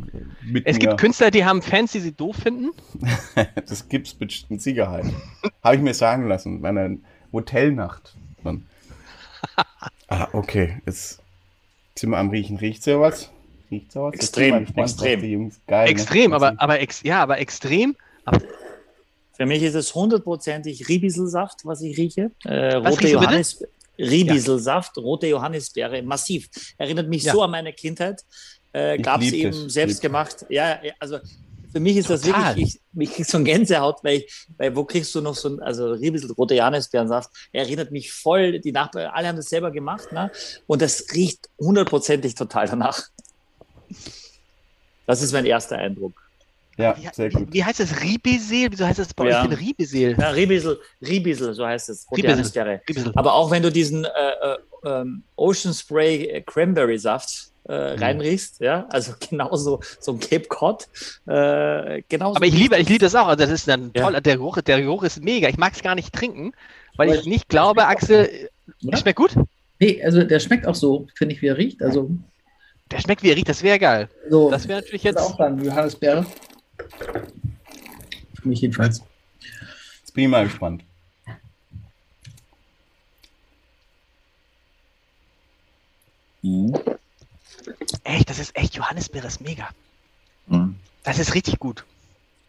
[0.42, 2.70] mit Es gibt Künstler, die haben Fans, die sie doof finden.
[3.68, 5.04] das gibt es mit Sicherheit.
[5.62, 6.96] Habe ich mir sagen lassen, bei einer
[7.32, 8.16] Hotelnacht.
[10.08, 11.20] ah, okay, jetzt
[11.94, 12.56] sind wir am Riechen.
[12.56, 13.30] Riecht so was?
[13.70, 14.14] Riecht so was?
[14.14, 15.52] Extrem, extrem.
[15.66, 16.36] Geil, extrem, ne?
[16.36, 17.94] aber, aber ex, ja, aber extrem.
[18.24, 18.40] Aber
[19.36, 22.30] für mich ist es hundertprozentig Ribisselsaft, was ich rieche.
[22.44, 23.62] Äh, rote Johannis,
[23.98, 25.02] Ribieselsaft, ja.
[25.02, 26.48] rote Johannisbeere, massiv.
[26.78, 27.32] Erinnert mich ja.
[27.32, 28.24] so an meine Kindheit.
[28.72, 30.44] Äh, Gab es eben selbst gemacht.
[30.48, 31.18] Ja, also
[31.72, 32.32] für mich ist Total.
[32.32, 35.34] das wirklich, ich, mich kriegt so ein Gänsehaut, weil, ich, weil wo kriegst du noch
[35.34, 39.70] so ein, also Riebisel, rote Johannisbeerensaft, erinnert mich voll, die Nachbarn, alle haben das selber
[39.70, 40.30] gemacht, ne?
[40.66, 43.02] Und das riecht hundertprozentig total danach.
[45.06, 46.25] Das ist mein erster Eindruck.
[46.76, 47.52] Ja, wie, sehr gut.
[47.52, 48.02] Wie heißt das?
[48.02, 48.68] Ribesel?
[48.70, 49.42] Wieso heißt das bei ja.
[49.42, 50.16] euch denn Ribesel?
[50.18, 52.06] Ja, Ribesel, Ribesel, so heißt es.
[52.12, 53.12] Ribesel.
[53.14, 58.02] Aber auch wenn du diesen äh, äh, ähm, Ocean Spray Cranberry Saft äh, mhm.
[58.02, 60.86] reinriechst, ja, also genauso so ein Cape Cod.
[61.26, 63.28] Äh, genauso Aber ich liebe, ich liebe das auch.
[63.28, 64.12] Also das ist dann toll.
[64.12, 64.20] Ja.
[64.20, 65.48] Der, Geruch, der Geruch ist mega.
[65.48, 66.52] Ich mag es gar nicht trinken,
[66.96, 68.50] weil ich nicht glaube, Axel,
[68.80, 68.96] ja?
[68.98, 69.34] schmeckt gut?
[69.78, 71.82] Nee, also der schmeckt auch so, finde ich, wie er riecht.
[71.82, 72.10] Also
[72.90, 74.08] der schmeckt wie er riecht, das wäre geil.
[74.28, 75.18] So, das wäre natürlich jetzt.
[75.18, 76.26] Auch dann Johannisbeere.
[78.34, 79.02] Für mich jedenfalls.
[80.00, 80.84] Jetzt bin ich mal gespannt.
[86.42, 86.74] Mhm.
[88.04, 89.68] Echt, das ist echt, Johannisbeere ist mega.
[90.46, 90.76] Mhm.
[91.02, 91.84] Das ist richtig gut.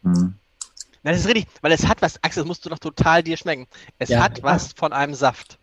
[0.03, 0.35] Mhm.
[1.03, 3.67] Das ist richtig, weil es hat was, Axel, das musst du doch total dir schmecken.
[3.97, 5.57] Es ja, hat was von einem Saft.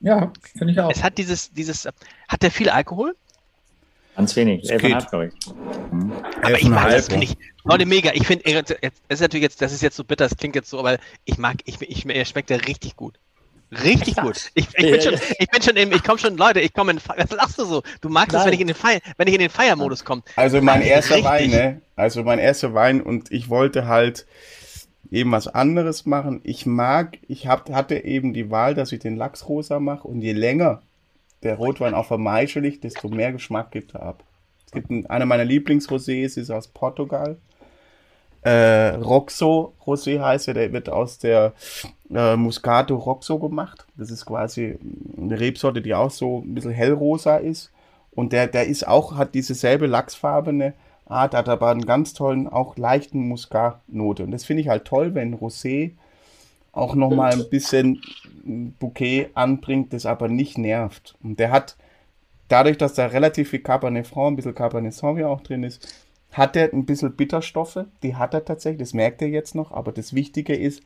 [0.00, 0.90] Ja, finde ich auch.
[0.90, 1.88] Es hat dieses, dieses,
[2.28, 3.16] hat der viel Alkohol?
[4.16, 5.54] Ganz wenig, 11,5 glaube ich.
[5.90, 6.12] Mhm.
[6.42, 8.10] Aber ich mag das, finde ich, Leute, mega.
[8.14, 10.78] Ich finde, das ist natürlich jetzt, das ist jetzt so bitter, das klingt jetzt so,
[10.78, 13.18] aber ich mag, ich, ich, er schmeckt ja richtig gut.
[13.84, 14.50] Richtig gut.
[14.54, 16.98] Ich, ich, bin schon, ich bin schon im, ich komme schon, Leute, ich komme in,
[17.16, 17.82] was lachst du so?
[18.02, 20.22] Du magst es, wenn ich in den Feier, wenn ich in den Feiermodus komme.
[20.36, 21.30] Also mein erster richtig.
[21.30, 21.80] Wein, ne?
[21.96, 24.26] Also mein erster Wein und ich wollte halt
[25.10, 26.40] eben was anderes machen.
[26.44, 30.32] Ich mag, ich hab, hatte eben die Wahl, dass ich den Lachsrosa mache und je
[30.32, 30.82] länger
[31.42, 34.24] der Rotwein Maische liegt, desto mehr Geschmack gibt er ab.
[34.66, 37.36] Es gibt einen, einer meiner Lieblingsrosés, ist aus Portugal.
[38.42, 41.52] Äh, Roxo Rosé heißt er, der wird aus der
[42.12, 43.86] äh, Muscato Roxo gemacht.
[43.96, 44.78] Das ist quasi
[45.16, 47.70] eine Rebsorte, die auch so ein bisschen hellrosa ist.
[48.10, 50.74] Und der, der ist auch, hat diese selbe lachsfarbene
[51.06, 54.24] Art, hat aber einen ganz tollen, auch leichten Muskat-Note.
[54.24, 55.92] Und das finde ich halt toll, wenn Rosé
[56.72, 58.00] auch nochmal ein bisschen
[58.78, 61.14] Bouquet anbringt, das aber nicht nervt.
[61.22, 61.76] Und der hat,
[62.48, 65.86] dadurch, dass da relativ viel Cabernet Franc, ein bisschen Cabernet Sauvignon auch drin ist,
[66.32, 67.84] hat er ein bisschen Bitterstoffe.
[68.02, 69.70] Die hat er tatsächlich, das merkt er jetzt noch.
[69.70, 70.82] Aber das Wichtige ist,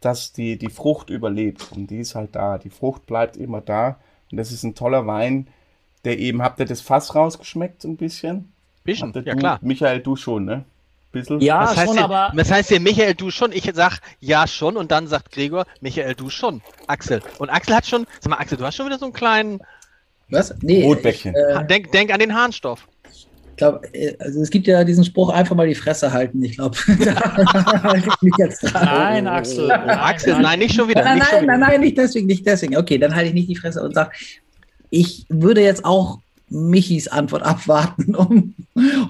[0.00, 1.72] dass die, die Frucht überlebt.
[1.72, 2.56] Und die ist halt da.
[2.56, 3.98] Die Frucht bleibt immer da.
[4.32, 5.48] Und das ist ein toller Wein,
[6.04, 8.52] der eben, habt ihr das Fass rausgeschmeckt ein bisschen?
[8.84, 9.58] Bisschen, ja du, klar.
[9.60, 10.64] Michael, du schon, ne?
[11.10, 11.40] Bisschen.
[11.40, 12.32] Ja, das heißt schon, aber.
[12.36, 13.52] Das heißt ja, Michael, du schon.
[13.52, 16.60] Ich sag ja schon und dann sagt Gregor, Michael, du schon.
[16.86, 17.22] Axel.
[17.38, 18.06] Und Axel hat schon.
[18.20, 19.60] Sag mal, Axel, du hast schon wieder so einen kleinen.
[20.28, 20.54] Was?
[20.60, 20.84] Nee.
[20.84, 21.34] Rotbäckchen.
[21.34, 22.86] Ich, äh, denk, denk an den Harnstoff.
[23.10, 26.44] Ich glaube, äh, also es gibt ja diesen Spruch, einfach mal die Fresse halten.
[26.44, 28.84] Ich glaube, da halte ich mich jetzt dran.
[28.84, 29.66] Nein, Axel.
[29.66, 31.04] Nein, Axel, nein, nein, nicht schon wieder.
[31.04, 32.76] Nein, nicht nein, nein, nein, nicht deswegen, nicht deswegen.
[32.76, 34.10] Okay, dann halte ich nicht die Fresse und sage,
[34.90, 36.20] ich würde jetzt auch
[36.50, 38.54] Michis Antwort abwarten, um,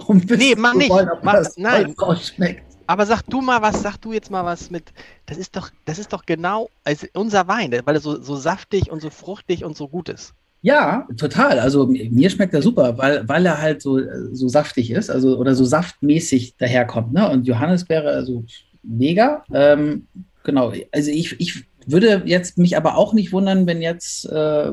[0.07, 0.91] um nee, mach nicht.
[0.91, 1.95] Wollen, mach, nein.
[2.89, 4.95] Aber sag du mal was, sag du jetzt mal was mit.
[5.27, 8.91] Das ist doch, das ist doch genau also unser Wein, weil er so, so saftig
[8.91, 10.33] und so fruchtig und so gut ist.
[10.63, 11.61] Ja, total.
[11.61, 14.01] Also mir schmeckt er super, weil, weil er halt so,
[14.33, 17.13] so saftig ist, also oder so saftmäßig daherkommt.
[17.13, 17.29] Ne?
[17.29, 18.45] Und Johannisbeere, also
[18.83, 19.45] mega.
[19.53, 20.07] Ähm,
[20.43, 20.73] genau.
[20.91, 24.73] Also ich, ich würde jetzt mich aber auch nicht wundern, wenn jetzt äh,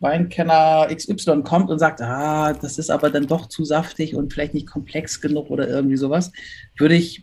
[0.00, 4.54] Weinkenner XY kommt und sagt, ah, das ist aber dann doch zu saftig und vielleicht
[4.54, 6.32] nicht komplex genug oder irgendwie sowas,
[6.76, 7.20] würde ich,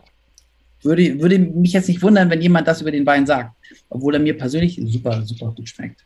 [0.82, 3.52] würde, würde mich jetzt nicht wundern, wenn jemand das über den Wein sagt,
[3.88, 6.04] obwohl er mir persönlich super, super gut schmeckt.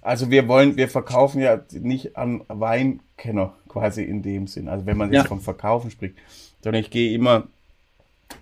[0.00, 4.96] Also wir wollen, wir verkaufen ja nicht an Weinkenner quasi in dem Sinn, also wenn
[4.96, 5.28] man jetzt ja.
[5.28, 6.16] vom Verkaufen spricht,
[6.62, 7.46] sondern ich gehe immer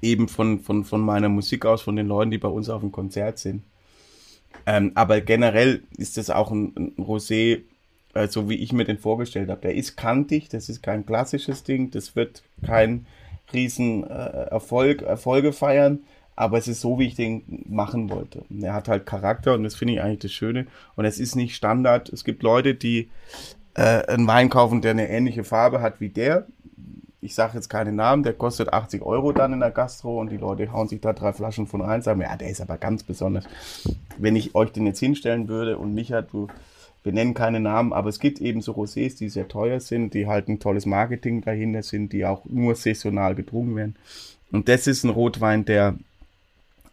[0.01, 2.93] eben von, von, von meiner Musik aus, von den Leuten, die bei uns auf dem
[2.93, 3.63] Konzert sind.
[4.67, 7.63] Ähm, aber generell ist das auch ein, ein Rosé,
[8.15, 9.63] äh, so wie ich mir den vorgestellt habe.
[9.63, 13.07] Der ist kantig, das ist kein klassisches Ding, das wird kein
[13.53, 16.01] riesen äh, Erfolg, Erfolge feiern,
[16.37, 18.45] aber es ist so, wie ich den machen wollte.
[18.63, 20.67] Er hat halt Charakter und das finde ich eigentlich das Schöne.
[20.97, 22.09] Und es ist nicht Standard.
[22.09, 23.11] Es gibt Leute, die
[23.75, 26.47] äh, einen Wein kaufen, der eine ähnliche Farbe hat wie der
[27.23, 30.39] ich sage jetzt keine Namen, der kostet 80 Euro dann in der Gastro und die
[30.39, 33.45] Leute hauen sich da drei Flaschen von rein, sagen, ja, der ist aber ganz besonders.
[34.16, 36.49] Wenn ich euch den jetzt hinstellen würde und Micha, du,
[37.03, 40.27] wir nennen keine Namen, aber es gibt eben so Rosés, die sehr teuer sind, die
[40.27, 43.97] halt ein tolles Marketing dahinter sind, die auch nur saisonal getrunken werden.
[44.51, 45.97] Und das ist ein Rotwein, der,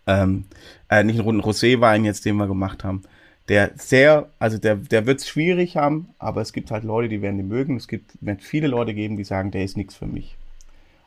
[0.05, 0.45] ähm,
[0.89, 3.03] äh, nicht ein Roséwein jetzt, den wir gemacht haben,
[3.47, 7.21] der sehr, also der, der wird es schwierig haben, aber es gibt halt Leute, die
[7.21, 7.77] werden den mögen.
[7.77, 10.35] Es gibt, wird viele Leute geben, die sagen, der ist nichts für mich.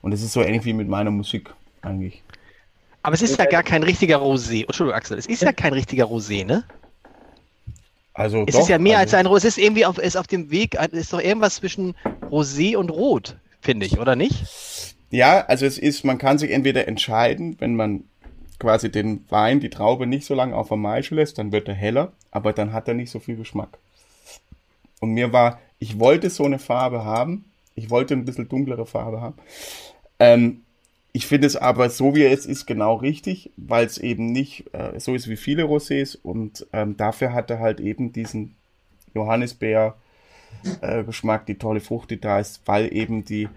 [0.01, 2.23] Und es ist so ähnlich wie mit meiner Musik eigentlich.
[3.03, 4.63] Aber es ist ja gar kein richtiger Rosé.
[4.63, 6.65] Entschuldigung, Axel, es ist ja kein richtiger Rosé, ne?
[8.15, 9.37] Also es doch, ist ja mehr also als ein Rosé.
[9.49, 11.95] Es ist irgendwie auf, ist auf dem Weg, es ist doch irgendwas zwischen
[12.31, 14.95] Rosé und Rot, finde ich, oder nicht?
[15.11, 18.05] Ja, also es ist, man kann sich entweder entscheiden, wenn man
[18.59, 21.75] quasi den Wein, die Traube nicht so lange auf der Maische lässt, dann wird er
[21.75, 23.79] heller, aber dann hat er nicht so viel Geschmack.
[25.01, 29.21] Und mir war, ich wollte so eine Farbe haben, ich wollte ein bisschen dunklere Farbe
[29.21, 29.37] haben.
[30.19, 30.63] Ähm,
[31.13, 35.01] ich finde es aber so, wie es ist, genau richtig, weil es eben nicht äh,
[35.01, 38.55] so ist wie viele Rosés und ähm, dafür hat er halt eben diesen
[39.15, 43.49] Johannisbeer-Geschmack, äh, die tolle Frucht, die da ist, weil eben die,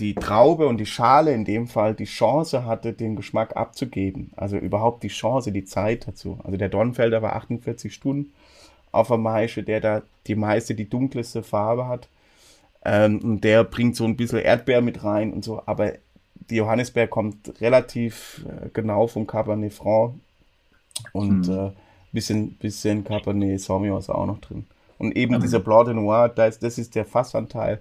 [0.00, 4.30] die Traube und die Schale in dem Fall die Chance hatte, den Geschmack abzugeben.
[4.36, 6.38] Also überhaupt die Chance, die Zeit dazu.
[6.44, 8.32] Also der Dornfelder war 48 Stunden
[8.92, 12.08] auf der Maische, der da die meiste, die dunkelste Farbe hat.
[12.84, 15.62] Ähm, und der bringt so ein bisschen Erdbeer mit rein und so.
[15.66, 15.92] Aber
[16.48, 20.14] die Johannisbeer kommt relativ äh, genau vom Cabernet Franc.
[21.12, 21.58] Und hm.
[21.68, 21.70] äh,
[22.12, 24.66] bisschen, bisschen Cabernet Sauvignon ist auch noch drin.
[24.96, 25.40] Und eben mhm.
[25.40, 27.80] dieser Blanc de Noir, das, das ist der Fassanteil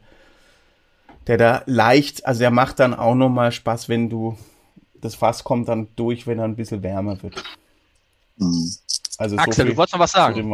[1.28, 4.38] der da leicht, also der macht dann auch nochmal Spaß, wenn du,
[5.02, 7.44] das Fass kommt dann durch, wenn er ein bisschen wärmer wird.
[8.38, 8.72] Mhm.
[9.18, 10.49] Also Axel, so du wolltest noch was sagen?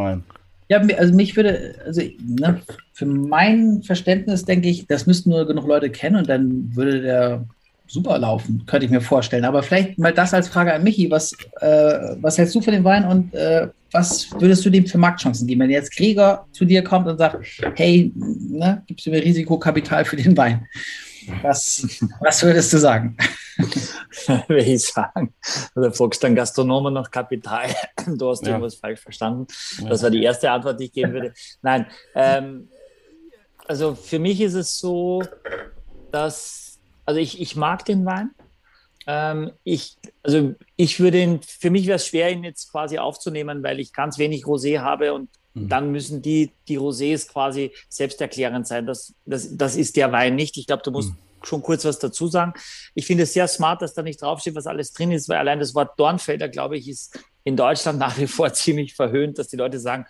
[0.68, 2.60] Ja, Ja, also mich würde, also ne,
[2.92, 7.44] für mein Verständnis denke ich, das müssten nur genug Leute kennen und dann würde der
[7.86, 9.44] super laufen, könnte ich mir vorstellen.
[9.44, 11.10] Aber vielleicht mal das als Frage an Michi.
[11.10, 14.98] Was, äh, was hältst du von dem Wein und äh, was würdest du dem für
[14.98, 17.46] Marktchancen geben, wenn jetzt Krieger zu dir kommt und sagt,
[17.76, 20.66] hey, ne, gibst du mir Risikokapital für den Wein?
[21.42, 21.86] Was,
[22.20, 23.16] was würdest du sagen?
[24.48, 25.32] Würde ich sagen.
[25.74, 27.68] Du fragst dann Gastronomen nach Kapital.
[28.06, 28.48] Du hast ja.
[28.48, 29.46] irgendwas falsch verstanden.
[29.88, 31.32] Das war die erste Antwort, die ich geben würde.
[31.62, 32.68] Nein, ähm,
[33.66, 35.22] also für mich ist es so,
[36.12, 38.32] dass, also ich, ich mag den Wein.
[39.06, 43.62] Ähm, ich, also ich würde ihn, für mich wäre es schwer, ihn jetzt quasi aufzunehmen,
[43.62, 45.68] weil ich ganz wenig Rosé habe und mhm.
[45.68, 48.86] dann müssen die, die Rosés quasi selbsterklärend sein.
[48.86, 50.56] Das, das, das ist der Wein nicht.
[50.56, 51.18] Ich glaube, du musst mhm.
[51.42, 52.54] schon kurz was dazu sagen.
[52.94, 55.60] Ich finde es sehr smart, dass da nicht draufsteht, was alles drin ist, weil allein
[55.60, 59.56] das Wort Dornfelder, glaube ich, ist in Deutschland nach wie vor ziemlich verhöhnt, dass die
[59.56, 60.06] Leute sagen,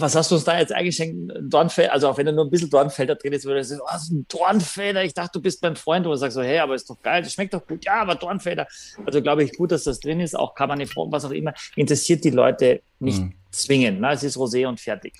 [0.00, 1.32] was hast du uns da jetzt eingeschenkt?
[1.40, 4.10] Dornfelder, also auch wenn da nur ein bisschen Dornfelder drin ist, würde ich sagen, was,
[4.10, 5.04] ein Dornfelder?
[5.04, 6.06] Ich dachte, du bist mein Freund.
[6.06, 7.84] Und sagst so, hey, aber ist doch geil, das schmeckt doch gut.
[7.84, 8.66] Ja, aber Dornfelder.
[9.04, 10.38] Also glaube ich gut, dass das drin ist.
[10.38, 13.34] Auch Cabernet Franc, was auch immer, interessiert die Leute nicht mhm.
[13.50, 14.00] zwingend.
[14.00, 14.12] Ne?
[14.12, 15.14] Es ist Rosé und fertig.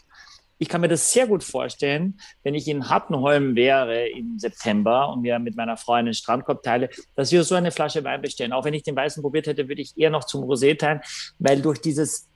[0.58, 5.22] Ich kann mir das sehr gut vorstellen, wenn ich in Hattenholm wäre im September und
[5.22, 8.52] mir mit meiner Frau einen Strandkorb teile, dass wir so eine Flasche Wein bestellen.
[8.52, 11.00] Auch wenn ich den weißen probiert hätte, würde ich eher noch zum Rosé teilen,
[11.40, 12.28] weil durch dieses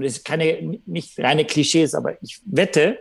[0.00, 3.00] und das ist keine, nicht reine Klischees, aber ich wette,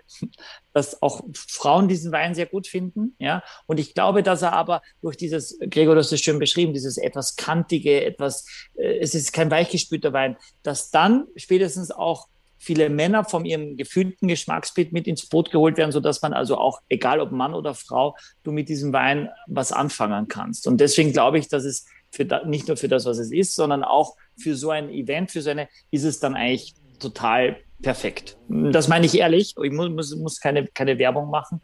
[0.73, 3.41] dass auch Frauen diesen Wein sehr gut finden, ja.
[3.67, 6.97] Und ich glaube, dass er aber durch dieses, Gregor, du hast es schön beschrieben, dieses
[6.97, 8.45] etwas kantige, etwas,
[8.75, 12.27] äh, es ist kein weichgespülter Wein, dass dann spätestens auch
[12.57, 16.81] viele Männer von ihrem gefühlten Geschmacksbild mit ins Boot geholt werden, sodass man also auch,
[16.89, 20.67] egal ob Mann oder Frau, du mit diesem Wein was anfangen kannst.
[20.67, 23.55] Und deswegen glaube ich, dass es für da, nicht nur für das, was es ist,
[23.55, 28.37] sondern auch für so ein Event, für so eine, ist es dann eigentlich total perfekt.
[28.47, 29.55] Das meine ich ehrlich.
[29.61, 31.61] Ich muss, muss, muss keine, keine Werbung machen.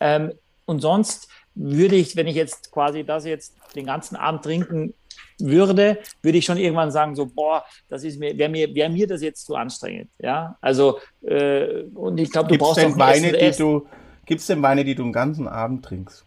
[0.00, 0.32] Ähm,
[0.64, 4.94] und sonst würde ich, wenn ich jetzt quasi das jetzt den ganzen Abend trinken
[5.38, 9.06] würde, würde ich schon irgendwann sagen, so, boah, das ist mir, wäre mir, wäre mir
[9.06, 10.10] das jetzt zu anstrengend.
[10.18, 13.86] Ja, also, äh, und ich glaube, du gibt's brauchst denn Weine, die du,
[14.26, 16.26] Gibt es denn Weine, die du den ganzen Abend trinkst?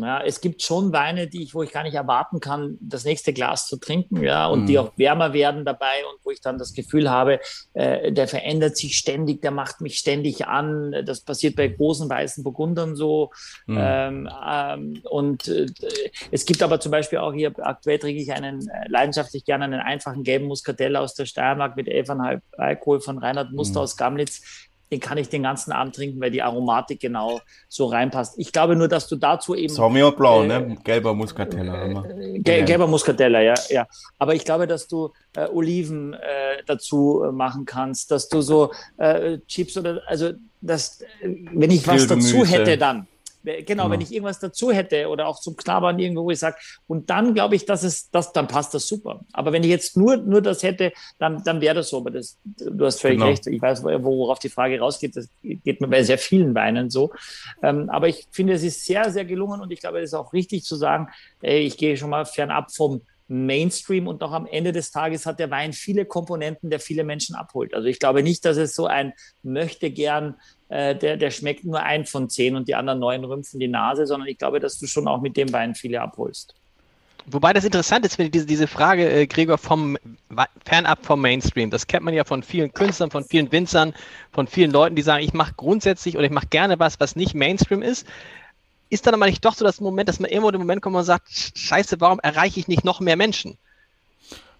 [0.00, 3.32] Ja, es gibt schon Weine, die ich, wo ich gar nicht erwarten kann, das nächste
[3.32, 4.66] Glas zu trinken, ja, und mm.
[4.66, 7.40] die auch wärmer werden dabei und wo ich dann das Gefühl habe,
[7.74, 10.94] äh, der verändert sich ständig, der macht mich ständig an.
[11.04, 13.30] Das passiert bei großen weißen Burgundern so.
[13.66, 13.76] Mm.
[13.78, 15.66] Ähm, ähm, und äh,
[16.30, 19.80] es gibt aber zum Beispiel auch hier aktuell trinke ich einen äh, leidenschaftlich gerne einen
[19.80, 23.82] einfachen gelben Muskatell aus der Steiermark mit 11,5 Alkohol von Reinhard Muster mm.
[23.82, 28.38] aus Gamlitz den kann ich den ganzen Abend trinken, weil die Aromatik genau so reinpasst.
[28.38, 29.72] Ich glaube nur, dass du dazu eben.
[29.72, 30.54] Sauvignon Blau, ne?
[30.54, 30.76] äh, ne?
[30.82, 32.04] Gelber Muscatella.
[32.04, 33.86] Äh, gel gelber Muscatella, ja, ja.
[34.18, 38.72] Aber ich glaube, dass du äh, Oliven äh, dazu äh, machen kannst, dass du so
[38.96, 43.06] äh, Chips oder, also, das, wenn ich was dazu hätte, dann
[43.56, 46.56] Genau, genau, wenn ich irgendwas dazu hätte oder auch zum Knabbern irgendwo, wo ich sage,
[46.86, 49.20] und dann glaube ich, dass es, das, dann passt das super.
[49.32, 51.98] Aber wenn ich jetzt nur, nur das hätte, dann, dann wäre das so.
[51.98, 53.30] Aber das, du hast völlig genau.
[53.30, 53.46] recht.
[53.46, 55.16] Ich weiß, worauf die Frage rausgeht.
[55.16, 57.12] Das geht mir bei sehr vielen Weinen so.
[57.62, 60.32] Ähm, aber ich finde, es ist sehr, sehr gelungen und ich glaube, es ist auch
[60.32, 61.08] richtig zu sagen,
[61.42, 65.38] ey, ich gehe schon mal fernab vom Mainstream und auch am Ende des Tages hat
[65.38, 67.74] der Wein viele Komponenten, der viele Menschen abholt.
[67.74, 70.36] Also ich glaube nicht, dass es so ein möchte gern,
[70.68, 74.06] äh, der, der schmeckt nur ein von zehn und die anderen neun rümpfen die Nase,
[74.06, 76.54] sondern ich glaube, dass du schon auch mit dem Wein viele abholst.
[77.30, 79.98] Wobei das interessant ist, wenn diese, diese Frage, äh, Gregor, vom
[80.64, 81.70] fernab vom Mainstream.
[81.70, 83.92] Das kennt man ja von vielen Künstlern, von vielen Winzern,
[84.32, 87.34] von vielen Leuten, die sagen, ich mache grundsätzlich oder ich mache gerne was, was nicht
[87.34, 88.06] Mainstream ist
[88.90, 91.04] ist dann aber nicht doch so das Moment, dass man irgendwo den Moment kommt und
[91.04, 93.58] sagt, scheiße, warum erreiche ich nicht noch mehr Menschen?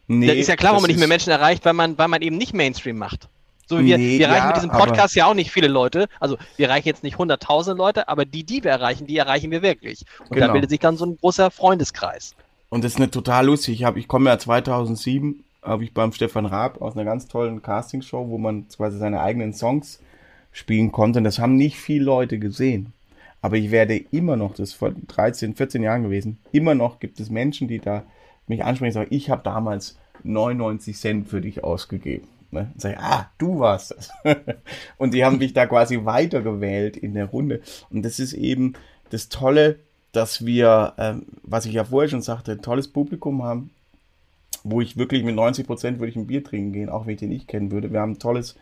[0.06, 2.22] Nee, das ist ja klar, warum man nicht mehr Menschen erreicht, weil man, weil man
[2.22, 3.28] eben nicht Mainstream macht.
[3.66, 6.08] So wie wir, nee, wir erreichen ja, mit diesem Podcast ja auch nicht viele Leute.
[6.20, 9.60] Also wir erreichen jetzt nicht 100.000 Leute, aber die, die wir erreichen, die erreichen wir
[9.60, 10.06] wirklich.
[10.20, 10.46] Und genau.
[10.46, 12.34] da bildet sich dann so ein großer Freundeskreis.
[12.70, 13.80] Und das ist eine total lustig.
[13.80, 17.60] Ich, hab, ich komme ja 2007, habe ich beim Stefan Raab aus einer ganz tollen
[17.60, 20.00] Castingshow, wo man quasi seine eigenen Songs
[20.50, 21.18] spielen konnte.
[21.18, 22.94] Und das haben nicht viele Leute gesehen.
[23.40, 27.20] Aber ich werde immer noch, das ist vor 13, 14 Jahren gewesen, immer noch gibt
[27.20, 28.04] es Menschen, die da
[28.46, 32.26] mich ansprechen und sagen, ich habe damals 99 Cent für dich ausgegeben.
[32.50, 32.70] Ne?
[32.72, 34.10] Und sage, ah, du warst das.
[34.98, 37.60] und die haben mich da quasi weitergewählt in der Runde.
[37.90, 38.72] Und das ist eben
[39.10, 39.78] das Tolle,
[40.12, 43.70] dass wir, ähm, was ich ja vorher schon sagte, ein tolles Publikum haben,
[44.64, 47.20] wo ich wirklich mit 90 Prozent würde ich ein Bier trinken gehen, auch wenn ich
[47.20, 47.92] den nicht kennen würde.
[47.92, 48.56] Wir haben ein tolles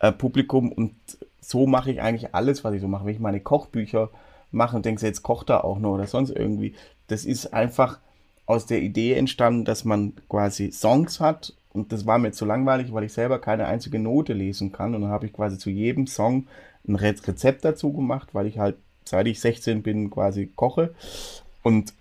[0.00, 0.94] äh, Publikum und
[1.40, 3.06] so mache ich eigentlich alles, was ich so mache.
[3.06, 4.10] Wenn ich meine Kochbücher
[4.50, 6.74] mache und denke, jetzt kocht er auch noch oder sonst irgendwie,
[7.06, 7.98] das ist einfach
[8.46, 12.92] aus der Idee entstanden, dass man quasi Songs hat und das war mir zu langweilig,
[12.92, 14.94] weil ich selber keine einzige Note lesen kann.
[14.94, 16.46] Und dann habe ich quasi zu jedem Song
[16.86, 20.94] ein Rezept dazu gemacht, weil ich halt, seit ich 16 bin, quasi koche.
[21.62, 21.92] Und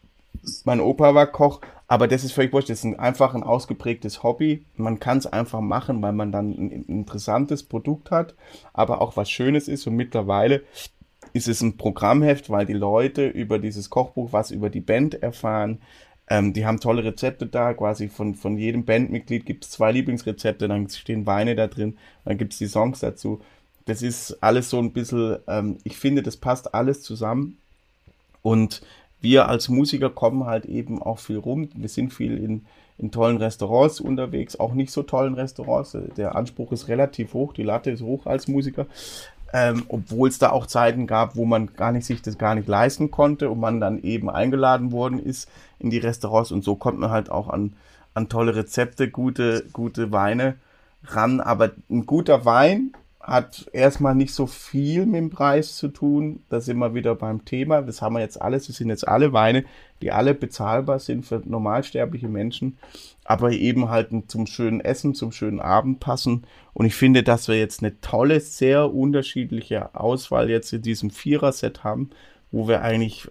[0.66, 2.70] mein Opa war Koch, aber das ist völlig wurscht.
[2.70, 4.64] Das ist einfach ein ausgeprägtes Hobby.
[4.76, 8.36] Man kann es einfach machen, weil man dann ein interessantes Produkt hat,
[8.74, 9.88] aber auch was Schönes ist.
[9.88, 10.64] Und mittlerweile
[11.34, 15.80] ist es ein Programmheft, weil die Leute über dieses Kochbuch was über die Band erfahren.
[16.30, 20.68] Ähm, die haben tolle Rezepte da, quasi von, von jedem Bandmitglied gibt es zwei Lieblingsrezepte,
[20.68, 23.42] dann stehen Weine da drin, dann gibt es die Songs dazu.
[23.86, 27.58] Das ist alles so ein bisschen, ähm, ich finde, das passt alles zusammen.
[28.44, 28.84] Und
[29.22, 31.70] wir als Musiker kommen halt eben auch viel rum.
[31.76, 32.66] Wir sind viel in,
[32.98, 35.98] in tollen Restaurants unterwegs, auch nicht so tollen Restaurants.
[36.18, 38.86] Der Anspruch ist relativ hoch, die Latte ist hoch als Musiker.
[39.52, 42.68] Ähm, obwohl es da auch Zeiten gab, wo man gar nicht sich das gar nicht
[42.68, 47.00] leisten konnte und man dann eben eingeladen worden ist in die Restaurants und so kommt
[47.00, 47.74] man halt auch an,
[48.14, 50.56] an tolle Rezepte, gute, gute Weine
[51.04, 51.42] ran.
[51.42, 56.42] Aber ein guter Wein hat erstmal nicht so viel mit dem Preis zu tun.
[56.50, 57.82] Da sind wir wieder beim Thema.
[57.82, 58.68] Das haben wir jetzt alles.
[58.68, 59.66] Das sind jetzt alle Weine,
[60.02, 62.78] die alle bezahlbar sind für normalsterbliche Menschen,
[63.26, 66.46] aber eben halt zum schönen Essen, zum schönen Abend passen.
[66.74, 71.84] Und ich finde, dass wir jetzt eine tolle, sehr unterschiedliche Auswahl jetzt in diesem Vierer-Set
[71.84, 72.12] haben,
[72.52, 73.30] wo wir eigentlich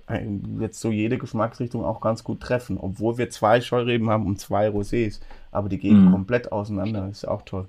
[0.60, 4.69] jetzt so jede Geschmacksrichtung auch ganz gut treffen, obwohl wir zwei Scheureben haben und zwei
[4.69, 5.20] Rosés,
[5.51, 6.12] aber die gehen mhm.
[6.12, 7.06] komplett auseinander.
[7.09, 7.69] Das ist auch toll.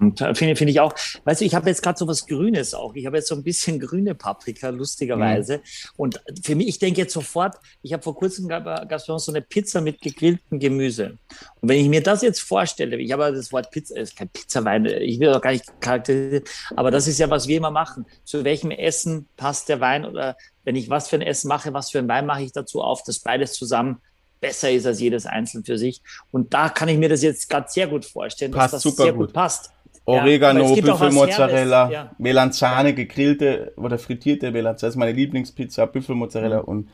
[0.00, 0.94] Finde find ich auch.
[1.24, 2.94] Weißt du, ich habe jetzt gerade so was Grünes auch.
[2.94, 5.58] Ich habe jetzt so ein bisschen grüne Paprika, lustigerweise.
[5.58, 5.62] Mhm.
[5.96, 9.24] Und für mich, ich denke jetzt sofort, ich habe vor kurzem gab, es bei uns
[9.24, 11.18] so eine Pizza mit gegrilltem Gemüse.
[11.60, 14.86] Und wenn ich mir das jetzt vorstelle, ich habe das Wort Pizza, ist kein Pizzawein,
[14.86, 16.44] ich will auch gar nicht charakterisieren,
[16.76, 18.06] aber das ist ja, was wir immer machen.
[18.24, 21.90] Zu welchem Essen passt der Wein oder wenn ich was für ein Essen mache, was
[21.90, 24.00] für ein Wein mache ich dazu auf, dass beides zusammen
[24.40, 26.00] besser ist als jedes einzeln für sich.
[26.30, 29.12] Und da kann ich mir das jetzt gerade sehr gut vorstellen, passt dass das sehr
[29.12, 29.70] gut, gut passt.
[30.10, 32.10] Oregano, ja, Büffelmozzarella, ja.
[32.18, 34.88] Melanzane, gegrillte oder frittierte Melanzane.
[34.88, 36.64] Das ist meine Lieblingspizza, Büffelmozzarella mhm.
[36.64, 36.88] und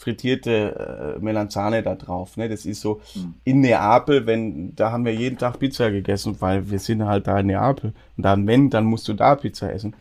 [0.00, 2.36] frittierte äh, Melanzane da drauf.
[2.36, 2.48] Ne?
[2.48, 3.34] Das ist so mhm.
[3.44, 7.38] in Neapel, wenn, da haben wir jeden Tag Pizza gegessen, weil wir sind halt da
[7.38, 7.92] in Neapel.
[8.16, 9.94] Und dann, wenn, dann musst du da Pizza essen.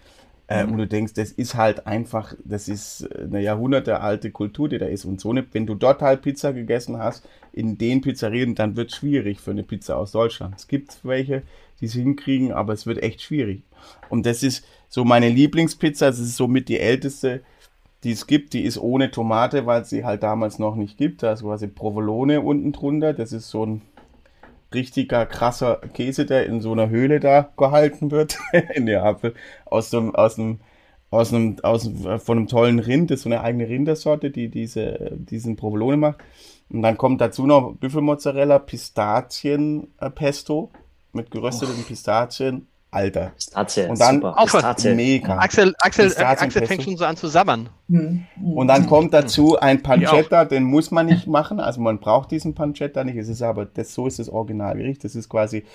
[0.48, 0.72] Äh, mhm.
[0.72, 5.06] Und du denkst, das ist halt einfach, das ist eine jahrhundertealte Kultur, die da ist.
[5.06, 8.92] Und so eine, wenn du dort halt Pizza gegessen hast, in den Pizzerien, dann wird
[8.92, 10.56] es schwierig für eine Pizza aus Deutschland.
[10.58, 11.44] Es gibt welche,
[11.80, 13.64] die es hinkriegen, aber es wird echt schwierig.
[14.10, 17.42] Und das ist so meine Lieblingspizza, das ist somit die älteste,
[18.04, 21.24] die es gibt, die ist ohne Tomate, weil es sie halt damals noch nicht gibt.
[21.24, 23.14] Da ist quasi Provolone unten drunter.
[23.14, 23.82] Das ist so ein
[24.74, 28.38] richtiger krasser Käse, der in so einer Höhle da gehalten wird
[28.74, 29.34] in Neapel
[29.66, 30.60] aus dem aus dem
[31.12, 31.90] aus einem aus
[32.20, 36.20] von einem tollen Rind, das ist so eine eigene Rindersorte, die diese diesen Provolone macht.
[36.70, 40.70] Und dann kommt dazu noch Büffelmozzarella, Pistazien Pesto
[41.14, 41.88] mit gerösteten oh.
[41.88, 42.68] Pistazien.
[42.92, 43.34] Alter.
[43.36, 44.36] Pistazien, und dann super.
[44.44, 44.96] Pistazien.
[44.96, 45.38] mega.
[45.38, 47.70] Axel, Axel, Axel fängt schon so an zu sabbern.
[47.88, 48.26] Mhm.
[48.56, 51.60] Und dann kommt dazu ein Pancetta, den muss man nicht machen.
[51.60, 53.18] Also man braucht diesen Pancetta nicht.
[53.18, 55.04] Es ist aber, das, so ist das Originalgericht.
[55.04, 55.66] Das ist quasi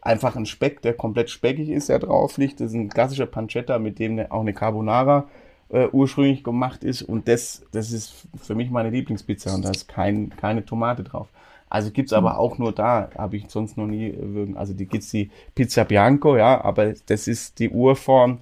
[0.00, 2.60] einfach ein Speck, der komplett speckig ist, der drauf liegt.
[2.60, 5.28] Das ist ein klassischer Pancetta, mit dem auch eine Carbonara
[5.68, 7.02] äh, ursprünglich gemacht ist.
[7.02, 9.54] Und das, das ist für mich meine Lieblingspizza.
[9.54, 11.28] Und da ist kein, keine Tomate drauf.
[11.74, 12.38] Also gibt's aber mhm.
[12.38, 14.16] auch nur da, habe ich sonst noch nie,
[14.54, 18.38] also die gibt's die Pizza Bianco, ja, aber das ist die Urform,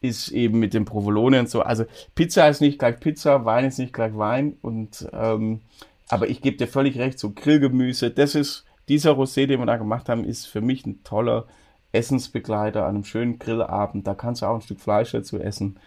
[0.00, 1.62] ist eben mit dem Provolone und so.
[1.62, 5.60] Also Pizza ist nicht gleich Pizza, Wein ist nicht gleich Wein und ähm,
[6.08, 9.76] aber ich gebe dir völlig recht, so Grillgemüse, das ist, dieser Rosé, den wir da
[9.76, 11.46] gemacht haben, ist für mich ein toller
[11.90, 14.06] Essensbegleiter an einem schönen Grillabend.
[14.06, 15.80] Da kannst du auch ein Stück Fleisch dazu essen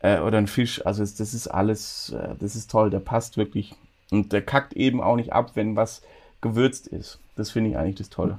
[0.00, 0.84] äh, oder ein Fisch.
[0.84, 3.76] Also das ist alles, äh, das ist toll, der passt wirklich.
[4.10, 6.02] Und der kackt eben auch nicht ab, wenn was
[6.42, 7.18] gewürzt ist.
[7.36, 8.38] Das finde ich eigentlich das Tolle.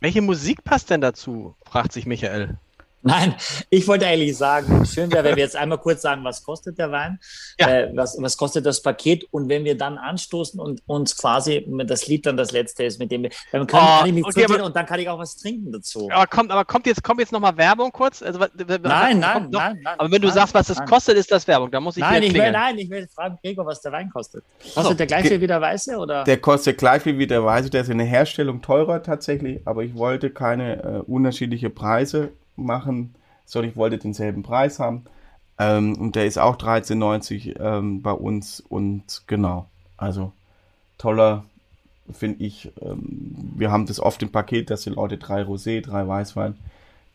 [0.00, 1.54] Welche Musik passt denn dazu?
[1.66, 2.56] fragt sich Michael.
[3.02, 3.34] Nein,
[3.70, 6.90] ich wollte eigentlich sagen, schön wäre, wenn wir jetzt einmal kurz sagen, was kostet der
[6.90, 7.18] Wein,
[7.58, 7.68] ja.
[7.68, 12.08] äh, was, was kostet das Paket und wenn wir dann anstoßen und uns quasi das
[12.08, 14.44] Lied dann das letzte ist, mit dem wir, dann kann, oh, kann ich mich okay,
[14.44, 16.10] aber, und dann kann ich auch was trinken dazu.
[16.12, 18.22] Aber kommt, aber kommt jetzt, kommt jetzt nochmal Werbung kurz?
[18.22, 18.48] Also, nein,
[18.82, 20.88] nein, nein, nein, Aber wenn du nein, sagst, was das nein.
[20.88, 21.70] kostet, ist das Werbung.
[21.70, 24.44] Da muss ich nein, ich will, nein, ich will fragen, Gregor, was der Wein kostet.
[24.62, 24.94] Kostet so.
[24.94, 26.24] der gleich viel wie der Weiße oder?
[26.24, 27.70] Der kostet gleich viel wie der Weiße.
[27.70, 32.32] Der ist in der Herstellung teurer tatsächlich, aber ich wollte keine äh, unterschiedliche Preise
[32.64, 33.14] machen
[33.50, 35.04] sondern ich wollte denselben Preis haben.
[35.58, 38.60] Ähm, und der ist auch 13,90 ähm, bei uns.
[38.60, 39.66] Und genau,
[39.96, 40.32] also
[40.98, 41.44] toller,
[42.12, 42.70] finde ich.
[42.80, 46.56] Ähm, wir haben das oft im Paket, dass die Leute drei Rosé, drei Weißwein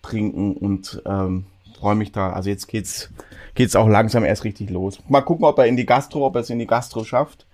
[0.02, 1.46] trinken und ähm,
[1.80, 2.34] freue mich da.
[2.34, 3.10] Also jetzt geht's
[3.56, 5.00] geht's auch langsam erst richtig los.
[5.08, 7.46] Mal gucken, ob er in die Gastro, ob er es in die Gastro schafft.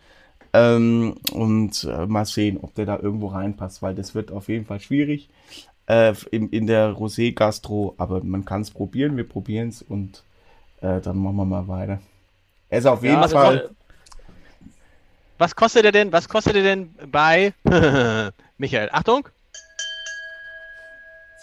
[0.53, 4.65] Ähm, und äh, mal sehen, ob der da irgendwo reinpasst, weil das wird auf jeden
[4.65, 5.29] Fall schwierig
[5.91, 10.23] äh, in, in der Rosé-Gastro, aber man kann es probieren, wir probieren es und
[10.79, 11.99] äh, dann machen wir mal weiter.
[12.69, 13.69] Er ist auf jeden ja, Fall.
[15.37, 16.13] Was kostet er denn?
[16.13, 17.53] Was kostet er denn bei
[18.57, 18.89] Michael?
[18.93, 19.27] Achtung!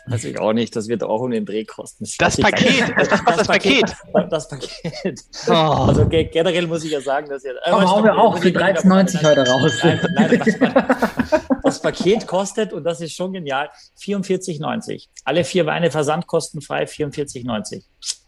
[0.08, 2.04] Weiß ich auch nicht, das wird auch um den Dreh kosten.
[2.04, 3.94] Das, das Paket, das, das, das, Paket.
[4.30, 5.20] Das Paket.
[5.48, 5.52] Oh.
[5.52, 7.58] Also generell muss ich ja sagen, dass jetzt.
[7.64, 9.72] Äh, hauen wir auch für 13,90 heute raus.
[9.82, 13.70] Nein, nein, das Paket kostet, und das ist schon genial,
[14.00, 15.08] 44,90.
[15.24, 17.84] Alle vier Weine versandkostenfrei, 44,90.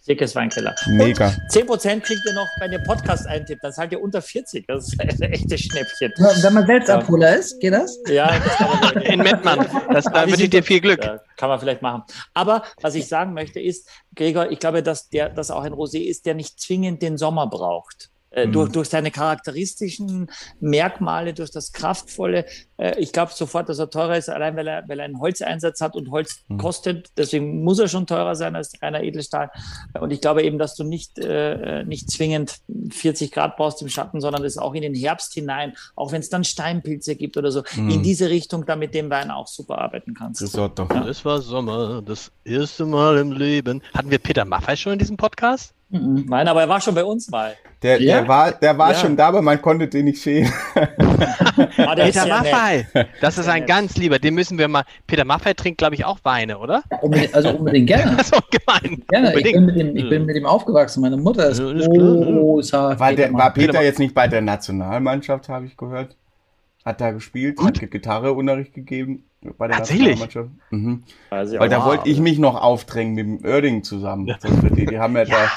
[0.09, 0.75] Dickes Weinkeller.
[0.87, 1.27] Mega.
[1.27, 3.63] Und 10% kriegt ihr noch, wenn ihr Podcast eintippt.
[3.63, 4.67] Dann seid ihr unter 40.
[4.67, 6.13] Das ist ein echtes Schnäppchen.
[6.17, 7.99] Wenn man selbst Abholer ist, geht das?
[8.09, 9.67] Ja, das kann man In Mettmann.
[9.93, 11.05] Das, da wünsche ich dir viel Glück.
[11.05, 12.03] Ja, kann man vielleicht machen.
[12.35, 15.99] Aber was ich sagen möchte ist, Gregor, ich glaube, dass der, dass auch ein Rosé
[15.99, 18.11] ist, der nicht zwingend den Sommer braucht.
[18.33, 18.53] Äh, mhm.
[18.53, 20.31] durch, durch seine charakteristischen
[20.61, 22.47] Merkmale, durch das Kraftvolle.
[22.77, 25.81] Äh, ich glaube sofort, dass er teurer ist, allein weil er, weil er einen Holzeinsatz
[25.81, 26.59] hat und Holz mhm.
[26.59, 27.09] kostet.
[27.17, 29.51] Deswegen muss er schon teurer sein als reiner Edelstahl.
[29.99, 34.21] Und ich glaube eben, dass du nicht, äh, nicht zwingend 40 Grad brauchst im Schatten,
[34.21, 37.65] sondern es auch in den Herbst hinein, auch wenn es dann Steinpilze gibt oder so,
[37.75, 37.91] mhm.
[37.91, 40.41] in diese Richtung da mit dem Wein auch super arbeiten kannst.
[40.41, 40.69] Das, ja.
[40.69, 43.83] das war Sommer, das erste Mal im Leben.
[43.93, 45.75] Hatten wir Peter Maffei schon in diesem Podcast?
[45.91, 46.27] Mhm.
[46.29, 47.57] Nein, aber er war schon bei uns mal.
[47.83, 48.19] Der, ja?
[48.19, 48.99] der war, der war ja.
[48.99, 50.53] schon da, aber man konnte den nicht sehen.
[50.75, 52.87] ah, Peter Maffei,
[53.21, 54.19] das ist ein ganz lieber.
[54.19, 54.85] Den müssen wir mal.
[55.07, 56.83] Peter Maffei trinkt, glaube ich, auch Weine, oder?
[56.91, 58.17] Ja, unbedingt, also unbedingt gerne.
[58.17, 59.03] Das ist auch gemein.
[59.09, 59.29] Gerne.
[59.29, 59.47] Unbedingt.
[59.47, 61.01] Ich, bin mit dem, ich bin mit dem aufgewachsen.
[61.01, 63.01] Meine Mutter ist großer.
[63.01, 66.17] War, der, war Peter, jetzt nicht bei der Nationalmannschaft, habe ich gehört?
[66.85, 67.83] Hat da gespielt, Gut.
[67.83, 69.25] hat Gitarreunterricht gegeben
[69.59, 70.19] bei der Tatsächlich?
[70.71, 71.03] Mhm.
[71.31, 74.27] Also, Weil da wollte ich mich noch aufdrängen mit dem Oerding zusammen.
[74.77, 75.37] Die, die haben ja, ja.
[75.37, 75.51] da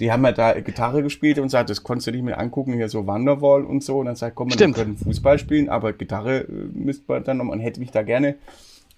[0.00, 2.88] die haben ja da Gitarre gespielt und sagt, das konntest du nicht mehr angucken, hier
[2.88, 3.98] so Wonderwall und so.
[3.98, 7.44] Und dann sagt, komm, wir können Fußball spielen, aber Gitarre äh, müsste man dann noch,
[7.44, 8.36] man hätte mich da gerne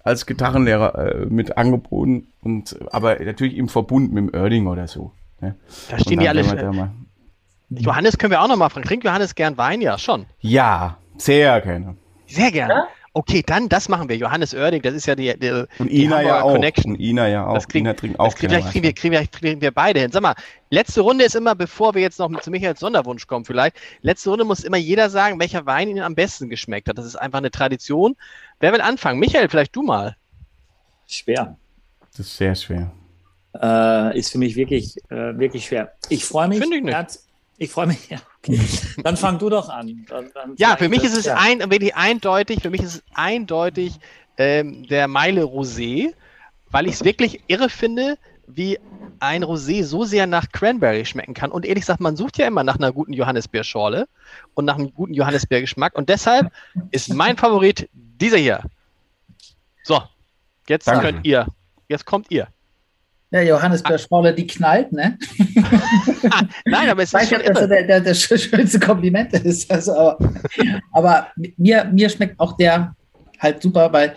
[0.03, 5.11] als Gitarrenlehrer äh, mit angeboten und aber natürlich im Verbund mit dem Erding oder so.
[5.41, 5.55] Ne?
[5.89, 6.41] Da stehen die alle.
[6.41, 6.87] Äh,
[7.69, 8.87] Johannes können wir auch noch mal fragen.
[8.87, 9.81] Trinkt Johannes gern Wein?
[9.81, 10.25] Ja, schon.
[10.39, 11.97] Ja, sehr gerne.
[12.25, 12.73] Sehr gerne.
[12.73, 12.87] Ja?
[13.17, 14.15] Okay, dann das machen wir.
[14.15, 15.49] Johannes Oerding, das ist ja die, die,
[15.79, 16.51] und die Ina ja auch.
[16.51, 16.91] Connection.
[16.91, 17.55] Und Ina ja auch.
[17.55, 20.01] Das kriegen, Ina trinkt auch das kriegen, vielleicht kriegen wir, kriegen, wir, kriegen wir beide
[20.01, 20.11] hin.
[20.11, 20.35] Sag mal,
[20.69, 24.45] letzte Runde ist immer, bevor wir jetzt noch zu Michaels Sonderwunsch kommen vielleicht, letzte Runde
[24.45, 26.99] muss immer jeder sagen, welcher Wein ihnen am besten geschmeckt hat.
[26.99, 28.15] Das ist einfach eine Tradition.
[28.59, 29.19] Wer will anfangen?
[29.19, 30.15] Michael, vielleicht du mal.
[31.07, 31.57] Schwer.
[32.11, 32.91] Das ist sehr schwer.
[33.59, 35.93] Äh, ist für mich wirklich, äh, wirklich schwer.
[36.09, 36.59] Ich freue mich.
[36.59, 37.19] Finde ich nicht.
[37.57, 38.19] Ich freue mich, ja.
[38.39, 38.59] Okay.
[39.03, 40.05] Dann fang du doch an.
[40.07, 41.37] Dann, dann ja, für mich das, ist es ja.
[41.37, 43.99] ein, wirklich eindeutig, für mich ist es eindeutig
[44.37, 46.13] ähm, der Meile Rosé,
[46.69, 48.17] weil ich es wirklich irre finde,
[48.47, 48.79] wie
[49.19, 51.51] ein Rosé so sehr nach Cranberry schmecken kann.
[51.51, 54.07] Und ehrlich gesagt, man sucht ja immer nach einer guten Johannisbeerschorle
[54.53, 55.95] und nach einem guten Johannisbeergeschmack.
[55.95, 56.51] Und deshalb
[56.91, 58.61] ist mein Favorit dieser hier.
[59.83, 60.01] So,
[60.67, 61.01] jetzt Danke.
[61.01, 61.47] könnt ihr,
[61.89, 62.47] jetzt kommt ihr.
[63.29, 65.17] Ja, Johannes Schorle, die knallt, ne?
[66.65, 67.31] Nein, aber es ist.
[67.31, 69.69] Nicht, dass der, der, der schönste Kompliment ist.
[69.77, 70.17] Also, aber,
[70.93, 71.27] aber
[71.57, 72.95] mir, mir schmeckt auch der
[73.39, 74.13] halt super, weil.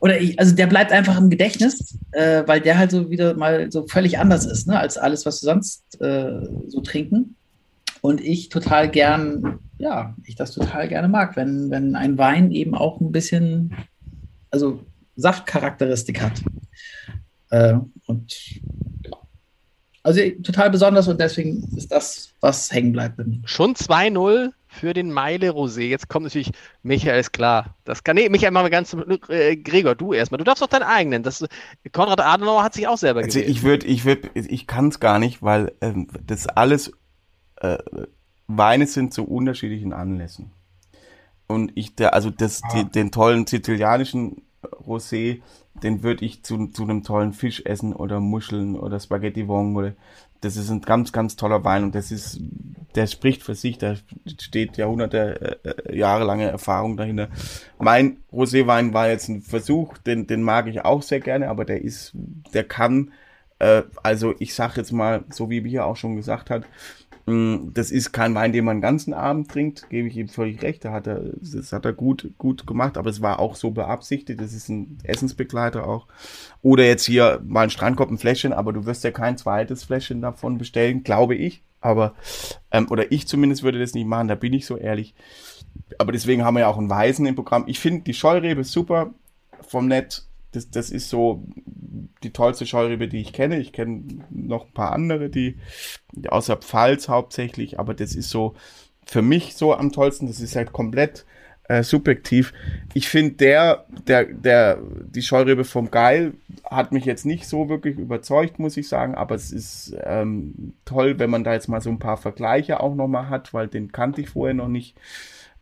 [0.00, 3.70] Oder ich, also der bleibt einfach im Gedächtnis, äh, weil der halt so wieder mal
[3.72, 7.34] so völlig anders ist, ne, als alles, was wir sonst äh, so trinken.
[8.00, 12.76] Und ich total gern, ja, ich das total gerne mag, wenn, wenn ein Wein eben
[12.76, 13.74] auch ein bisschen,
[14.52, 14.84] also
[15.16, 16.42] Saftcharakteristik hat.
[17.50, 17.74] Äh,
[18.06, 18.60] und
[19.04, 19.18] ja.
[20.02, 23.40] Also total besonders und deswegen ist das, was hängen bleibt bei mir.
[23.44, 25.82] Schon 2-0 für den Meile Rosé.
[25.82, 26.52] Jetzt kommt natürlich
[26.82, 27.74] Michael, ist klar.
[27.84, 28.96] Das kann, nee, Michael, machen wir ganz,
[29.28, 30.38] äh, Gregor, du erstmal.
[30.38, 31.22] Du darfst doch deinen eigenen.
[31.22, 31.44] Das,
[31.92, 33.50] Konrad Adenauer hat sich auch selber also gewählt.
[33.50, 36.92] Ich würde, ich würde, ich kann es gar nicht, weil ähm, das alles
[37.56, 37.78] äh,
[38.46, 40.52] Weine sind zu unterschiedlichen Anlässen.
[41.48, 42.68] Und ich, der, also das, ah.
[42.74, 45.40] die, den tollen sizilianischen Rosé,
[45.82, 49.94] den würde ich zu, zu einem tollen Fisch essen oder Muscheln oder Spaghetti Wong oder
[50.40, 52.40] das ist ein ganz, ganz toller Wein und das ist,
[52.94, 53.96] der spricht für sich, da
[54.40, 57.28] steht Jahrhunderte, äh, äh jahrelange Erfahrung dahinter.
[57.78, 61.82] Mein Roséwein war jetzt ein Versuch, den, den mag ich auch sehr gerne, aber der
[61.82, 62.12] ist,
[62.54, 63.12] der kann,
[63.58, 66.64] äh, also ich sag jetzt mal, so wie wir auch schon gesagt hat,
[67.72, 70.84] das ist kein Wein, den man den ganzen Abend trinkt, gebe ich ihm völlig recht.
[70.84, 74.40] Da hat er, das hat er gut, gut gemacht, aber es war auch so beabsichtigt.
[74.40, 76.06] Das ist ein Essensbegleiter auch.
[76.62, 80.20] Oder jetzt hier mal ein Strandkorb, ein Fläschchen, aber du wirst ja kein zweites Fläschchen
[80.20, 81.62] davon bestellen, glaube ich.
[81.80, 82.14] Aber,
[82.70, 85.14] ähm, oder ich zumindest würde das nicht machen, da bin ich so ehrlich.
[85.98, 87.64] Aber deswegen haben wir ja auch einen Weißen im Programm.
[87.66, 89.14] Ich finde die Scheurebe super
[89.60, 91.44] vom Nett das, das ist so
[92.22, 93.58] die tollste Scheurebe, die ich kenne.
[93.58, 95.58] Ich kenne noch ein paar andere, die
[96.28, 98.54] außer Pfalz hauptsächlich, aber das ist so
[99.04, 100.26] für mich so am tollsten.
[100.26, 101.26] Das ist halt komplett
[101.68, 102.52] äh, subjektiv.
[102.94, 106.32] Ich finde der, der, der, die Scheurebe vom Geil
[106.64, 111.18] hat mich jetzt nicht so wirklich überzeugt, muss ich sagen, aber es ist ähm, toll,
[111.18, 114.22] wenn man da jetzt mal so ein paar Vergleiche auch nochmal hat, weil den kannte
[114.22, 114.96] ich vorher noch nicht.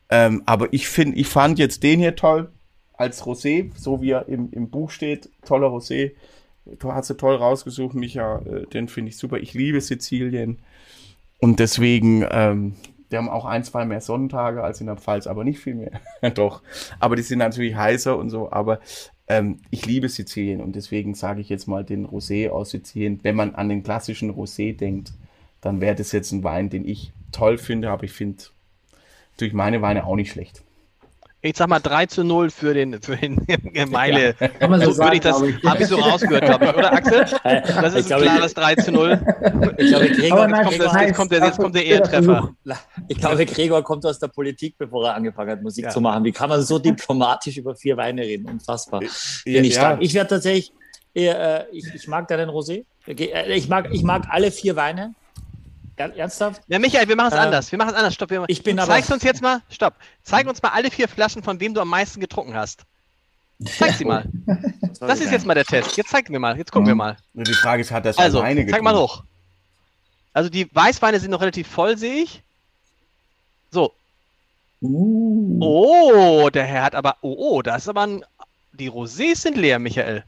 [0.08, 2.50] Ähm, aber ich finde, ich fand jetzt den hier toll
[2.97, 5.28] als Rosé, so wie er im, im Buch steht.
[5.44, 6.12] Toller Rosé.
[6.78, 8.39] Du hast du toll rausgesucht, Micha.
[8.40, 9.39] Äh, den finde ich super.
[9.39, 10.59] Ich liebe Sizilien.
[11.39, 12.74] Und deswegen, ähm,
[13.10, 16.01] die haben auch ein, zwei mehr Sonnentage als in der Pfalz, aber nicht viel mehr.
[16.35, 16.62] Doch.
[16.98, 18.51] Aber die sind natürlich heißer und so.
[18.51, 18.81] Aber
[19.28, 23.20] ähm, ich liebe Sizilien und deswegen sage ich jetzt mal den Rosé aus Sizilien.
[23.23, 25.12] Wenn man an den klassischen Rosé denkt,
[25.60, 28.44] dann wäre das jetzt ein Wein, den ich toll finde, aber ich finde
[29.32, 30.65] natürlich meine Weine auch nicht schlecht
[31.42, 33.38] ich sag mal 3 zu 0 für den, für den
[33.90, 34.34] Meile.
[34.40, 36.92] Ja, kann man so, so sagen, ich das, habe ich so rausgehört, glaube ich, oder
[36.92, 37.26] Axel?
[37.42, 39.20] Das ist ein klares 3 zu 0.
[39.78, 42.54] Ich glaube, Gregor, jetzt, kommt, das, jetzt, kommt der, jetzt kommt der Ehetreffer.
[43.08, 45.90] Ich glaube, Gregor kommt aus der Politik, bevor er angefangen hat, Musik ja.
[45.90, 46.24] zu machen.
[46.24, 48.48] Wie kann man so diplomatisch über vier Weine reden?
[48.48, 49.00] Unfassbar.
[49.44, 49.98] Bin ich ja.
[50.00, 50.72] Ich werde tatsächlich,
[51.14, 52.84] äh, ich, ich mag deinen Rosé.
[53.06, 55.14] Äh, ich mag, ich mag alle vier Weine.
[55.97, 56.62] Ernsthaft?
[56.68, 57.73] Ja, Michael, wir machen es ähm, anders.
[57.73, 58.14] Wir machen es anders.
[58.14, 58.31] Stopp.
[58.31, 59.94] Wir, ich bin zeigst uns jetzt mal, stopp.
[60.23, 62.85] Zeig uns mal alle vier Flaschen, von wem du am meisten getrunken hast.
[63.64, 64.24] Zeig sie mal.
[65.01, 65.97] Das ist jetzt mal der Test.
[65.97, 66.56] Jetzt zeig mir mal.
[66.56, 66.89] Jetzt gucken mhm.
[66.89, 67.16] wir mal.
[67.35, 68.85] Die Frage ist, hat das also, alleine getrunken?
[68.86, 69.23] Zeig mal hoch.
[70.32, 72.43] Also die Weißweine sind noch relativ voll, sehe ich.
[73.70, 73.93] So.
[74.82, 75.59] Uh.
[75.60, 77.16] Oh, der Herr hat aber.
[77.23, 78.24] Oh, oh, das ist aber ein.
[78.73, 80.24] Die Rosés sind leer, Michael.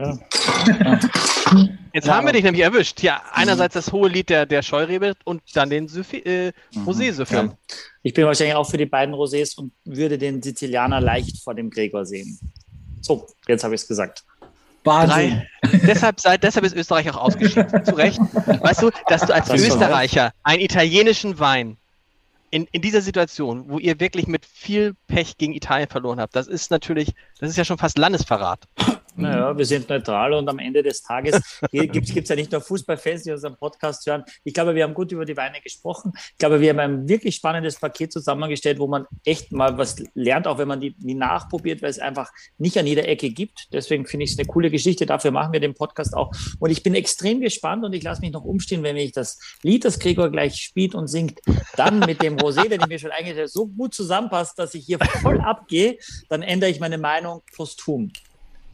[0.00, 0.18] Ja.
[1.92, 3.02] Jetzt ja, haben wir dich nämlich erwischt.
[3.02, 6.52] Ja, einerseits das hohe Lied der, der Scheurebe und dann den äh,
[6.86, 7.36] Rosé-Süffel.
[7.36, 7.56] Ja.
[8.02, 11.68] Ich bin wahrscheinlich auch für die beiden Rosés und würde den Sizilianer leicht vor dem
[11.68, 12.38] Gregor sehen.
[13.00, 14.24] So, jetzt habe ich es gesagt.
[14.84, 15.42] Wahnsinn.
[15.86, 17.84] deshalb, sei, deshalb ist Österreich auch ausgeschieden.
[17.84, 18.18] Zu Recht.
[18.18, 21.76] Weißt du, dass du als das Österreicher einen italienischen Wein
[22.50, 26.46] in, in dieser Situation, wo ihr wirklich mit viel Pech gegen Italien verloren habt, das
[26.46, 28.60] ist natürlich, das ist ja schon fast Landesverrat.
[29.20, 33.24] Naja, wir sind neutral und am Ende des Tages gibt es ja nicht nur Fußballfans,
[33.24, 34.24] die unseren Podcast hören.
[34.44, 36.12] Ich glaube, wir haben gut über die Weine gesprochen.
[36.14, 40.46] Ich glaube, wir haben ein wirklich spannendes Paket zusammengestellt, wo man echt mal was lernt,
[40.46, 43.68] auch wenn man die, die nachprobiert, weil es einfach nicht an jeder Ecke gibt.
[43.72, 45.06] Deswegen finde ich es eine coole Geschichte.
[45.06, 46.32] Dafür machen wir den Podcast auch.
[46.58, 49.84] Und ich bin extrem gespannt und ich lasse mich noch umstehen, wenn ich das Lied,
[49.84, 51.40] das Gregor gleich spielt und singt,
[51.76, 55.40] dann mit dem Rosé, ich mir schon eigentlich so gut zusammenpasst, dass ich hier voll
[55.40, 55.98] abgehe,
[56.28, 58.10] dann ändere ich meine Meinung posthum.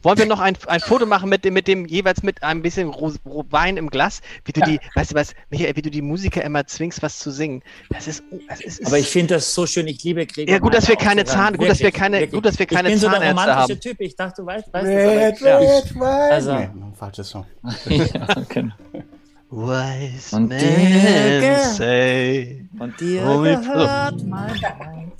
[0.07, 2.93] Wollen wir noch ein, ein Foto machen mit dem, mit dem jeweils mit ein bisschen
[2.93, 4.65] Wein im Glas, wie du ja.
[4.65, 7.61] die, weißt du was, Michael, wie du die Musiker immer zwingst, was zu singen.
[7.89, 9.85] Das ist, das ist, Aber ich finde das so schön.
[9.87, 10.49] Ich liebe Gregor.
[10.49, 12.31] Ja, gut, dass wir keine Zahn, gut, dass wir keine, wirklich.
[12.31, 13.79] gut, dass wir keine ich bin so der romantische haben.
[13.81, 13.99] Typ.
[13.99, 15.41] Ich dachte, du weißt, weißt red, das.
[15.41, 15.57] Red, ja.
[15.57, 17.45] red, also, nee, falsches Song.
[17.89, 18.75] ja, genau.
[19.49, 22.65] Wise und men say.
[22.79, 25.11] Und dir gehört mein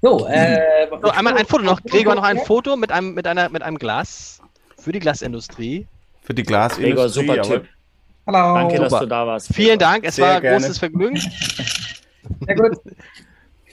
[0.00, 1.82] So, äh, so, einmal ein Foto noch.
[1.82, 4.40] Gregor, noch ein Foto mit einem, mit einer, mit einem Glas
[4.78, 5.86] für die Glasindustrie.
[6.22, 6.92] Für die Glasindustrie.
[6.92, 7.66] Gregor, super Typ.
[8.26, 8.54] Hallo.
[8.54, 8.88] Danke, super.
[8.88, 9.54] dass du da warst.
[9.54, 10.58] Vielen Dank, es Sehr war ein gerne.
[10.58, 11.16] großes Vergnügen.
[12.46, 12.78] Sehr gut.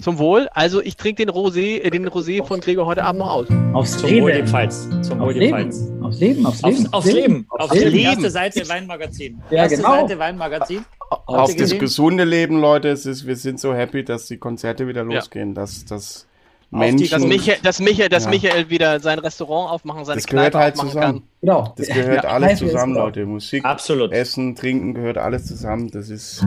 [0.03, 0.49] Zum Wohl.
[0.51, 3.47] Also ich trinke den Rosé, äh, den Rosé von Gregor heute Abend noch aus.
[3.71, 4.23] Aufs Zum Leben.
[4.23, 4.89] Wohl jedenfalls.
[5.01, 5.89] Zum Wohl jedenfalls.
[6.01, 6.75] Aufs Leben, aufs Leben.
[6.75, 7.45] Aufs, aufs Leben.
[7.47, 7.97] Aufs, aufs Leben.
[7.99, 9.41] Erste Seite Weinmagazin.
[9.49, 10.01] Ja, Erste genau.
[10.01, 10.83] Seite Weinmagazin.
[11.09, 12.89] Auf das gesunde Leben, Leute.
[12.89, 15.49] Es ist, wir sind so happy, dass die Konzerte wieder losgehen.
[15.49, 15.61] Ja.
[15.61, 16.27] Dass, dass
[16.69, 17.09] Menschen...
[17.09, 18.29] dass, Michael, dass, Michael, dass ja.
[18.29, 20.99] Michael wieder sein Restaurant aufmachen, seine Das gehört Kneipe halt zusammen.
[20.99, 21.23] Kann.
[21.39, 21.73] Genau.
[21.77, 22.29] Das gehört ja.
[22.29, 23.25] alles zusammen, Leute.
[23.25, 24.11] Musik, Absolut.
[24.11, 25.91] Essen, Trinken gehört alles zusammen.
[25.91, 26.45] Das ist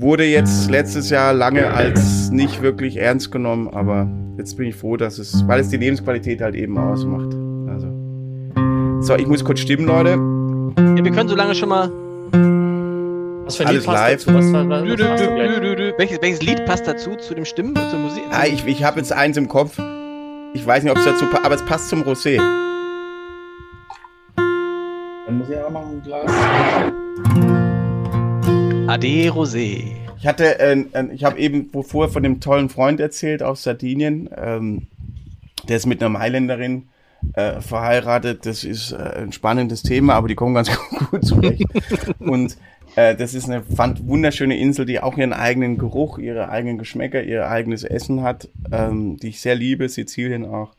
[0.00, 4.96] wurde jetzt letztes Jahr lange als nicht wirklich ernst genommen, aber jetzt bin ich froh,
[4.96, 7.34] dass es, weil es die Lebensqualität halt eben ausmacht.
[7.68, 9.02] Also.
[9.02, 10.10] So, ich muss kurz stimmen, Leute.
[10.10, 11.90] Ja, wir können so lange schon mal.
[13.44, 14.24] Was für ein Alles Lied passt live.
[14.24, 14.34] dazu?
[14.34, 14.84] Was, was, was,
[15.98, 18.22] welches, welches, Lied passt dazu zu dem Stimmen, zur Musik?
[18.30, 19.78] Ah, ich, ich habe jetzt eins im Kopf.
[20.54, 22.36] Ich weiß nicht, ob es dazu passt, aber es passt zum Rosé.
[24.36, 26.30] Dann muss ich auch noch ein Glas.
[28.88, 29.84] Ade Rosé.
[30.18, 34.30] Ich hatte, äh, äh, ich habe eben vorher von dem tollen Freund erzählt aus Sardinien.
[34.34, 34.86] Ähm,
[35.68, 36.88] der ist mit einer Mailänderin
[37.34, 38.46] äh, verheiratet.
[38.46, 40.70] Das ist äh, ein spannendes Thema, aber die kommen ganz
[41.10, 41.66] gut zurecht.
[42.18, 42.56] Und
[42.96, 47.22] äh, das ist eine fand, wunderschöne Insel, die auch ihren eigenen Geruch, ihre eigenen Geschmäcker,
[47.22, 50.72] ihr eigenes Essen hat, ähm, die ich sehr liebe, Sizilien auch.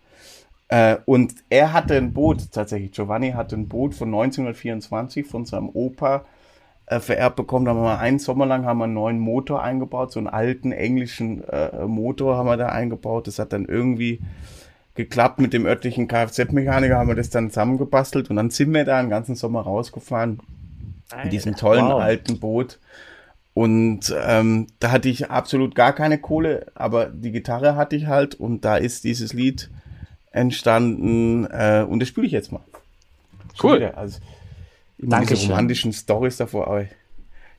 [0.69, 5.69] Äh, und er hatte ein Boot, tatsächlich, Giovanni hatte ein Boot von 1924 von seinem
[5.69, 6.25] Opa,
[6.89, 7.65] äh, vererbt bekommen.
[7.65, 10.71] Da haben wir einen Sommer lang haben wir einen neuen Motor eingebaut, so einen alten
[10.71, 13.27] englischen äh, Motor haben wir da eingebaut.
[13.27, 14.19] Das hat dann irgendwie
[14.95, 18.97] geklappt mit dem örtlichen Kfz-Mechaniker, haben wir das dann zusammengebastelt und dann sind wir da
[18.97, 20.39] einen ganzen Sommer rausgefahren
[21.23, 22.01] in diesem tollen wow.
[22.01, 22.79] alten Boot.
[23.53, 28.35] Und ähm, da hatte ich absolut gar keine Kohle, aber die Gitarre hatte ich halt
[28.35, 29.69] und da ist dieses Lied
[30.31, 32.61] entstanden äh, und das spiele ich jetzt mal.
[33.61, 33.91] Cool.
[33.95, 34.19] Also,
[35.01, 36.85] Danke diese romantischen Stories davor, aber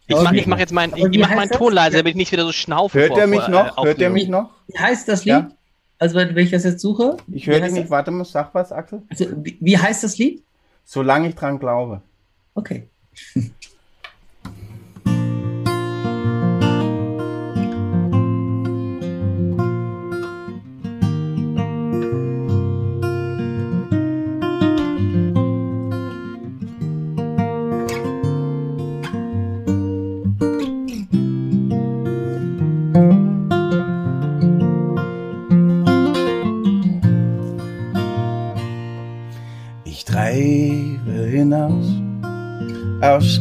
[0.06, 2.44] ich mache ich mach jetzt meinen ich mach mein Ton leise, damit ich nicht wieder
[2.44, 2.98] so schnaufe.
[2.98, 3.78] Hört er mich noch?
[3.78, 4.50] Äh, Hört er mich noch?
[4.66, 5.34] Wie heißt das Lied?
[5.34, 5.50] Ja?
[5.98, 7.18] Also wenn, wenn, ich das jetzt suche?
[7.30, 7.90] Ich höre dich nicht.
[7.90, 9.02] Warte mal, sag was, Axel.
[9.10, 10.42] Also, wie, wie heißt das Lied?
[10.84, 12.00] Solange ich dran glaube.
[12.54, 12.88] Okay.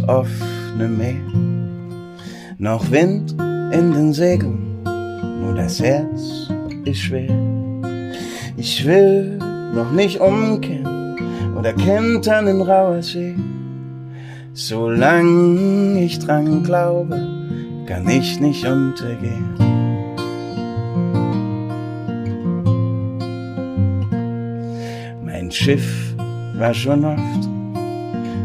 [0.10, 1.23] Offene Meer.
[2.57, 3.36] Noch Wind
[3.72, 4.81] in den Segeln,
[5.41, 6.49] nur das Herz
[6.86, 7.30] ist schwer.
[8.57, 9.38] Ich will
[9.73, 11.15] noch nicht umkehren
[11.57, 13.36] oder kentern in rauer See.
[14.53, 17.15] Solange ich dran glaube,
[17.86, 19.53] kann ich nicht untergehen.
[25.23, 26.15] Mein Schiff
[26.57, 27.48] war schon oft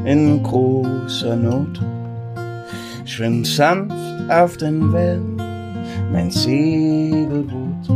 [0.04, 1.80] in großer Not.
[3.04, 3.94] Schwimmt sanft
[4.28, 5.40] auf den Wellen,
[6.12, 7.88] mein Segelboot.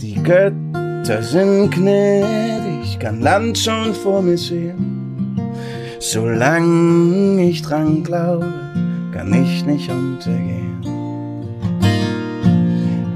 [0.00, 5.40] Die Götter sind gnädig, kann Land schon vor mir sehen.
[5.98, 8.52] Solange ich dran glaube,
[9.12, 10.80] kann ich nicht untergehen.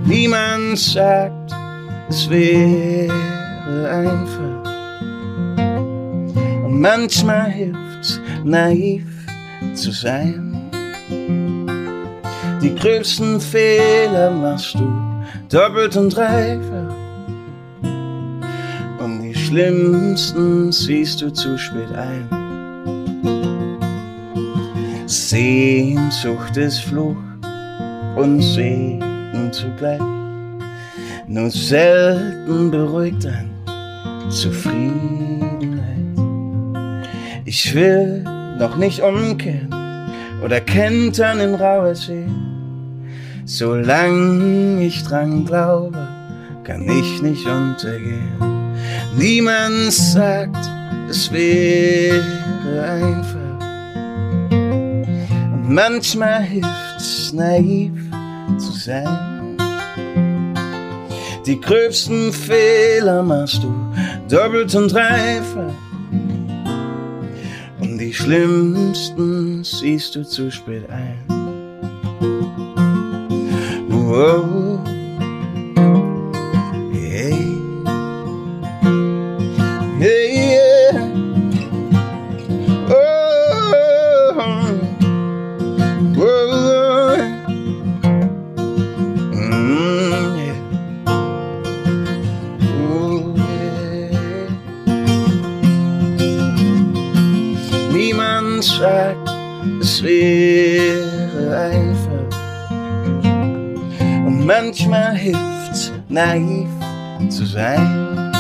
[0.05, 1.55] Wie man sagt,
[2.09, 3.11] es wäre
[3.91, 4.54] einfach
[6.75, 9.07] manchmal hilft's, naiv
[9.75, 10.71] zu sein.
[12.63, 14.87] Die größten Fehler machst du
[15.51, 16.95] doppelt und dreifach.
[18.99, 22.29] Und die schlimmsten siehst du zu spät ein.
[25.07, 27.17] Sehnsucht ist Fluch
[28.17, 30.01] und Segen zugleich.
[31.27, 33.51] Nur selten beruhigt ein
[34.31, 35.74] Zufriedenheit.
[37.57, 38.25] Ich will
[38.59, 39.73] noch nicht umkehren
[40.43, 42.27] oder kentern in rauer See.
[43.45, 45.97] Solange ich dran glaube,
[46.65, 48.75] kann ich nicht untergehen.
[49.17, 50.69] Niemand sagt,
[51.09, 52.25] es wäre
[52.91, 53.61] einfach.
[54.51, 57.93] Und manchmal hilft's, naiv
[58.59, 59.57] zu sein.
[61.47, 63.73] Die gröbsten Fehler machst du
[64.29, 65.84] doppelt und dreifach
[68.25, 71.19] schlimmsten siehst du zu spät ein.
[73.91, 74.81] Wow.
[76.91, 77.59] Hey.
[79.99, 80.34] Hey,
[100.25, 102.29] wäre einfach.
[104.27, 106.69] Und manchmal hilft's, naiv
[107.29, 108.33] zu sein.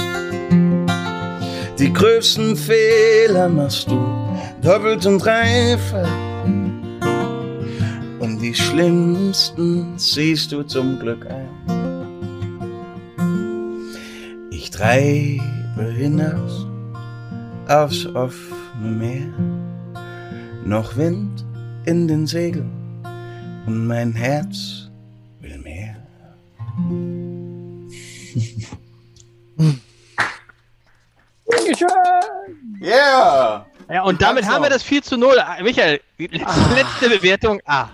[1.79, 3.99] Die größten Fehler machst du
[4.63, 6.09] doppelt und dreifach.
[8.21, 11.49] Und die schlimmsten siehst du zum Glück ein.
[14.51, 16.67] Ich treibe hinaus
[17.69, 19.33] aufs offene Meer
[20.65, 21.34] noch Wind
[21.87, 22.71] in den Segeln
[23.67, 24.89] und mein Herz
[25.41, 25.97] will mehr.
[32.81, 33.67] Yeah!
[33.91, 35.37] Ja, und damit haben wir das 4 zu 0.
[35.63, 36.75] Michael, letzte, ah.
[36.75, 37.91] letzte Bewertung A.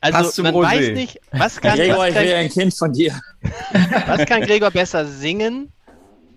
[0.00, 0.62] Also man Rosé.
[0.62, 3.18] weiß nicht, was kann, Gregor, was kann, ich will ein Kind von dir.
[4.06, 5.72] Was kann Gregor besser singen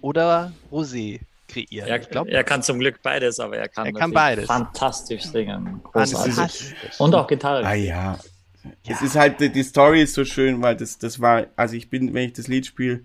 [0.02, 1.20] oder Rosé?
[1.66, 1.88] Kreieren.
[1.88, 4.46] Er, glaub, er kann zum Glück beides, aber er kann, er kann beides.
[4.46, 5.82] fantastisch singen.
[5.84, 6.76] Großartig.
[7.00, 7.66] Und auch Gitarre.
[7.66, 8.20] Ah ja.
[8.64, 8.80] ja.
[8.88, 12.14] Es ist halt, die Story ist so schön, weil das, das war, also ich bin,
[12.14, 13.02] wenn ich das Lied spiele,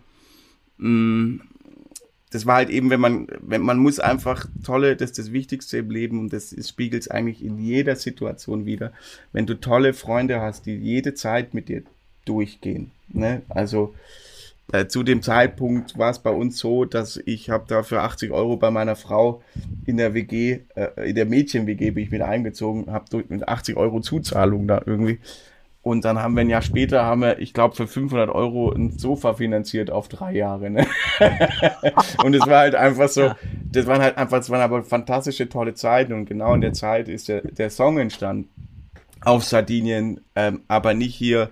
[0.79, 1.41] mm,
[2.31, 5.79] das war halt eben, wenn man, wenn man muss einfach tolle, das ist das Wichtigste
[5.79, 8.93] im Leben und das spiegelt es eigentlich in jeder Situation wieder.
[9.33, 11.83] Wenn du tolle Freunde hast, die jede Zeit mit dir
[12.25, 13.43] durchgehen, ne?
[13.51, 13.95] Also,
[14.71, 18.57] äh, zu dem Zeitpunkt war es bei uns so, dass ich habe dafür 80 Euro
[18.57, 19.43] bei meiner Frau
[19.85, 24.01] in der WG, äh, in der Mädchen-WG bin ich wieder eingezogen, habe mit 80 Euro
[24.01, 25.19] Zuzahlung da irgendwie.
[25.83, 28.99] Und dann haben wir ein Jahr später, haben wir, ich glaube, für 500 Euro ein
[28.99, 30.71] Sofa finanziert auf drei Jahre.
[30.71, 30.87] Ne?
[32.25, 33.33] und es war halt einfach so,
[33.65, 36.13] das waren halt einfach, das waren aber fantastische, tolle Zeiten.
[36.13, 38.49] Und genau in der Zeit ist der, der Song entstanden
[39.25, 41.51] auf Sardinien, ähm, aber nicht hier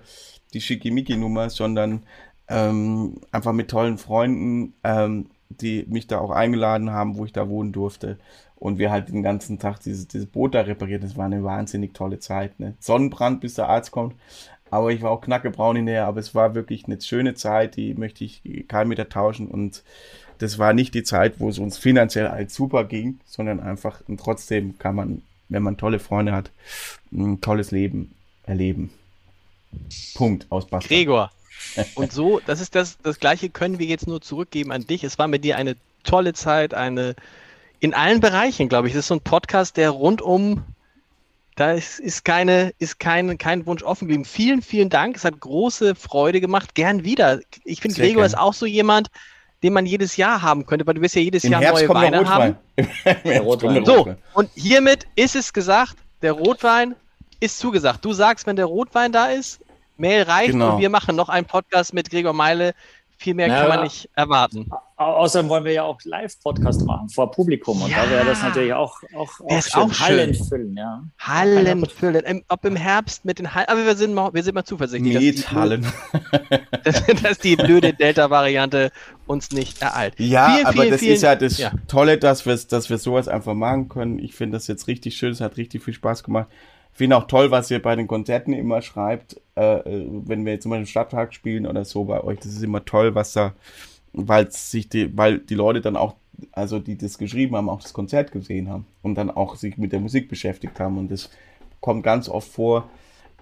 [0.53, 2.03] die Schickimicki-Nummer, sondern
[2.47, 7.49] ähm, einfach mit tollen Freunden, ähm, die mich da auch eingeladen haben, wo ich da
[7.49, 8.17] wohnen durfte.
[8.55, 11.03] Und wir halt den ganzen Tag dieses, dieses Boot da repariert.
[11.03, 12.59] Das war eine wahnsinnig tolle Zeit.
[12.59, 12.75] Ne?
[12.79, 14.15] Sonnenbrand, bis der Arzt kommt.
[14.69, 17.93] Aber ich war auch knackebraun in der, aber es war wirklich eine schöne Zeit, die
[17.93, 19.47] möchte ich keinem wieder tauschen.
[19.47, 19.83] Und
[20.37, 24.19] das war nicht die Zeit, wo es uns finanziell als super ging, sondern einfach, und
[24.19, 26.51] trotzdem kann man, wenn man tolle Freunde hat,
[27.11, 28.91] ein tolles Leben erleben.
[30.15, 30.87] Punkt aus Basta.
[30.87, 31.31] Gregor,
[31.95, 35.03] und so, das ist das, das Gleiche können wir jetzt nur zurückgeben an dich.
[35.03, 37.15] Es war mit dir eine tolle Zeit, eine,
[37.79, 38.93] in allen Bereichen, glaube ich.
[38.93, 40.63] Das ist so ein Podcast, der rundum,
[41.55, 44.25] da ist, ist, keine, ist kein, kein Wunsch offen geblieben.
[44.25, 45.15] Vielen, vielen Dank.
[45.15, 46.75] Es hat große Freude gemacht.
[46.75, 47.39] Gern wieder.
[47.63, 48.25] Ich finde, Gregor gern.
[48.25, 49.09] ist auch so jemand,
[49.63, 51.93] den man jedes Jahr haben könnte, weil du wirst ja jedes Im Jahr Herbst neue
[51.93, 52.55] Weine haben.
[53.41, 53.85] Rotwein.
[53.85, 56.95] So, und hiermit ist es gesagt, der Rotwein
[57.39, 58.03] ist zugesagt.
[58.05, 59.59] Du sagst, wenn der Rotwein da ist,
[60.01, 60.75] Mail reicht genau.
[60.75, 62.73] und wir machen noch einen Podcast mit Gregor Meile.
[63.17, 64.67] Viel mehr ja, kann man nicht erwarten.
[64.97, 68.03] Außerdem wollen wir ja auch Live-Podcast machen vor Publikum und ja.
[68.03, 70.75] da wäre das natürlich auch, auch, auch, ist auch Hallen füllen.
[70.75, 71.03] Ja.
[71.19, 72.43] Hallen füllen.
[72.49, 75.37] Ob im Herbst mit den Hallen, aber wir sind mal, wir sind mal zuversichtlich.
[75.37, 75.85] Mit Hallen.
[76.83, 78.91] Dass, dass, die blöde Delta-Variante
[79.27, 80.15] uns nicht ereilt.
[80.17, 81.71] Ja, vielen, aber vielen, das vielen, ist ja das ja.
[81.87, 84.17] Tolle, dass wir, dass wir sowas einfach machen können.
[84.17, 86.47] Ich finde das jetzt richtig schön, es hat richtig viel Spaß gemacht
[86.93, 90.71] finde auch toll, was ihr bei den Konzerten immer schreibt, äh, wenn wir jetzt zum
[90.71, 92.39] Beispiel Stadttag spielen oder so bei euch.
[92.39, 93.53] Das ist immer toll, was da,
[94.13, 96.15] weil sich die, weil die Leute dann auch,
[96.51, 99.91] also die das geschrieben haben, auch das Konzert gesehen haben und dann auch sich mit
[99.91, 100.97] der Musik beschäftigt haben.
[100.97, 101.29] Und das
[101.79, 102.89] kommt ganz oft vor,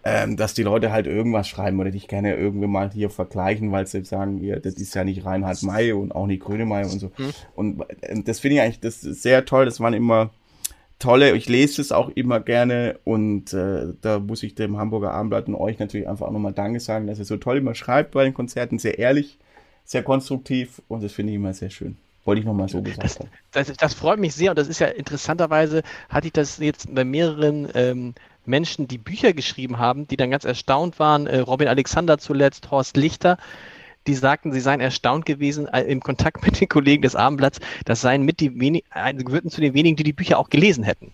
[0.03, 3.85] ähm, dass die Leute halt irgendwas schreiben oder dich gerne irgendwie mal hier vergleichen, weil
[3.85, 7.11] sie sagen, ja, das ist ja nicht Reinhard May und auch nicht Grönemeyer und so.
[7.17, 7.31] Mhm.
[7.55, 9.65] Und äh, das finde ich eigentlich das sehr toll.
[9.65, 10.29] Das waren immer
[10.99, 15.47] tolle, ich lese es auch immer gerne und äh, da muss ich dem Hamburger Abendblatt
[15.47, 18.26] und euch natürlich einfach auch nochmal Danke sagen, dass ihr so toll immer schreibt bei
[18.26, 19.38] den Konzerten, sehr ehrlich,
[19.85, 21.97] sehr konstruktiv und das finde ich immer sehr schön.
[22.26, 23.30] Wollte ich nochmal so gesagt das, haben.
[23.51, 27.05] Das, das, freut mich sehr und das ist ja interessanterweise, hatte ich das jetzt bei
[27.05, 28.13] mehreren ähm,
[28.45, 32.97] Menschen, die Bücher geschrieben haben, die dann ganz erstaunt waren, äh, Robin Alexander zuletzt, Horst
[32.97, 33.38] Lichter,
[34.10, 38.02] die sagten, sie seien erstaunt gewesen äh, im Kontakt mit den Kollegen des Abendblatts, das
[38.02, 38.84] seien mit die wenig,
[39.18, 41.11] gehörten zu den wenigen, die die Bücher auch gelesen hätten.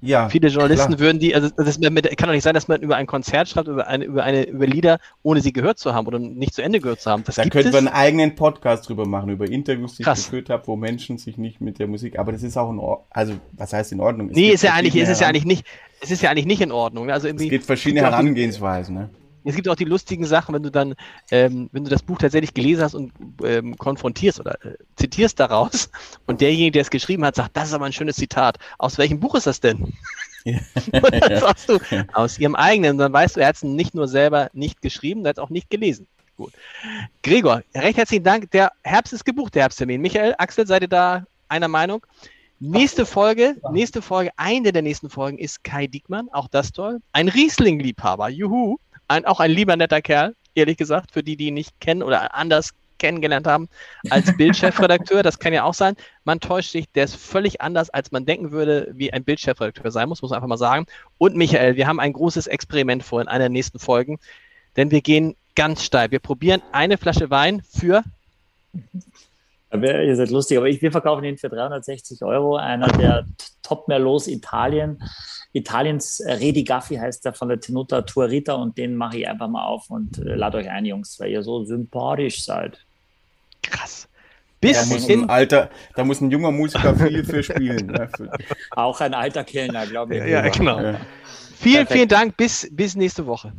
[0.00, 0.28] Ja.
[0.28, 1.00] Viele Journalisten klar.
[1.00, 3.88] würden die, also das kann doch nicht sein, dass man über ein Konzert schreibt, über
[3.88, 7.00] eine, über eine, über Lieder, ohne sie gehört zu haben oder nicht zu Ende gehört
[7.00, 7.24] zu haben.
[7.24, 10.20] Das da könnten wir einen eigenen Podcast drüber machen, über Interviews, die Krass.
[10.20, 12.78] ich geführt habe, wo Menschen sich nicht mit der Musik, aber das ist auch in
[12.78, 14.30] Ordnung, also was heißt in Ordnung?
[14.30, 15.66] Es nee, ist ja eigentlich, ist es ja eigentlich nicht,
[16.00, 17.06] es ist ja eigentlich nicht in Ordnung.
[17.06, 17.12] Ne?
[17.12, 19.10] Also es gibt verschiedene Herangehensweisen, ne?
[19.48, 20.94] Es gibt auch die lustigen Sachen, wenn du dann,
[21.30, 23.12] ähm, wenn du das Buch tatsächlich gelesen hast und
[23.42, 25.90] ähm, konfrontierst oder äh, zitierst daraus
[26.26, 28.58] und derjenige, der es geschrieben hat, sagt, das ist aber ein schönes Zitat.
[28.76, 29.94] Aus welchem Buch ist das denn?
[30.44, 30.58] Ja.
[30.92, 31.78] und dann sagst du,
[32.12, 32.92] aus ihrem eigenen.
[32.92, 35.42] Und dann weißt du, er hat es nicht nur selber nicht geschrieben, er hat es
[35.42, 36.06] auch nicht gelesen.
[36.36, 36.52] Gut.
[37.22, 38.50] Gregor, recht herzlichen Dank.
[38.50, 40.00] Der Herbst ist gebucht, der Herbsttermin.
[40.00, 42.04] Michael, Axel, seid ihr da einer Meinung?
[42.60, 47.00] Nächste Folge, nächste Folge, eine der nächsten Folgen ist Kai Diekmann, auch das toll.
[47.12, 48.78] Ein Riesling-Liebhaber, juhu
[49.08, 52.34] ein, auch ein lieber netter Kerl, ehrlich gesagt, für die, die ihn nicht kennen oder
[52.34, 53.68] anders kennengelernt haben
[54.10, 55.22] als Bildchefredakteur.
[55.22, 55.96] das kann ja auch sein.
[56.24, 60.08] Man täuscht sich, der ist völlig anders, als man denken würde, wie ein Bildchefredakteur sein
[60.08, 60.86] muss, muss man einfach mal sagen.
[61.16, 64.18] Und Michael, wir haben ein großes Experiment vor in einer der nächsten Folgen,
[64.76, 66.10] denn wir gehen ganz steil.
[66.10, 68.02] Wir probieren eine Flasche Wein für.
[69.72, 72.56] Ihr seid lustig, aber ich, wir verkaufen ihn für 360 Euro.
[72.56, 73.26] Einer der
[73.62, 75.02] Top Merlots Italien.
[75.52, 79.48] Italiens äh, Redi Gaffi heißt der von der Tenuta Tuarita und den mache ich einfach
[79.48, 82.78] mal auf und äh, lade euch ein, Jungs, weil ihr so sympathisch seid.
[83.62, 84.08] Krass.
[84.60, 87.86] Bis da muss ein alter, da muss ein junger Musiker viel für spielen.
[87.86, 88.10] Ne?
[88.72, 90.20] Auch ein alter Kellner, glaube ich.
[90.20, 90.80] Ja, ja genau.
[90.80, 91.00] Ja.
[91.56, 91.92] Vielen, Perfekt.
[91.92, 92.36] vielen Dank.
[92.36, 93.52] Bis, bis nächste Woche.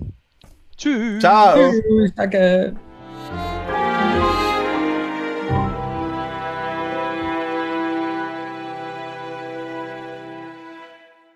[0.77, 1.19] Tschüss.
[1.19, 1.71] Ciao.
[1.71, 2.13] Tschüss.
[2.15, 2.75] Danke.